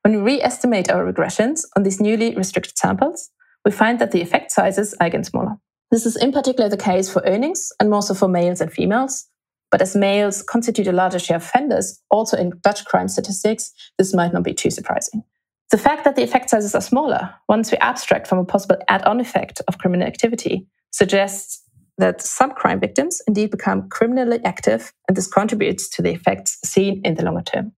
When 0.00 0.14
we 0.14 0.36
re-estimate 0.36 0.90
our 0.90 1.04
regressions 1.04 1.66
on 1.76 1.82
these 1.82 2.00
newly 2.00 2.34
restricted 2.34 2.78
samples, 2.78 3.28
we 3.62 3.72
find 3.72 3.98
that 3.98 4.12
the 4.12 4.22
effect 4.22 4.52
sizes 4.52 4.94
are 5.00 5.06
again 5.06 5.24
smaller. 5.24 5.58
This 5.90 6.06
is 6.06 6.16
in 6.16 6.32
particular 6.32 6.70
the 6.70 6.78
case 6.78 7.12
for 7.12 7.22
earnings 7.26 7.72
and 7.78 7.90
more 7.90 8.00
so 8.00 8.14
for 8.14 8.26
males 8.26 8.62
and 8.62 8.72
females, 8.72 9.28
but 9.74 9.82
as 9.82 9.96
males 9.96 10.40
constitute 10.40 10.86
a 10.86 10.92
larger 10.92 11.18
share 11.18 11.38
of 11.38 11.42
offenders, 11.42 12.00
also 12.08 12.36
in 12.36 12.52
Dutch 12.62 12.84
crime 12.84 13.08
statistics, 13.08 13.72
this 13.98 14.14
might 14.14 14.32
not 14.32 14.44
be 14.44 14.54
too 14.54 14.70
surprising. 14.70 15.24
The 15.72 15.78
fact 15.78 16.04
that 16.04 16.14
the 16.14 16.22
effect 16.22 16.48
sizes 16.48 16.76
are 16.76 16.80
smaller, 16.80 17.34
once 17.48 17.72
we 17.72 17.78
abstract 17.78 18.28
from 18.28 18.38
a 18.38 18.44
possible 18.44 18.76
add 18.86 19.02
on 19.02 19.18
effect 19.18 19.60
of 19.66 19.78
criminal 19.78 20.06
activity, 20.06 20.68
suggests 20.92 21.60
that 21.98 22.22
some 22.22 22.52
crime 22.52 22.78
victims 22.78 23.20
indeed 23.26 23.50
become 23.50 23.88
criminally 23.88 24.38
active, 24.44 24.92
and 25.08 25.16
this 25.16 25.26
contributes 25.26 25.88
to 25.88 26.02
the 26.02 26.12
effects 26.12 26.56
seen 26.64 27.00
in 27.04 27.16
the 27.16 27.24
longer 27.24 27.42
term. 27.42 27.72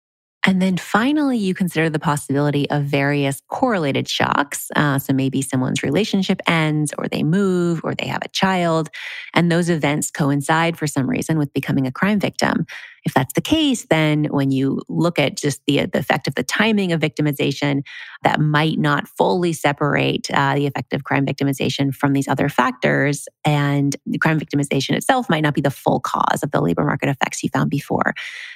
And 0.47 0.61
then 0.61 0.77
finally, 0.77 1.39
you 1.39 1.55
consider 1.55 1.89
the 1.89 1.99
possibility 1.99 2.69
of 2.69 2.85
various 2.85 3.41
correlated 3.49 4.07
shocks. 4.07 4.69
Uh, 4.77 4.99
so 4.99 5.15
maybe 5.15 5.41
someone's 5.41 5.83
relationship 5.83 6.41
ends, 6.47 6.93
or 6.99 7.09
they 7.09 7.23
move, 7.23 7.81
or 7.83 7.95
they 7.95 8.07
have 8.07 8.23
a 8.23 8.29
child. 8.29 8.91
And 9.33 9.51
those 9.51 9.71
events 9.71 10.11
coincide 10.11 10.77
for 10.77 10.87
some 10.87 11.09
reason 11.09 11.39
with 11.39 11.53
becoming 11.55 11.87
a 11.87 11.93
crime 11.93 12.21
victim. 12.21 12.67
If 13.05 13.13
that's 13.13 13.35
the 13.35 13.43
case, 13.43 13.87
then 13.91 14.25
when 14.25 14.51
you 14.51 14.81
look 14.89 15.19
at 15.19 15.37
just 15.37 15.61
the, 15.67 15.85
the 15.87 15.99
effect 15.99 16.27
of 16.27 16.37
the 16.37 16.43
timing 16.43 16.93
of 16.93 17.01
victimization, 17.01 17.83
that 18.23 18.41
might 18.41 18.79
not 18.79 19.07
fully 19.09 19.53
separate 19.53 20.31
uh, 20.33 20.55
the 20.55 20.67
effect 20.67 20.95
of 20.95 21.05
crime 21.05 21.27
victimization 21.27 21.95
from 21.95 22.15
these 22.15 22.29
other 22.29 22.49
factors. 22.49 23.29
And 23.45 23.95
the 24.07 24.19
crime 24.19 24.41
victimization 24.41 24.93
itself 24.93 25.29
might 25.29 25.43
not 25.43 25.55
be 25.55 25.61
the 25.61 25.71
full 25.71 26.01
cause 26.01 26.43
of 26.43 26.51
the 26.51 26.63
labor 26.63 26.85
market 26.85 27.11
effects 27.11 27.43
you 27.43 27.51
found 27.51 27.69
before. 27.69 28.15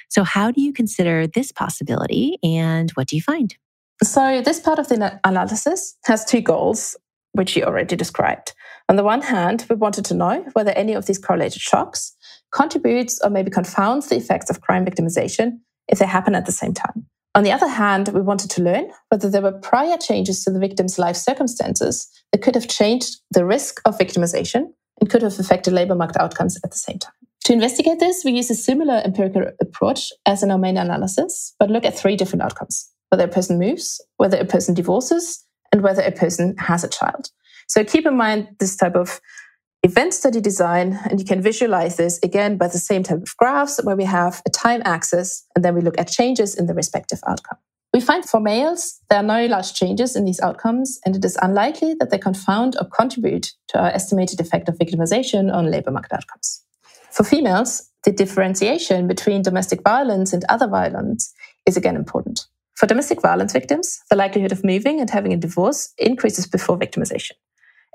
So, 0.09 0.23
how 0.23 0.49
do 0.49 0.61
you 0.61 0.73
consider 0.73 1.27
this 1.27 1.51
possibility 1.51 1.78
and 2.43 2.91
what 2.91 3.07
do 3.07 3.15
you 3.15 3.21
find? 3.21 3.55
So, 4.03 4.41
this 4.41 4.59
part 4.59 4.79
of 4.79 4.87
the 4.87 5.19
analysis 5.25 5.97
has 6.05 6.23
two 6.23 6.41
goals, 6.41 6.95
which 7.33 7.55
you 7.55 7.63
already 7.63 7.95
described. 7.95 8.53
On 8.87 8.95
the 8.95 9.03
one 9.03 9.21
hand, 9.21 9.65
we 9.69 9.75
wanted 9.75 10.05
to 10.05 10.13
know 10.13 10.45
whether 10.53 10.71
any 10.71 10.93
of 10.93 11.05
these 11.05 11.19
correlated 11.19 11.61
shocks 11.61 12.15
contributes 12.51 13.19
or 13.21 13.29
maybe 13.29 13.51
confounds 13.51 14.07
the 14.07 14.15
effects 14.15 14.49
of 14.49 14.61
crime 14.61 14.85
victimization 14.85 15.59
if 15.87 15.99
they 15.99 16.05
happen 16.05 16.33
at 16.33 16.45
the 16.45 16.51
same 16.51 16.73
time. 16.73 17.05
On 17.35 17.43
the 17.43 17.51
other 17.51 17.67
hand, 17.67 18.09
we 18.09 18.21
wanted 18.21 18.49
to 18.51 18.63
learn 18.63 18.89
whether 19.09 19.29
there 19.29 19.41
were 19.41 19.51
prior 19.51 19.97
changes 19.97 20.43
to 20.43 20.51
the 20.51 20.59
victim's 20.59 20.97
life 20.97 21.15
circumstances 21.15 22.09
that 22.31 22.41
could 22.41 22.55
have 22.55 22.67
changed 22.67 23.17
the 23.31 23.45
risk 23.45 23.81
of 23.85 23.97
victimization 23.97 24.73
and 24.99 25.09
could 25.09 25.21
have 25.21 25.39
affected 25.39 25.73
labor 25.73 25.95
market 25.95 26.19
outcomes 26.19 26.57
at 26.63 26.71
the 26.71 26.77
same 26.77 26.97
time. 26.97 27.13
To 27.49 27.53
investigate 27.53 27.97
this, 27.97 28.23
we 28.23 28.33
use 28.33 28.51
a 28.51 28.53
similar 28.53 29.01
empirical 29.03 29.43
approach 29.59 30.11
as 30.27 30.43
in 30.43 30.51
our 30.51 30.59
main 30.59 30.77
analysis, 30.77 31.55
but 31.57 31.71
look 31.71 31.83
at 31.83 31.97
three 31.97 32.15
different 32.15 32.43
outcomes 32.43 32.87
whether 33.09 33.23
a 33.23 33.27
person 33.27 33.57
moves, 33.57 33.99
whether 34.17 34.37
a 34.37 34.45
person 34.45 34.75
divorces, 34.75 35.43
and 35.71 35.81
whether 35.81 36.03
a 36.03 36.11
person 36.11 36.55
has 36.59 36.83
a 36.83 36.87
child. 36.87 37.31
So 37.67 37.83
keep 37.83 38.05
in 38.05 38.15
mind 38.15 38.49
this 38.59 38.75
type 38.75 38.95
of 38.95 39.19
event 39.81 40.13
study 40.13 40.39
design, 40.39 40.99
and 41.09 41.19
you 41.19 41.25
can 41.25 41.41
visualize 41.41 41.97
this 41.97 42.19
again 42.21 42.55
by 42.55 42.67
the 42.67 42.77
same 42.77 43.01
type 43.01 43.23
of 43.23 43.35
graphs 43.37 43.83
where 43.83 43.95
we 43.95 44.05
have 44.05 44.43
a 44.45 44.51
time 44.51 44.83
axis 44.85 45.43
and 45.55 45.65
then 45.65 45.73
we 45.73 45.81
look 45.81 45.97
at 45.97 46.07
changes 46.07 46.53
in 46.53 46.67
the 46.67 46.75
respective 46.75 47.19
outcome. 47.27 47.57
We 47.95 47.99
find 47.99 48.23
for 48.23 48.39
males, 48.39 48.99
there 49.09 49.21
are 49.21 49.23
no 49.23 49.47
large 49.47 49.73
changes 49.73 50.15
in 50.15 50.23
these 50.23 50.39
outcomes, 50.39 50.99
and 51.03 51.15
it 51.15 51.25
is 51.25 51.35
unlikely 51.41 51.95
that 51.95 52.11
they 52.11 52.19
confound 52.19 52.75
or 52.79 52.87
contribute 52.87 53.53
to 53.69 53.79
our 53.79 53.89
estimated 53.89 54.39
effect 54.39 54.69
of 54.69 54.77
victimization 54.77 55.51
on 55.51 55.71
labor 55.71 55.89
market 55.89 56.13
outcomes. 56.13 56.63
For 57.11 57.23
females, 57.23 57.89
the 58.03 58.11
differentiation 58.11 59.07
between 59.07 59.41
domestic 59.41 59.81
violence 59.83 60.33
and 60.33 60.43
other 60.47 60.67
violence 60.67 61.33
is 61.65 61.75
again 61.75 61.95
important. 61.95 62.45
For 62.75 62.85
domestic 62.85 63.21
violence 63.21 63.51
victims, 63.51 63.99
the 64.09 64.15
likelihood 64.15 64.51
of 64.51 64.63
moving 64.63 65.01
and 65.01 65.09
having 65.09 65.33
a 65.33 65.37
divorce 65.37 65.93
increases 65.97 66.47
before 66.47 66.77
victimization. 66.77 67.33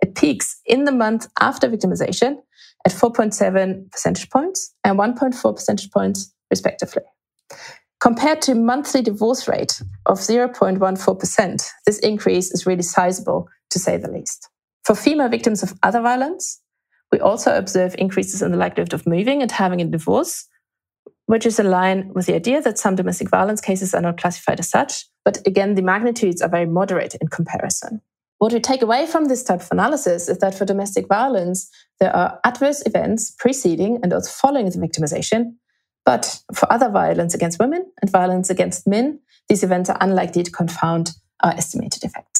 It 0.03 0.14
peaks 0.14 0.61
in 0.66 0.85
the 0.85 0.92
month 0.92 1.29
after 1.40 1.68
victimization 1.68 2.37
at 2.85 2.92
4.7 2.92 3.90
percentage 3.90 4.29
points 4.29 4.74
and 4.85 4.98
1.4 4.98 5.55
percentage 5.57 5.90
points, 5.90 6.33
respectively. 6.50 7.03
Compared 8.00 8.42
to 8.42 8.55
monthly 8.55 9.00
divorce 9.00 9.48
rate 9.48 9.81
of 10.05 10.18
0.14%, 10.18 11.70
this 11.87 11.98
increase 12.00 12.50
is 12.50 12.66
really 12.66 12.83
sizable, 12.83 13.48
to 13.70 13.79
say 13.79 13.96
the 13.96 14.11
least. 14.11 14.50
For 14.85 14.94
female 14.94 15.31
victims 15.31 15.62
of 15.62 15.72
other 15.83 16.03
violence, 16.03 16.61
we 17.12 17.21
also 17.21 17.57
observe 17.57 17.95
increases 17.99 18.43
in 18.43 18.51
the 18.51 18.59
likelihood 18.59 18.93
of 18.93 19.07
moving 19.07 19.43
and 19.43 19.51
having 19.51 19.81
a 19.81 19.85
divorce, 19.85 20.47
which 21.27 21.47
is 21.47 21.59
in 21.59 21.71
line 21.71 22.12
with 22.14 22.27
the 22.27 22.35
idea 22.35 22.61
that 22.61 22.79
some 22.79 22.97
domestic 22.97 23.31
violence 23.31 23.61
cases 23.61 23.95
are 23.95 24.03
not 24.03 24.19
classified 24.19 24.61
as 24.61 24.69
such. 24.69 25.07
But 25.25 25.47
again, 25.47 25.75
the 25.75 25.83
magnitudes 25.83 26.43
are 26.43 26.49
very 26.49 26.67
moderate 26.67 27.14
in 27.14 27.29
comparison. 27.29 28.01
What 28.38 28.53
we 28.53 28.61
take 28.61 28.83
away 28.83 29.07
from 29.07 29.27
this 29.27 29.43
type 29.43 29.62
of 29.62 29.69
analysis 29.71 30.29
is 30.29 30.38
that 30.38 30.55
for 30.55 30.64
domestic 30.64 31.09
violence, 31.09 31.71
there 32.00 32.15
are 32.15 32.38
adverse 32.44 32.83
events 32.85 33.31
preceding 33.38 34.00
and 34.02 34.13
also 34.13 34.31
following 34.31 34.69
the 34.69 34.79
victimization. 34.79 35.55
But 36.05 36.40
for 36.52 36.71
other 36.71 36.90
violence 36.90 37.33
against 37.33 37.59
women 37.59 37.90
and 38.02 38.11
violence 38.11 38.50
against 38.50 38.87
men, 38.87 39.21
these 39.48 39.63
events 39.63 39.88
are 39.88 39.96
unlikely 40.00 40.42
to 40.42 40.50
confound 40.50 41.13
our 41.42 41.52
estimated 41.52 42.05
effects. 42.05 42.34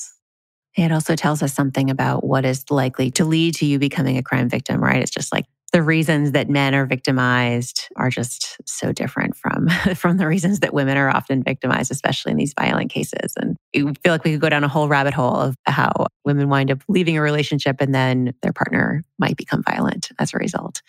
It 0.77 0.93
also 0.93 1.14
tells 1.14 1.43
us 1.43 1.53
something 1.53 1.91
about 1.91 2.25
what 2.25 2.45
is 2.45 2.70
likely 2.70 3.11
to 3.12 3.25
lead 3.25 3.55
to 3.57 3.66
you 3.66 3.79
becoming 3.79 4.16
a 4.16 4.22
crime 4.22 4.49
victim, 4.49 4.83
right? 4.83 5.01
It's 5.01 5.11
just 5.11 5.33
like 5.33 5.45
the 5.72 5.83
reasons 5.83 6.31
that 6.33 6.49
men 6.49 6.72
are 6.72 6.87
victimized 6.87 7.89
are 7.97 8.09
just 8.09 8.59
so 8.64 8.93
different 8.93 9.37
from 9.37 9.68
from 9.97 10.18
the 10.18 10.27
reasons 10.29 10.61
that 10.61 10.72
women 10.72 10.97
are 10.97 11.11
often 11.11 11.43
victimized, 11.43 11.91
especially 11.91 12.31
in 12.31 12.39
these 12.39 12.55
violent 12.59 12.93
cases. 12.93 13.35
And 13.37 13.57
I 13.75 13.81
feel 13.81 13.97
like 14.07 14.22
we 14.22 14.31
could 14.31 14.41
go 14.41 14.49
down 14.49 14.62
a 14.62 14.68
whole 14.68 14.87
rabbit 14.89 15.14
hole 15.14 15.35
of 15.35 15.57
how 15.66 16.07
women 16.25 16.49
wind 16.49 16.70
up 16.70 16.79
leaving 16.89 17.16
a 17.16 17.22
relationship 17.22 17.77
and 17.81 17.93
then 17.93 18.35
their 18.43 18.53
partner 18.53 19.03
might 19.18 19.37
become 19.37 19.64
violent 19.64 20.11
as 20.20 20.33
a 20.33 20.39
result. 20.39 20.81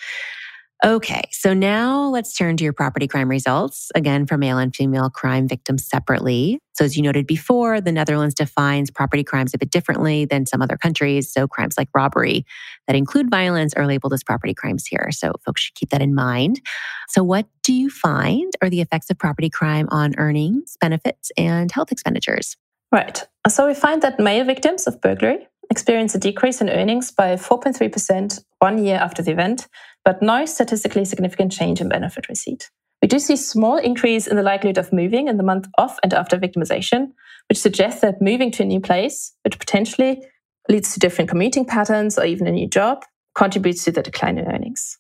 Okay, 0.86 1.24
so 1.32 1.56
now 1.56 2.10
let's 2.10 2.36
turn 2.36 2.58
to 2.58 2.64
your 2.64 2.72
property 2.72 3.08
crime 3.08 3.28
results, 3.28 3.90
again 3.96 4.28
for 4.28 4.38
male 4.38 4.60
and 4.60 4.76
female 4.76 5.10
crime 5.10 5.48
victims 5.48 5.84
separately. 5.84 6.60
So, 6.76 6.86
as 6.86 6.96
you 6.96 7.02
noted 7.02 7.26
before, 7.26 7.82
the 7.82 7.92
Netherlands 7.92 8.36
defines 8.36 8.92
property 8.92 9.24
crimes 9.24 9.56
a 9.56 9.58
bit 9.58 9.72
differently 9.72 10.26
than 10.26 10.46
some 10.46 10.62
other 10.62 10.78
countries. 10.78 11.34
So, 11.34 11.48
crimes 11.48 11.74
like 11.76 11.90
robbery 11.96 12.46
that 12.86 12.96
include 12.96 13.32
violence 13.32 13.74
are 13.74 13.88
labeled 13.88 14.14
as 14.14 14.24
property 14.24 14.54
crimes 14.54 14.86
here. 14.86 15.10
So, 15.10 15.32
folks 15.44 15.62
should 15.62 15.74
keep 15.74 15.90
that 15.90 16.04
in 16.04 16.14
mind. 16.14 16.62
So, 17.10 17.24
what 17.24 17.48
do 17.64 17.74
you 17.74 17.90
find 17.90 18.54
are 18.62 18.70
the 18.70 18.82
effects 18.82 19.10
of 19.10 19.18
property 19.18 19.50
crime 19.50 19.88
on 19.90 20.14
earnings, 20.20 20.78
benefits, 20.80 21.32
and 21.36 21.72
health 21.72 21.92
expenditures? 21.92 22.58
Right. 22.92 23.24
So, 23.50 23.66
we 23.66 23.74
find 23.74 24.04
that 24.04 24.20
male 24.20 24.46
victims 24.46 24.86
of 24.86 25.02
burglary 25.02 25.48
experience 25.76 26.16
a 26.16 26.20
decrease 26.20 26.62
in 26.62 26.70
earnings 26.70 27.12
by 27.12 27.36
4.3% 27.36 28.40
one 28.60 28.78
year 28.82 28.96
after 28.96 29.22
the 29.22 29.32
event 29.32 29.68
but 30.06 30.22
no 30.22 30.46
statistically 30.46 31.04
significant 31.04 31.52
change 31.52 31.82
in 31.82 31.90
benefit 31.90 32.30
receipt. 32.30 32.70
We 33.02 33.10
do 33.10 33.20
see 33.20 33.36
small 33.36 33.78
increase 33.78 34.28
in 34.28 34.38
the 34.38 34.44
likelihood 34.44 34.78
of 34.78 34.94
moving 34.94 35.28
in 35.28 35.38
the 35.38 35.44
month 35.44 35.68
of 35.78 35.98
and 36.02 36.14
after 36.14 36.38
victimization, 36.38 37.12
which 37.50 37.60
suggests 37.60 38.02
that 38.02 38.22
moving 38.22 38.52
to 38.52 38.64
a 38.64 38.66
new 38.66 38.80
place, 38.80 39.34
which 39.44 39.60
potentially 39.60 40.24
leads 40.70 40.94
to 40.94 41.00
different 41.00 41.30
commuting 41.30 41.66
patterns 41.66 42.18
or 42.18 42.26
even 42.26 42.48
a 42.48 42.52
new 42.52 42.70
job, 42.70 43.04
contributes 43.36 43.84
to 43.84 43.92
the 43.92 44.02
decline 44.02 44.38
in 44.38 44.48
earnings. 44.48 44.98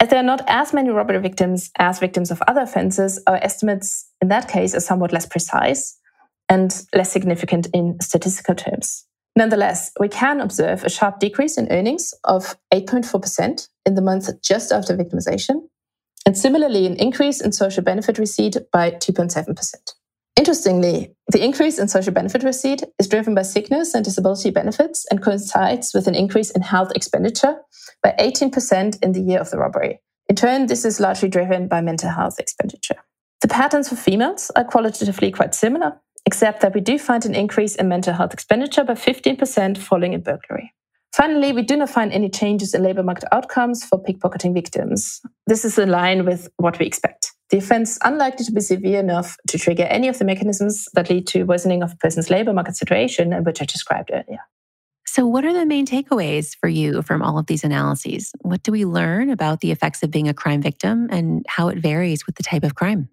As 0.00 0.08
there 0.08 0.18
are 0.18 0.24
not 0.24 0.42
as 0.46 0.74
many 0.74 0.90
robbery 0.90 1.20
victims 1.20 1.70
as 1.78 2.00
victims 2.00 2.30
of 2.30 2.42
other 2.48 2.62
offenses, 2.62 3.22
our 3.26 3.36
estimates 3.36 4.10
in 4.20 4.28
that 4.28 4.48
case 4.48 4.74
are 4.74 4.80
somewhat 4.80 5.12
less 5.12 5.24
precise 5.24 5.98
and 6.48 6.84
less 6.94 7.10
significant 7.12 7.68
in 7.72 7.98
statistical 8.00 8.54
terms. 8.54 9.05
Nonetheless, 9.36 9.92
we 10.00 10.08
can 10.08 10.40
observe 10.40 10.82
a 10.82 10.88
sharp 10.88 11.20
decrease 11.20 11.58
in 11.58 11.70
earnings 11.70 12.14
of 12.24 12.56
8.4% 12.72 13.68
in 13.84 13.94
the 13.94 14.00
month 14.00 14.30
just 14.42 14.72
after 14.72 14.96
victimization, 14.96 15.60
and 16.24 16.36
similarly, 16.36 16.86
an 16.86 16.96
increase 16.96 17.40
in 17.42 17.52
social 17.52 17.84
benefit 17.84 18.18
receipt 18.18 18.56
by 18.72 18.90
2.7%. 18.90 19.74
Interestingly, 20.36 21.14
the 21.28 21.42
increase 21.42 21.78
in 21.78 21.88
social 21.88 22.12
benefit 22.12 22.42
receipt 22.42 22.82
is 22.98 23.08
driven 23.08 23.34
by 23.34 23.42
sickness 23.42 23.94
and 23.94 24.04
disability 24.04 24.50
benefits 24.50 25.06
and 25.10 25.22
coincides 25.22 25.92
with 25.94 26.06
an 26.06 26.14
increase 26.14 26.50
in 26.50 26.62
health 26.62 26.92
expenditure 26.94 27.56
by 28.02 28.14
18% 28.18 29.02
in 29.02 29.12
the 29.12 29.20
year 29.20 29.38
of 29.38 29.50
the 29.50 29.58
robbery. 29.58 30.00
In 30.28 30.36
turn, 30.36 30.66
this 30.66 30.84
is 30.84 31.00
largely 31.00 31.28
driven 31.28 31.68
by 31.68 31.80
mental 31.80 32.10
health 32.10 32.38
expenditure. 32.38 32.96
The 33.42 33.48
patterns 33.48 33.88
for 33.88 33.96
females 33.96 34.50
are 34.56 34.64
qualitatively 34.64 35.30
quite 35.30 35.54
similar, 35.54 36.00
except 36.26 36.60
that 36.60 36.74
we 36.74 36.80
do 36.80 36.98
find 36.98 37.24
an 37.24 37.34
increase 37.34 37.76
in 37.76 37.88
mental 37.88 38.12
health 38.12 38.34
expenditure 38.34 38.84
by 38.84 38.94
15% 38.94 39.78
following 39.78 40.14
a 40.14 40.18
burglary. 40.18 40.72
Finally, 41.14 41.52
we 41.54 41.62
do 41.62 41.76
not 41.76 41.88
find 41.88 42.12
any 42.12 42.28
changes 42.28 42.74
in 42.74 42.82
labor 42.82 43.02
market 43.02 43.24
outcomes 43.32 43.82
for 43.84 44.02
pickpocketing 44.02 44.52
victims. 44.52 45.22
This 45.46 45.64
is 45.64 45.78
in 45.78 45.88
line 45.88 46.26
with 46.26 46.48
what 46.58 46.78
we 46.78 46.84
expect. 46.84 47.32
The 47.48 47.58
offense 47.58 47.92
is 47.92 47.98
unlikely 48.04 48.44
to 48.44 48.52
be 48.52 48.60
severe 48.60 48.98
enough 48.98 49.36
to 49.48 49.58
trigger 49.58 49.84
any 49.84 50.08
of 50.08 50.18
the 50.18 50.26
mechanisms 50.26 50.86
that 50.92 51.08
lead 51.08 51.26
to 51.28 51.44
worsening 51.44 51.82
of 51.82 51.92
a 51.92 51.96
person's 51.96 52.28
labor 52.28 52.52
market 52.52 52.76
situation 52.76 53.32
which 53.44 53.62
I 53.62 53.64
described 53.64 54.10
earlier. 54.12 54.40
So, 55.06 55.26
what 55.26 55.46
are 55.46 55.54
the 55.54 55.64
main 55.64 55.86
takeaways 55.86 56.54
for 56.60 56.68
you 56.68 57.00
from 57.00 57.22
all 57.22 57.38
of 57.38 57.46
these 57.46 57.64
analyses? 57.64 58.32
What 58.40 58.62
do 58.62 58.72
we 58.72 58.84
learn 58.84 59.30
about 59.30 59.60
the 59.60 59.70
effects 59.70 60.02
of 60.02 60.10
being 60.10 60.28
a 60.28 60.34
crime 60.34 60.60
victim 60.60 61.06
and 61.10 61.46
how 61.48 61.68
it 61.68 61.78
varies 61.78 62.26
with 62.26 62.34
the 62.34 62.42
type 62.42 62.64
of 62.64 62.74
crime? 62.74 63.08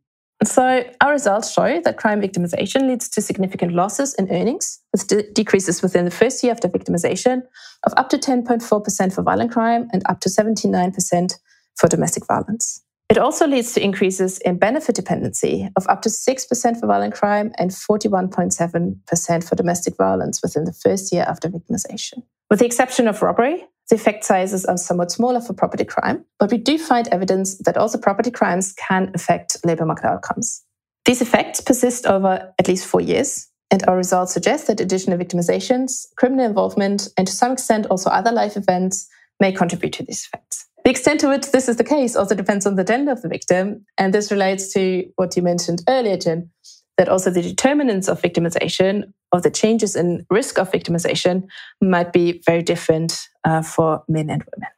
So, 0.46 0.84
our 1.02 1.12
results 1.12 1.52
show 1.52 1.80
that 1.82 1.98
crime 1.98 2.22
victimization 2.22 2.88
leads 2.88 3.08
to 3.10 3.22
significant 3.22 3.74
losses 3.74 4.14
in 4.16 4.30
earnings, 4.32 4.80
with 4.92 5.08
de- 5.08 5.32
decreases 5.32 5.82
within 5.82 6.06
the 6.06 6.12
first 6.12 6.44
year 6.44 6.52
after 6.52 6.68
victimization 6.68 7.44
of 7.84 7.94
up 7.98 8.10
to 8.10 8.18
10.4% 8.18 9.14
for 9.14 9.22
violent 9.22 9.52
crime 9.52 9.90
and 9.94 10.02
up 10.08 10.20
to 10.22 10.30
79% 10.30 11.34
for 11.76 11.88
domestic 11.88 12.26
violence. 12.28 12.82
It 13.10 13.18
also 13.18 13.46
leads 13.46 13.74
to 13.74 13.84
increases 13.84 14.40
in 14.40 14.58
benefit 14.58 14.96
dependency 14.96 15.70
of 15.76 15.86
up 15.88 16.02
to 16.02 16.10
6% 16.10 16.80
for 16.80 16.88
violent 16.88 17.14
crime 17.14 17.52
and 17.58 17.70
41.7% 17.70 19.48
for 19.48 19.56
domestic 19.56 19.98
violence 19.98 20.42
within 20.42 20.64
the 20.64 20.74
first 20.74 21.14
year 21.14 21.24
after 21.28 21.50
victimization. 21.50 22.24
With 22.50 22.60
the 22.60 22.66
exception 22.66 23.08
of 23.08 23.22
robbery, 23.22 23.66
the 23.90 23.96
effect 23.96 24.24
sizes 24.24 24.66
are 24.66 24.78
somewhat 24.78 25.12
smaller 25.12 25.42
for 25.42 25.54
property 25.54 25.86
crime, 25.86 26.26
but 26.40 26.52
we 26.52 26.58
do 26.58 26.78
find 26.78 27.08
evidence 27.10 27.58
that 27.60 27.78
also 27.78 27.98
property 27.98 28.32
crimes 28.32 28.74
can 28.74 29.12
affect 29.14 29.58
labor 29.66 29.86
market 29.86 30.06
outcomes. 30.06 30.64
These 31.06 31.22
effects 31.22 31.60
persist 31.60 32.06
over 32.06 32.54
at 32.58 32.68
least 32.68 32.86
four 32.86 33.02
years, 33.02 33.50
and 33.70 33.84
our 33.88 33.98
results 33.98 34.34
suggest 34.34 34.68
that 34.68 34.80
additional 34.80 35.18
victimizations, 35.18 36.06
criminal 36.16 36.46
involvement, 36.46 37.10
and 37.18 37.28
to 37.28 37.34
some 37.34 37.52
extent 37.52 37.88
also 37.88 38.10
other 38.10 38.32
life 38.32 38.56
events 38.56 39.08
may 39.40 39.52
contribute 39.52 39.94
to 39.94 40.04
these 40.04 40.26
effects. 40.26 40.68
The 40.86 40.92
extent 40.92 41.22
to 41.22 41.30
which 41.30 41.52
this 41.52 41.68
is 41.68 41.78
the 41.78 41.84
case 41.84 42.16
also 42.16 42.36
depends 42.36 42.66
on 42.66 42.76
the 42.76 42.84
gender 42.84 43.12
of 43.12 43.22
the 43.22 43.30
victim, 43.30 43.86
and 43.98 44.14
this 44.14 44.32
relates 44.32 44.74
to 44.74 45.06
what 45.16 45.36
you 45.36 45.42
mentioned 45.42 45.82
earlier, 45.88 46.18
Jen, 46.18 46.50
that 46.98 47.10
also 47.10 47.30
the 47.30 47.42
determinants 47.42 48.08
of 48.08 48.22
victimization 48.22 49.12
or 49.34 49.42
the 49.42 49.50
changes 49.50 49.96
in 49.96 50.26
risk 50.30 50.60
of 50.60 50.72
victimization 50.72 51.48
might 51.82 52.14
be 52.14 52.42
very 52.46 52.62
different 52.62 53.28
uh, 53.44 53.64
for 53.64 54.04
men 54.08 54.30
and 54.30 54.44
women. 54.56 54.70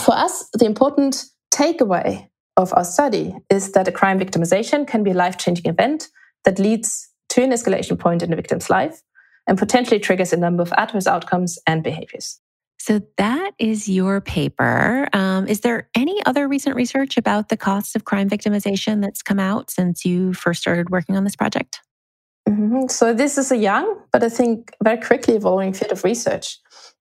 For 0.00 0.14
us, 0.14 0.48
the 0.52 0.66
important 0.66 1.24
takeaway 1.52 2.28
of 2.58 2.72
our 2.74 2.84
study 2.84 3.34
is 3.50 3.72
that 3.72 3.88
a 3.88 3.92
crime 3.92 4.20
victimization 4.20 4.86
can 4.86 5.02
be 5.02 5.12
a 5.12 5.14
life 5.14 5.38
changing 5.38 5.66
event 5.66 6.08
that 6.44 6.58
leads 6.58 7.08
to 7.30 7.42
an 7.42 7.50
escalation 7.50 7.98
point 7.98 8.22
in 8.22 8.30
the 8.30 8.36
victim's 8.36 8.68
life 8.68 9.02
and 9.46 9.58
potentially 9.58 9.98
triggers 9.98 10.32
a 10.32 10.36
number 10.36 10.62
of 10.62 10.72
adverse 10.74 11.06
outcomes 11.06 11.58
and 11.66 11.82
behaviors. 11.82 12.40
So 12.78 13.00
that 13.16 13.52
is 13.58 13.88
your 13.88 14.20
paper. 14.20 15.08
Um, 15.12 15.48
is 15.48 15.60
there 15.60 15.88
any 15.96 16.24
other 16.24 16.46
recent 16.46 16.76
research 16.76 17.16
about 17.16 17.48
the 17.48 17.56
costs 17.56 17.96
of 17.96 18.04
crime 18.04 18.28
victimization 18.28 19.00
that's 19.00 19.22
come 19.22 19.40
out 19.40 19.70
since 19.70 20.04
you 20.04 20.34
first 20.34 20.60
started 20.60 20.90
working 20.90 21.16
on 21.16 21.24
this 21.24 21.36
project? 21.36 21.80
Mm-hmm. 22.48 22.88
So 22.88 23.12
this 23.12 23.38
is 23.38 23.50
a 23.50 23.56
young, 23.56 24.00
but 24.12 24.22
I 24.22 24.28
think 24.28 24.74
very 24.82 24.98
quickly 24.98 25.34
evolving 25.34 25.72
field 25.72 25.92
of 25.92 26.04
research. 26.04 26.58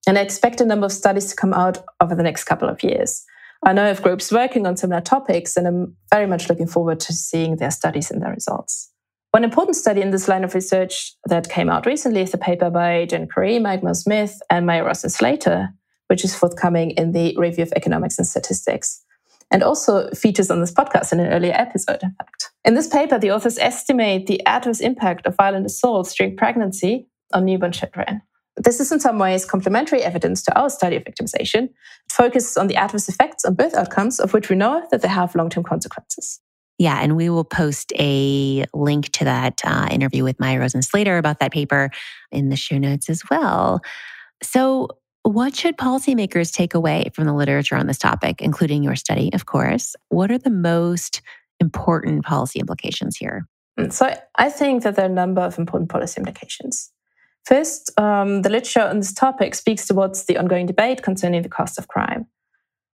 And 0.07 0.17
I 0.17 0.21
expect 0.21 0.61
a 0.61 0.65
number 0.65 0.85
of 0.85 0.91
studies 0.91 1.27
to 1.29 1.35
come 1.35 1.53
out 1.53 1.77
over 2.01 2.15
the 2.15 2.23
next 2.23 2.45
couple 2.45 2.69
of 2.69 2.83
years. 2.83 3.23
I 3.63 3.73
know 3.73 3.89
of 3.89 4.01
groups 4.01 4.31
working 4.31 4.67
on 4.67 4.77
similar 4.77 5.01
topics, 5.01 5.57
and 5.57 5.67
I'm 5.67 5.95
very 6.11 6.27
much 6.27 6.49
looking 6.49 6.67
forward 6.67 6.99
to 7.01 7.13
seeing 7.13 7.57
their 7.57 7.71
studies 7.71 8.11
and 8.11 8.21
their 8.21 8.31
results. 8.31 8.91
One 9.31 9.43
important 9.43 9.75
study 9.75 10.01
in 10.01 10.11
this 10.11 10.27
line 10.27 10.43
of 10.43 10.55
research 10.55 11.13
that 11.25 11.49
came 11.49 11.69
out 11.69 11.85
recently 11.85 12.21
is 12.21 12.33
a 12.33 12.37
paper 12.37 12.69
by 12.69 13.05
Jen 13.05 13.27
Currie, 13.27 13.59
Mike 13.59 13.81
Smith, 13.93 14.39
and 14.49 14.65
Maya 14.65 14.83
Rossin-Slater, 14.83 15.69
which 16.07 16.23
is 16.23 16.35
forthcoming 16.35 16.91
in 16.91 17.11
the 17.11 17.35
Review 17.37 17.63
of 17.63 17.73
Economics 17.75 18.17
and 18.17 18.27
Statistics 18.27 19.05
and 19.56 19.64
also 19.64 20.10
features 20.10 20.51
on 20.51 20.60
this 20.60 20.74
podcast 20.74 21.14
in 21.14 21.22
an 21.22 21.32
earlier 21.32 21.53
episode, 21.53 22.03
in 22.03 22.14
fact. 22.16 22.51
In 22.66 22.74
this 22.74 22.88
paper, 22.88 23.18
the 23.18 23.32
authors 23.32 23.58
estimate 23.58 24.28
the 24.28 24.45
adverse 24.45 24.82
impact 24.82 25.26
of 25.26 25.38
violent 25.38 25.66
assaults 25.66 26.14
during 26.14 26.36
pregnancy 26.36 27.08
on 27.34 27.45
newborn 27.45 27.72
children. 27.72 28.22
This 28.58 28.82
is 28.82 28.91
in 28.91 28.99
some 28.99 29.18
ways 29.18 29.45
complementary 29.45 30.01
evidence 30.01 30.43
to 30.43 30.60
our 30.60 30.70
study 30.70 30.97
of 30.97 31.06
victimization. 31.06 31.70
It 31.70 32.12
focuses 32.12 32.58
on 32.58 32.68
the 32.68 32.76
adverse 32.76 33.08
effects 33.08 33.45
on 33.45 33.56
birth 33.56 33.74
outcomes, 33.76 34.20
of 34.20 34.34
which 34.34 34.49
we 34.49 34.58
know 34.58 34.86
that 34.91 35.01
they 35.01 35.08
have 35.08 35.34
long 35.36 35.49
term 35.49 35.64
consequences. 35.64 36.41
Yeah, 36.78 36.99
and 37.01 37.16
we 37.16 37.30
will 37.30 37.45
post 37.45 37.93
a 37.97 38.66
link 38.74 39.10
to 39.14 39.24
that 39.24 39.62
uh, 39.64 39.88
interview 39.89 40.26
with 40.26 40.38
Maya 40.38 40.60
Rossin-Slater 40.60 41.18
about 41.18 41.39
that 41.39 41.53
paper 41.53 41.91
in 42.34 42.49
the 42.49 42.58
show 42.58 42.78
notes 42.78 43.10
as 43.10 43.24
well. 43.32 43.80
So, 44.43 44.89
what 45.26 45.55
should 45.55 45.76
policymakers 45.76 46.53
take 46.53 46.76
away 46.76 47.09
from 47.13 47.26
the 47.26 47.34
literature 47.34 47.76
on 47.76 47.88
this 47.88 47.97
topic, 47.97 48.41
including 48.41 48.84
your 48.84 48.95
study, 48.95 49.32
of 49.34 49.47
course? 49.47 49.95
What 50.09 50.30
are 50.30 50.38
the 50.38 50.51
most 50.51 51.21
important 51.59 52.23
policy 52.23 52.59
implications 52.59 53.17
here? 53.17 53.47
Mm, 53.80 53.91
so, 53.91 54.15
I 54.36 54.49
think 54.49 54.84
that 54.84 54.95
there 54.95 55.05
are 55.05 55.09
a 55.09 55.13
number 55.13 55.41
of 55.41 55.57
important 55.57 55.89
policy 55.89 56.19
implications. 56.19 56.91
First, 57.43 57.91
um, 57.99 58.43
the 58.43 58.49
literature 58.49 58.82
on 58.82 58.97
this 58.97 59.13
topic 59.13 59.55
speaks 59.55 59.88
towards 59.88 60.26
the 60.26 60.38
ongoing 60.38 60.67
debate 60.67 61.01
concerning 61.01 61.41
the 61.41 61.49
cost 61.49 61.80
of 61.80 61.88
crime. 61.88 62.28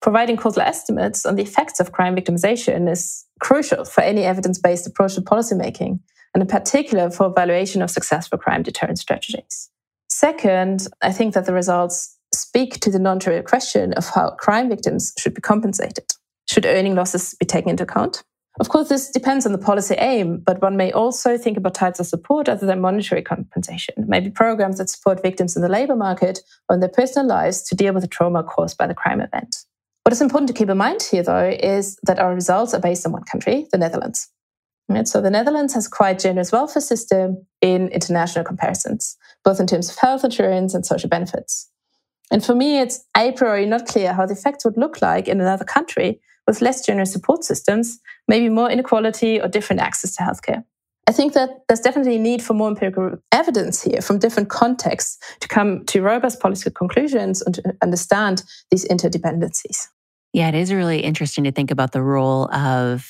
Providing 0.02 0.36
causal 0.36 0.62
estimates 0.62 1.26
on 1.26 1.36
the 1.36 1.44
effects 1.44 1.80
of 1.80 1.94
crime 1.94 2.16
victimization 2.16 2.92
is 2.92 3.26
crucial 3.40 3.86
for 3.86 4.02
any 4.02 4.24
evidence 4.24 4.60
based 4.60 4.86
approach 4.86 5.16
to 5.16 5.22
policymaking, 5.22 6.00
and 6.34 6.42
in 6.42 6.48
particular 6.48 7.10
for 7.10 7.28
evaluation 7.28 7.82
of 7.82 7.90
successful 7.90 8.38
crime 8.38 8.64
deterrent 8.64 9.00
strategies. 9.00 9.70
Second, 10.10 10.88
I 11.02 11.12
think 11.12 11.34
that 11.34 11.46
the 11.46 11.54
results 11.54 12.17
speak 12.38 12.80
to 12.82 12.92
the 12.92 13.00
non 13.00 13.20
trivial 13.20 13.44
question 13.44 13.94
of 13.94 14.10
how 14.10 14.32
crime 14.32 14.70
victims 14.70 15.14
should 15.18 15.34
be 15.34 15.42
compensated. 15.42 16.06
Should 16.50 16.66
earning 16.66 16.96
losses 16.96 17.36
be 17.40 17.46
taken 17.46 17.72
into 17.72 17.84
account? 17.84 18.24
Of 18.60 18.70
course, 18.70 18.90
this 18.90 19.12
depends 19.12 19.46
on 19.46 19.52
the 19.52 19.58
policy 19.60 19.96
aim, 20.00 20.42
but 20.44 20.62
one 20.62 20.78
may 20.78 20.92
also 20.92 21.38
think 21.38 21.58
about 21.58 21.76
types 21.76 22.00
of 22.00 22.08
support 22.08 22.50
other 22.50 22.66
than 22.66 22.82
monetary 22.82 23.22
compensation. 23.22 23.94
Maybe 24.08 24.32
programs 24.32 24.80
that 24.80 24.90
support 24.90 25.22
victims 25.22 25.56
in 25.56 25.62
the 25.62 25.70
labor 25.70 25.96
market 25.96 26.40
or 26.68 26.74
in 26.74 26.80
their 26.80 26.90
personal 26.90 27.28
lives 27.28 27.62
to 27.64 27.76
deal 27.76 27.94
with 27.94 28.02
the 28.02 28.08
trauma 28.08 28.44
caused 28.44 28.78
by 28.78 28.88
the 28.88 28.96
crime 28.96 29.22
event. 29.22 29.56
What 30.04 30.14
is 30.14 30.22
important 30.22 30.48
to 30.48 30.54
keep 30.54 30.70
in 30.70 30.78
mind 30.78 31.04
here, 31.04 31.22
though, 31.22 31.50
is 31.50 32.00
that 32.04 32.18
our 32.18 32.34
results 32.34 32.74
are 32.74 32.80
based 32.80 33.06
on 33.06 33.12
one 33.12 33.26
country, 33.26 33.68
the 33.72 33.78
Netherlands. 33.78 34.28
Right? 34.90 35.08
So 35.08 35.22
the 35.22 35.30
Netherlands 35.30 35.74
has 35.74 35.88
quite 35.88 36.18
generous 36.18 36.52
welfare 36.52 36.82
system 36.82 37.46
in 37.62 37.90
international 37.90 38.46
comparisons, 38.46 39.18
both 39.44 39.60
in 39.60 39.68
terms 39.68 39.90
of 39.90 39.98
health 39.98 40.24
insurance 40.24 40.74
and 40.74 40.86
social 40.86 41.10
benefits. 41.10 41.70
And 42.32 42.44
for 42.44 42.56
me, 42.56 42.80
it's 42.80 43.06
a 43.16 43.32
priori 43.32 43.66
not 43.66 43.88
clear 43.88 44.14
how 44.14 44.26
the 44.26 44.34
effects 44.34 44.66
would 44.66 44.78
look 44.78 45.02
like 45.02 45.28
in 45.28 45.40
another 45.40 45.66
country 45.66 46.20
with 46.46 46.62
less 46.62 46.86
generous 46.86 47.12
support 47.12 47.44
systems, 47.44 48.00
maybe 48.28 48.50
more 48.50 48.70
inequality 48.70 49.40
or 49.40 49.48
different 49.48 49.82
access 49.82 50.16
to 50.16 50.24
healthcare. 50.24 50.64
I 51.08 51.14
think 51.14 51.34
that 51.34 51.50
there's 51.68 51.80
definitely 51.80 52.18
a 52.18 52.20
need 52.20 52.42
for 52.42 52.54
more 52.54 52.68
empirical 52.68 53.18
evidence 53.32 53.82
here 53.82 54.02
from 54.02 54.20
different 54.20 54.50
contexts 54.50 55.18
to 55.40 55.48
come 55.48 55.86
to 55.86 56.02
robust 56.02 56.42
policy 56.42 56.70
conclusions 56.70 57.42
and 57.42 57.56
to 57.56 57.76
understand 57.82 58.44
these 58.72 58.86
interdependencies. 58.86 59.88
Yeah, 60.34 60.50
it 60.50 60.56
is 60.56 60.74
really 60.74 61.00
interesting 61.00 61.46
to 61.46 61.52
think 61.52 61.72
about 61.72 61.94
the 61.94 62.02
role 62.02 62.54
of 62.54 63.10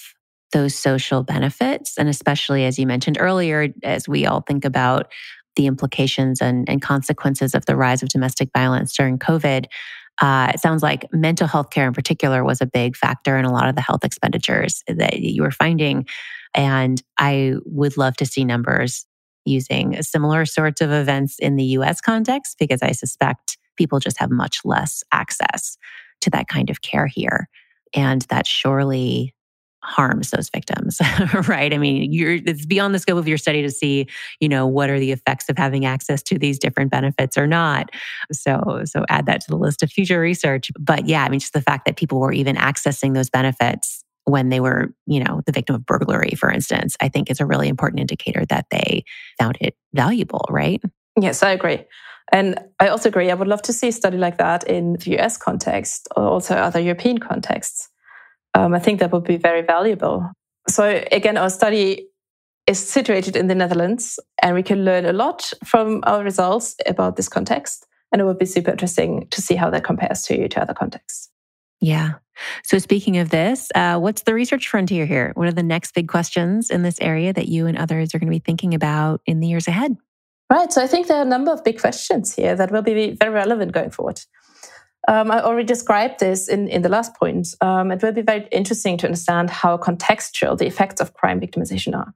those 0.54 0.76
social 0.76 1.24
benefits. 1.24 1.98
And 1.98 2.08
especially 2.08 2.66
as 2.66 2.78
you 2.78 2.86
mentioned 2.86 3.18
earlier, 3.20 3.70
as 3.84 4.08
we 4.08 4.28
all 4.28 4.42
think 4.42 4.64
about 4.64 5.12
the 5.58 5.68
implications 5.68 6.42
and, 6.42 6.68
and 6.70 6.82
consequences 6.82 7.54
of 7.54 7.66
the 7.66 7.76
rise 7.76 8.02
of 8.02 8.10
domestic 8.10 8.50
violence 8.56 8.96
during 8.96 9.20
COVID, 9.20 9.66
uh, 10.22 10.52
it 10.54 10.60
sounds 10.60 10.82
like 10.82 11.06
mental 11.12 11.48
health 11.48 11.70
care 11.70 11.88
in 11.88 11.94
particular 11.94 12.44
was 12.44 12.62
a 12.62 12.66
big 12.66 12.96
factor 12.96 13.38
in 13.38 13.46
a 13.46 13.52
lot 13.52 13.68
of 13.68 13.76
the 13.76 13.82
health 13.82 14.04
expenditures 14.04 14.84
that 14.88 15.20
you 15.20 15.44
were 15.44 15.52
finding. 15.52 16.08
And 16.56 17.02
I 17.18 17.56
would 17.66 17.98
love 17.98 18.16
to 18.18 18.26
see 18.26 18.46
numbers 18.46 19.06
using 19.46 20.02
similar 20.02 20.46
sorts 20.46 20.82
of 20.82 20.92
events 20.92 21.38
in 21.40 21.56
the 21.56 21.64
US 21.66 22.02
context 22.02 22.58
because 22.60 22.82
I 22.82 22.92
suspect 22.92 23.58
people 23.78 24.00
just 24.00 24.20
have 24.20 24.32
much 24.32 24.60
less 24.64 25.04
access 25.12 25.78
to 26.22 26.30
that 26.32 26.48
kind 26.48 26.70
of 26.70 26.82
care 26.82 27.08
here. 27.08 27.48
And 27.94 28.24
that 28.24 28.48
surely 28.48 29.34
harms 29.88 30.32
those 30.32 30.50
victims, 30.50 31.00
right? 31.48 31.74
I 31.74 31.78
mean, 31.78 32.10
it's 32.46 32.66
beyond 32.66 32.94
the 32.94 33.00
scope 33.00 33.18
of 33.18 33.28
your 33.28 33.38
study 33.38 33.62
to 33.62 33.72
see, 33.72 34.08
you 34.40 34.50
know, 34.50 34.68
what 34.68 34.90
are 34.90 35.00
the 35.00 35.12
effects 35.12 35.50
of 35.50 35.58
having 35.58 35.86
access 35.86 36.22
to 36.24 36.38
these 36.38 36.60
different 36.60 36.92
benefits 36.92 37.38
or 37.38 37.48
not. 37.48 37.90
So, 38.32 38.84
so 38.86 39.06
add 39.10 39.26
that 39.28 39.42
to 39.42 39.50
the 39.50 39.58
list 39.58 39.84
of 39.84 39.92
future 39.92 40.20
research. 40.20 40.72
But 40.78 41.08
yeah, 41.08 41.24
I 41.24 41.30
mean, 41.30 41.40
just 41.40 41.54
the 41.54 41.62
fact 41.62 41.86
that 41.86 41.96
people 41.96 42.20
were 42.20 42.34
even 42.34 42.56
accessing 42.58 43.14
those 43.14 43.30
benefits 43.30 44.04
when 44.26 44.50
they 44.50 44.60
were, 44.60 44.94
you 45.06 45.24
know, 45.24 45.42
the 45.46 45.54
victim 45.54 45.76
of 45.76 45.86
burglary, 45.86 46.32
for 46.32 46.52
instance, 46.52 46.98
I 47.00 47.08
think 47.08 47.32
is 47.32 47.40
a 47.40 47.46
really 47.46 47.70
important 47.70 48.02
indicator 48.02 48.46
that 48.48 48.66
they 48.70 49.06
found 49.40 49.58
it 49.62 49.76
valuable, 49.94 50.46
right? 50.50 50.82
Yes, 51.20 51.42
I 51.44 51.52
agree. 51.52 51.86
And 52.34 52.60
I 52.82 52.90
also 52.90 53.08
agree. 53.08 53.32
I 53.32 53.36
would 53.36 53.48
love 53.48 53.62
to 53.64 53.74
see 53.74 53.88
a 53.88 53.92
study 53.94 54.18
like 54.18 54.38
that 54.38 54.66
in 54.66 54.94
the 54.94 55.18
US 55.18 55.38
context 55.38 56.10
or 56.18 56.24
also 56.24 56.56
other 56.56 56.82
European 56.82 57.20
contexts 57.20 57.90
um, 58.58 58.74
I 58.74 58.80
think 58.80 59.00
that 59.00 59.12
would 59.12 59.24
be 59.24 59.38
very 59.38 59.62
valuable. 59.62 60.32
So 60.68 61.04
again, 61.12 61.38
our 61.38 61.50
study 61.50 62.08
is 62.66 62.80
situated 62.80 63.36
in 63.36 63.48
the 63.48 63.56
Netherlands, 63.56 64.20
and 64.42 64.56
we 64.56 64.64
can 64.64 64.84
learn 64.84 65.06
a 65.06 65.14
lot 65.14 65.54
from 65.64 66.04
our 66.08 66.24
results 66.24 66.76
about 66.88 67.16
this 67.16 67.30
context. 67.30 67.86
And 68.12 68.22
it 68.22 68.26
would 68.26 68.40
be 68.40 68.46
super 68.46 68.72
interesting 68.72 69.28
to 69.30 69.42
see 69.42 69.56
how 69.56 69.70
that 69.70 69.84
compares 69.84 70.24
to, 70.24 70.48
to 70.48 70.62
other 70.62 70.74
contexts. 70.74 71.30
Yeah. 71.80 72.14
So, 72.64 72.80
speaking 72.80 73.18
of 73.18 73.30
this, 73.30 73.70
uh, 73.76 74.00
what's 74.00 74.24
the 74.24 74.34
research 74.34 74.68
frontier 74.68 75.06
here? 75.06 75.32
What 75.36 75.48
are 75.48 75.54
the 75.54 75.64
next 75.64 75.94
big 75.94 76.08
questions 76.08 76.72
in 76.72 76.82
this 76.82 77.00
area 77.00 77.34
that 77.34 77.48
you 77.48 77.68
and 77.68 77.78
others 77.78 78.16
are 78.16 78.20
going 78.20 78.32
to 78.32 78.36
be 78.36 78.44
thinking 78.44 78.74
about 78.74 79.22
in 79.26 79.40
the 79.40 79.48
years 79.48 79.68
ahead? 79.68 79.96
Right. 80.50 80.72
So, 80.72 80.82
I 80.82 80.88
think 80.88 81.08
there 81.08 81.18
are 81.18 81.24
a 81.26 81.34
number 81.36 81.52
of 81.52 81.64
big 81.64 81.80
questions 81.80 82.34
here 82.34 82.56
that 82.56 82.72
will 82.72 82.82
be 82.82 83.12
very 83.12 83.34
relevant 83.34 83.72
going 83.74 83.92
forward. 83.92 84.22
Um, 85.08 85.32
I 85.32 85.42
already 85.42 85.66
described 85.66 86.20
this 86.20 86.50
in, 86.50 86.68
in 86.68 86.82
the 86.82 86.90
last 86.90 87.16
point. 87.16 87.48
Um, 87.62 87.92
it 87.92 88.04
will 88.04 88.12
be 88.12 88.22
very 88.22 88.46
interesting 88.52 88.98
to 88.98 89.08
understand 89.08 89.50
how 89.50 89.78
contextual 89.78 90.58
the 90.58 90.68
effects 90.68 91.00
of 91.00 91.14
crime 91.14 91.40
victimization 91.40 91.96
are. 91.96 92.14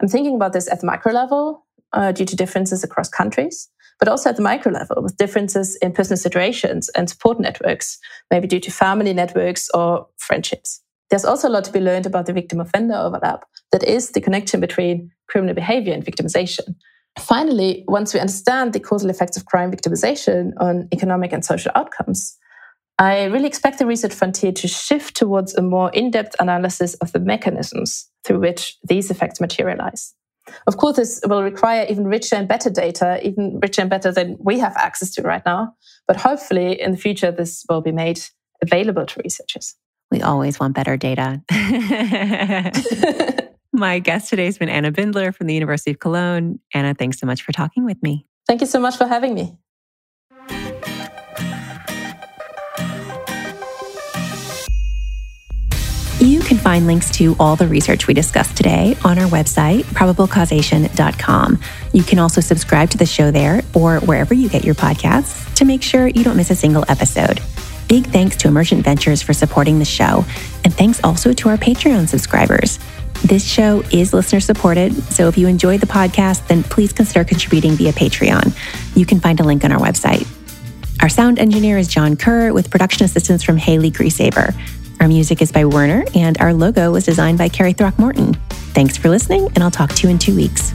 I'm 0.00 0.08
thinking 0.08 0.34
about 0.36 0.52
this 0.52 0.70
at 0.70 0.80
the 0.80 0.86
macro 0.86 1.12
level 1.12 1.64
uh, 1.94 2.12
due 2.12 2.26
to 2.26 2.36
differences 2.36 2.84
across 2.84 3.08
countries, 3.08 3.70
but 3.98 4.08
also 4.08 4.28
at 4.28 4.36
the 4.36 4.42
micro 4.42 4.72
level 4.72 5.02
with 5.02 5.16
differences 5.16 5.76
in 5.76 5.92
personal 5.92 6.18
situations 6.18 6.90
and 6.90 7.08
support 7.08 7.40
networks, 7.40 7.98
maybe 8.30 8.46
due 8.46 8.60
to 8.60 8.70
family 8.70 9.14
networks 9.14 9.70
or 9.72 10.06
friendships. 10.18 10.82
There's 11.08 11.24
also 11.24 11.48
a 11.48 11.50
lot 11.50 11.64
to 11.64 11.72
be 11.72 11.80
learned 11.80 12.06
about 12.06 12.26
the 12.26 12.32
victim 12.32 12.60
offender 12.60 12.94
overlap, 12.94 13.44
that 13.72 13.84
is, 13.84 14.10
the 14.10 14.20
connection 14.20 14.60
between 14.60 15.10
criminal 15.28 15.54
behavior 15.54 15.94
and 15.94 16.04
victimization. 16.04 16.74
Finally, 17.18 17.84
once 17.86 18.12
we 18.12 18.20
understand 18.20 18.72
the 18.72 18.80
causal 18.80 19.10
effects 19.10 19.36
of 19.36 19.46
crime 19.46 19.70
victimization 19.70 20.52
on 20.58 20.88
economic 20.92 21.32
and 21.32 21.44
social 21.44 21.70
outcomes, 21.74 22.36
I 22.98 23.24
really 23.24 23.46
expect 23.46 23.78
the 23.78 23.86
research 23.86 24.14
frontier 24.14 24.52
to 24.52 24.68
shift 24.68 25.16
towards 25.16 25.54
a 25.54 25.62
more 25.62 25.90
in 25.90 26.10
depth 26.10 26.36
analysis 26.38 26.94
of 26.94 27.12
the 27.12 27.18
mechanisms 27.18 28.08
through 28.24 28.40
which 28.40 28.78
these 28.86 29.10
effects 29.10 29.40
materialize. 29.40 30.14
Of 30.66 30.76
course, 30.76 30.96
this 30.96 31.20
will 31.26 31.42
require 31.42 31.86
even 31.88 32.06
richer 32.06 32.36
and 32.36 32.46
better 32.46 32.70
data, 32.70 33.18
even 33.26 33.58
richer 33.62 33.80
and 33.80 33.90
better 33.90 34.12
than 34.12 34.36
we 34.38 34.58
have 34.58 34.76
access 34.76 35.10
to 35.14 35.22
right 35.22 35.42
now. 35.46 35.74
But 36.06 36.16
hopefully, 36.16 36.80
in 36.80 36.92
the 36.92 36.98
future, 36.98 37.32
this 37.32 37.64
will 37.68 37.80
be 37.80 37.92
made 37.92 38.20
available 38.62 39.06
to 39.06 39.20
researchers. 39.24 39.74
We 40.10 40.20
always 40.20 40.60
want 40.60 40.74
better 40.74 40.96
data. 40.96 41.42
My 43.74 43.98
guest 43.98 44.30
today 44.30 44.44
has 44.44 44.56
been 44.56 44.68
Anna 44.68 44.92
Bindler 44.92 45.34
from 45.34 45.48
the 45.48 45.54
University 45.54 45.90
of 45.90 45.98
Cologne. 45.98 46.60
Anna, 46.72 46.94
thanks 46.94 47.18
so 47.18 47.26
much 47.26 47.42
for 47.42 47.50
talking 47.50 47.84
with 47.84 48.00
me. 48.04 48.24
Thank 48.46 48.60
you 48.60 48.68
so 48.68 48.78
much 48.78 48.96
for 48.96 49.04
having 49.04 49.34
me. 49.34 49.58
You 56.20 56.40
can 56.40 56.56
find 56.56 56.86
links 56.86 57.10
to 57.16 57.34
all 57.40 57.56
the 57.56 57.66
research 57.66 58.06
we 58.06 58.14
discussed 58.14 58.56
today 58.56 58.96
on 59.04 59.18
our 59.18 59.28
website, 59.28 59.82
probablecausation.com. 59.86 61.58
You 61.92 62.04
can 62.04 62.20
also 62.20 62.40
subscribe 62.40 62.90
to 62.90 62.98
the 62.98 63.06
show 63.06 63.32
there 63.32 63.62
or 63.74 63.98
wherever 64.00 64.34
you 64.34 64.48
get 64.48 64.64
your 64.64 64.76
podcasts 64.76 65.52
to 65.56 65.64
make 65.64 65.82
sure 65.82 66.06
you 66.06 66.22
don't 66.22 66.36
miss 66.36 66.50
a 66.50 66.54
single 66.54 66.84
episode. 66.86 67.40
Big 67.88 68.06
thanks 68.06 68.36
to 68.36 68.46
Emergent 68.46 68.84
Ventures 68.84 69.20
for 69.20 69.32
supporting 69.32 69.80
the 69.80 69.84
show, 69.84 70.24
and 70.62 70.72
thanks 70.72 71.02
also 71.02 71.32
to 71.32 71.48
our 71.48 71.56
Patreon 71.56 72.08
subscribers. 72.08 72.78
This 73.24 73.42
show 73.42 73.82
is 73.90 74.12
listener 74.12 74.38
supported, 74.38 74.92
so 75.04 75.28
if 75.28 75.38
you 75.38 75.48
enjoyed 75.48 75.80
the 75.80 75.86
podcast, 75.86 76.46
then 76.46 76.62
please 76.62 76.92
consider 76.92 77.24
contributing 77.24 77.72
via 77.72 77.90
Patreon. 77.92 78.54
You 78.94 79.06
can 79.06 79.18
find 79.18 79.40
a 79.40 79.42
link 79.42 79.64
on 79.64 79.72
our 79.72 79.80
website. 79.80 80.28
Our 81.00 81.08
sound 81.08 81.38
engineer 81.38 81.78
is 81.78 81.88
Jon 81.88 82.16
Keur 82.16 82.52
with 82.52 82.70
production 82.70 83.06
assistance 83.06 83.42
from 83.42 83.56
Haley 83.56 83.90
Grieshaber. 83.90 84.54
Our 85.00 85.08
music 85.08 85.40
is 85.40 85.50
by 85.50 85.64
Werner, 85.64 86.04
and 86.14 86.38
our 86.38 86.52
logo 86.52 86.92
was 86.92 87.06
designed 87.06 87.38
by 87.38 87.48
Carrie 87.48 87.72
Throckmorton. 87.72 88.34
Thanks 88.74 88.98
for 88.98 89.08
listening, 89.08 89.46
and 89.54 89.64
I'll 89.64 89.70
talk 89.70 89.94
to 89.94 90.06
you 90.06 90.10
in 90.10 90.18
two 90.18 90.36
weeks. 90.36 90.74